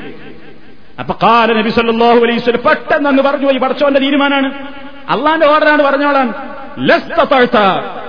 [0.98, 4.52] അപ്പൊ കാല നബി സല്ലാഹു അലൈസ് പെട്ടെന്ന് അങ്ങ് പറഞ്ഞു പോയി പടച്ചോന്റെ തീരുമാനമാണ്
[5.08, 6.34] അള്ളാന്റെ ഓർഡറാണ് പറഞ്ഞോളാൻ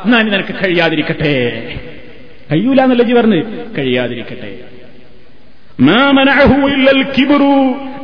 [0.05, 1.33] ഞാൻ നിനക്ക് കഴിയാതിരിക്കട്ടെ.
[2.51, 3.43] കഴിയൂല എന്നല്ല ജി പറഞ്ഞ്?
[3.77, 4.59] കഴിയാതിരിക്കട്ടെ.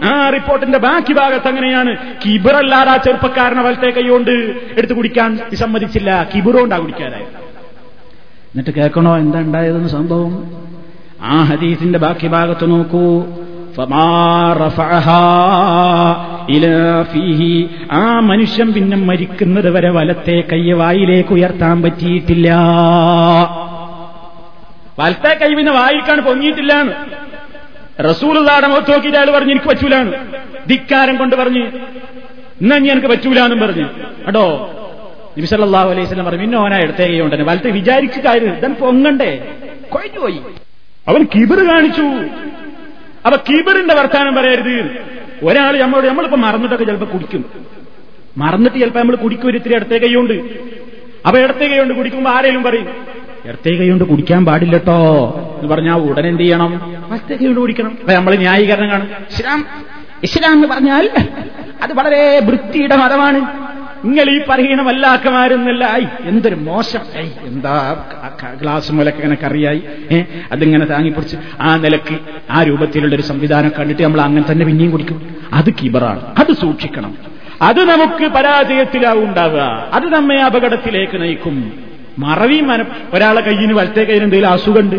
[0.04, 1.98] ആ റിപ്പോർട്ടിന്റെ ബാക്കി ഭാഗത്ത് അങ്ങനെയാണ്.
[2.26, 4.32] കിബിറല്ലാതെ ആ ചെറുപ്പക്കാരനെ വലത്തെ കൈകൊണ്ട്
[4.78, 6.30] എടുത്തു കുടിക്കാൻ വിസമ്മതിച്ചില്ല.
[6.36, 10.32] കിബിറോണ്ടാ കുടിക്കാനായി എന്നിട്ട് കേൾക്കണോ എന്താ ഉണ്ടായതെന്ന് സംഭവം?
[11.22, 13.26] ആ ഹദീസിന്റെ ബാക്കി ഭാഗത്ത് നോക്കൂ.
[17.92, 22.50] ആ മനുഷ്യൻ പിന്നെ മരിക്കുന്നത് വരെ വലത്തെ കൈ വായിലേക്ക് ഉയർത്താൻ പറ്റിയിട്ടില്ല.
[25.00, 26.74] വലത്തെ കൈ പിന്നെ വായിക്കാൻ പൊങ്ങിയിട്ടില്ല
[28.02, 30.14] റസൂലുള്ളാടെ മുഖത്ത് നോക്കിയിട്ട് അയാൾ പറഞ്ഞു എനിക്ക് പറ്റൂലാണ്
[30.70, 31.64] ധിക്കാരം കൊണ്ട് പറഞ്ഞ്
[32.62, 33.88] ഇന്നി എനിക്ക് പറ്റൂലെന്നും പറഞ്ഞു.
[34.28, 34.70] അടോ
[35.38, 39.46] നിമിഷല്ലാഹു അലൈഹി സ്വലം പറഞ്ഞു പിന്നെ ഓനാ എടുത്തേ കൈ വലത്തെ വിചാരിച്ചു കാര്യം ഇതൻ പൊങ്ങണ്ടേ
[39.90, 40.40] കൊഴിഞ്ഞുപോയി.
[41.08, 42.08] അവൻ കിബിർ കാണിച്ചു.
[43.26, 44.98] അപ്പൊ കീബറിന്റെ വർത്താനം പറയരുത്.
[45.44, 47.46] ഒരാൾ നമ്മളോട് നമ്മളിപ്പോ മറന്നിട്ടൊക്കെ ചിലപ്പോ കുടിക്കും.
[48.38, 50.34] മറന്നിട്ട് ചിലപ്പോ നമ്മൾ കുടിക്കും ഒരു ഇത്തിരി ഇടത്തേ കൈയുണ്ട്.
[51.28, 52.88] അപ്പൊ ഇടത്തെ കൈയുണ്ട് കുടിക്കുമ്പോ ആരെങ്കിലും പറയും
[53.46, 54.98] ഇടത്തേ കൈയുണ്ട് കുടിക്കാൻ പാടില്ലട്ടോ
[55.62, 56.72] എന്ന് പറഞ്ഞാൽ ഉടൻ എന്ത് ചെയ്യണം?
[57.10, 57.98] വലത്തേ കൈ കൊണ്ട് കുടിക്കണം.
[58.00, 59.06] അപ്പൊ നമ്മൾ ന്യായീകരണം കാണും.
[59.06, 59.66] ഇസ്ലാം
[60.24, 61.10] ഇസ്ലാം എന്ന് പറഞ്ഞാൽ
[61.82, 63.63] അത് വളരെ വൃത്തിയുടെ മതമാണ്.
[64.06, 67.00] നിങ്ങൾ ഈ പറയണ വല്ലാക്കമാരെന്നല്ല ഐ എന്തൊരു മോശം.
[67.18, 67.74] ഐ എന്താ
[68.62, 72.20] ഗ്ലാസ് മുലക്ക് ഇങ്ങനെ കറിയായി ഏ അതിങ്ങനെ താങ്ങിപ്പിടിച്ച് ആ നിലയ്ക്ക്
[72.52, 75.36] ആ രൂപത്തിലുള്ള ഒരു സംവിധാനം കണ്ടിട്ട് നമ്മൾ അങ്ങനെ തന്നെ പിന്നെയും കുടിക്കും.
[75.54, 76.22] അത് കിബറാണ്.
[76.40, 77.18] അത് സൂക്ഷിക്കണം.
[77.62, 81.74] അത് നമുക്ക് പരാജയത്തിലാവും ഉണ്ടാവുക അത് നമ്മെ അപകടത്തിലേക്ക് നയിക്കും.
[82.20, 84.96] മറവി മനം ഒരാളെ കയ്യിന് വലത്തെ കയ്യിൽ എന്തെങ്കിലും അസുഖമുണ്ട്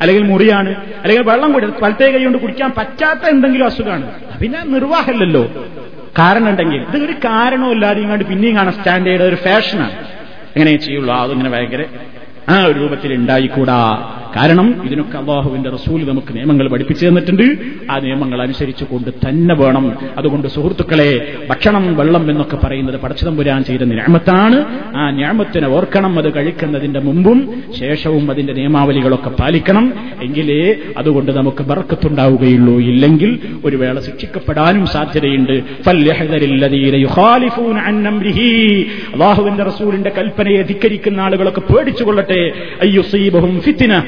[0.00, 0.70] അല്ലെങ്കിൽ മുറിയാണ്
[1.02, 4.06] അല്ലെങ്കിൽ വെള്ളം കുടി വലത്തെ കൈ കൊണ്ട് കുടിക്കാൻ പറ്റാത്ത എന്തെങ്കിലും അസുഖമാണ്.
[4.40, 5.44] പിന്നെ നിർവാഹമല്ലല്ലോ.
[6.18, 9.94] കാരണം ഉണ്ടെങ്കിൽ ഇത് ഒരു കാരണമില്ലാതെ ഇങ്ങോട്ട് പിന്നെയും കാണാൻ സ്റ്റാൻഡേർഡ് ഒരു ഫാഷനാണ്
[10.56, 11.14] എങ്ങനെ ചെയ്യുള്ളൂ?
[11.14, 11.82] അതിങ്ങനെ ഭയങ്കര
[12.48, 13.78] ആ ഒരു രൂപത്തിൽ ഉണ്ടായിക്കൂടാ
[14.36, 17.42] കാരണം ഇതിനൊക്കെ അള്ളാഹുവിന്റെ റസൂൽ നമുക്ക് നിയമങ്ങൾ പഠിപ്പിച്ചു തന്നിട്ടുണ്ട്.
[17.90, 19.92] ആ നിയമങ്ങൾ അനുസരിച്ചു കൊണ്ട് തന്നെ വേണം.
[20.18, 24.64] അതുകൊണ്ട് സുഹൃത്തുക്കളെ ഭക്ഷണം വെള്ളം എന്നൊക്കെ പറയുന്നത് പടച്ചതമ്പുരാൻ ചെയ്ത ഞാമത്താണ്
[24.96, 29.92] ആ ഞാമത്തിനെ ഓർക്കണം അത് കഴിക്കുന്നതിന്റെ മുമ്പും ശേഷവും അതിന്റെ നിയമാവലികളൊക്കെ പാലിക്കണം.
[30.22, 32.78] എങ്കിലേ അതുകൊണ്ട് നമുക്ക് ബർക്കത്തുണ്ടാവുകയുള്ളൂ.
[32.78, 35.62] ഇല്ലെങ്കിൽ ഒരു വേള ശിക്ഷിക്കപ്പെടാനും സാധ്യതയുണ്ട്.
[39.14, 42.52] അള്ളാഹുവിന്റെ റസൂലിന്റെ കൽപ്പനയെ ധിക്കരിക്കുന്ന ആളുകളൊക്കെ പേടിച്ചുകൊള്ളട്ടെ.
[42.82, 44.02] അയ്യുസീബഹും ഫിത്തിന.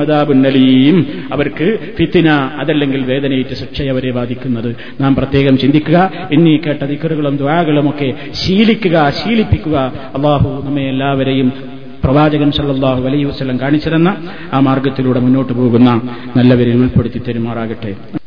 [0.00, 4.76] അദാബുന്നലീം അവർക്ക് ഫിത്തിന അതല്ലെങ്കിൽ വേദനയേറ്റ് ശിക്ഷയവരെ അവരെ ബാധിക്കുന്നത്.
[5.00, 9.76] നാം പ്രത്യേകം ചിന്തിക്കുക എന്നീ കേട്ട ദിക്കറുകളും ദ്വാകളും ഒക്കെ ശീലിക്കുക ശീലിപ്പിക്കുക.
[10.14, 11.52] അള്ളാഹു നമ്മെ എല്ലാവരെയും
[12.04, 14.16] പ്രവാചകൻ സല്ലാഹു അലൈഹി വസ്ലം കാണിച്ചിരുന്ന
[14.52, 15.90] ആ മാർഗത്തിലൂടെ മുന്നോട്ട് പോകുന്ന
[16.36, 18.19] നല്ലവരെ ഉൾപ്പെടുത്തി തരുമാറാകട്ടെ.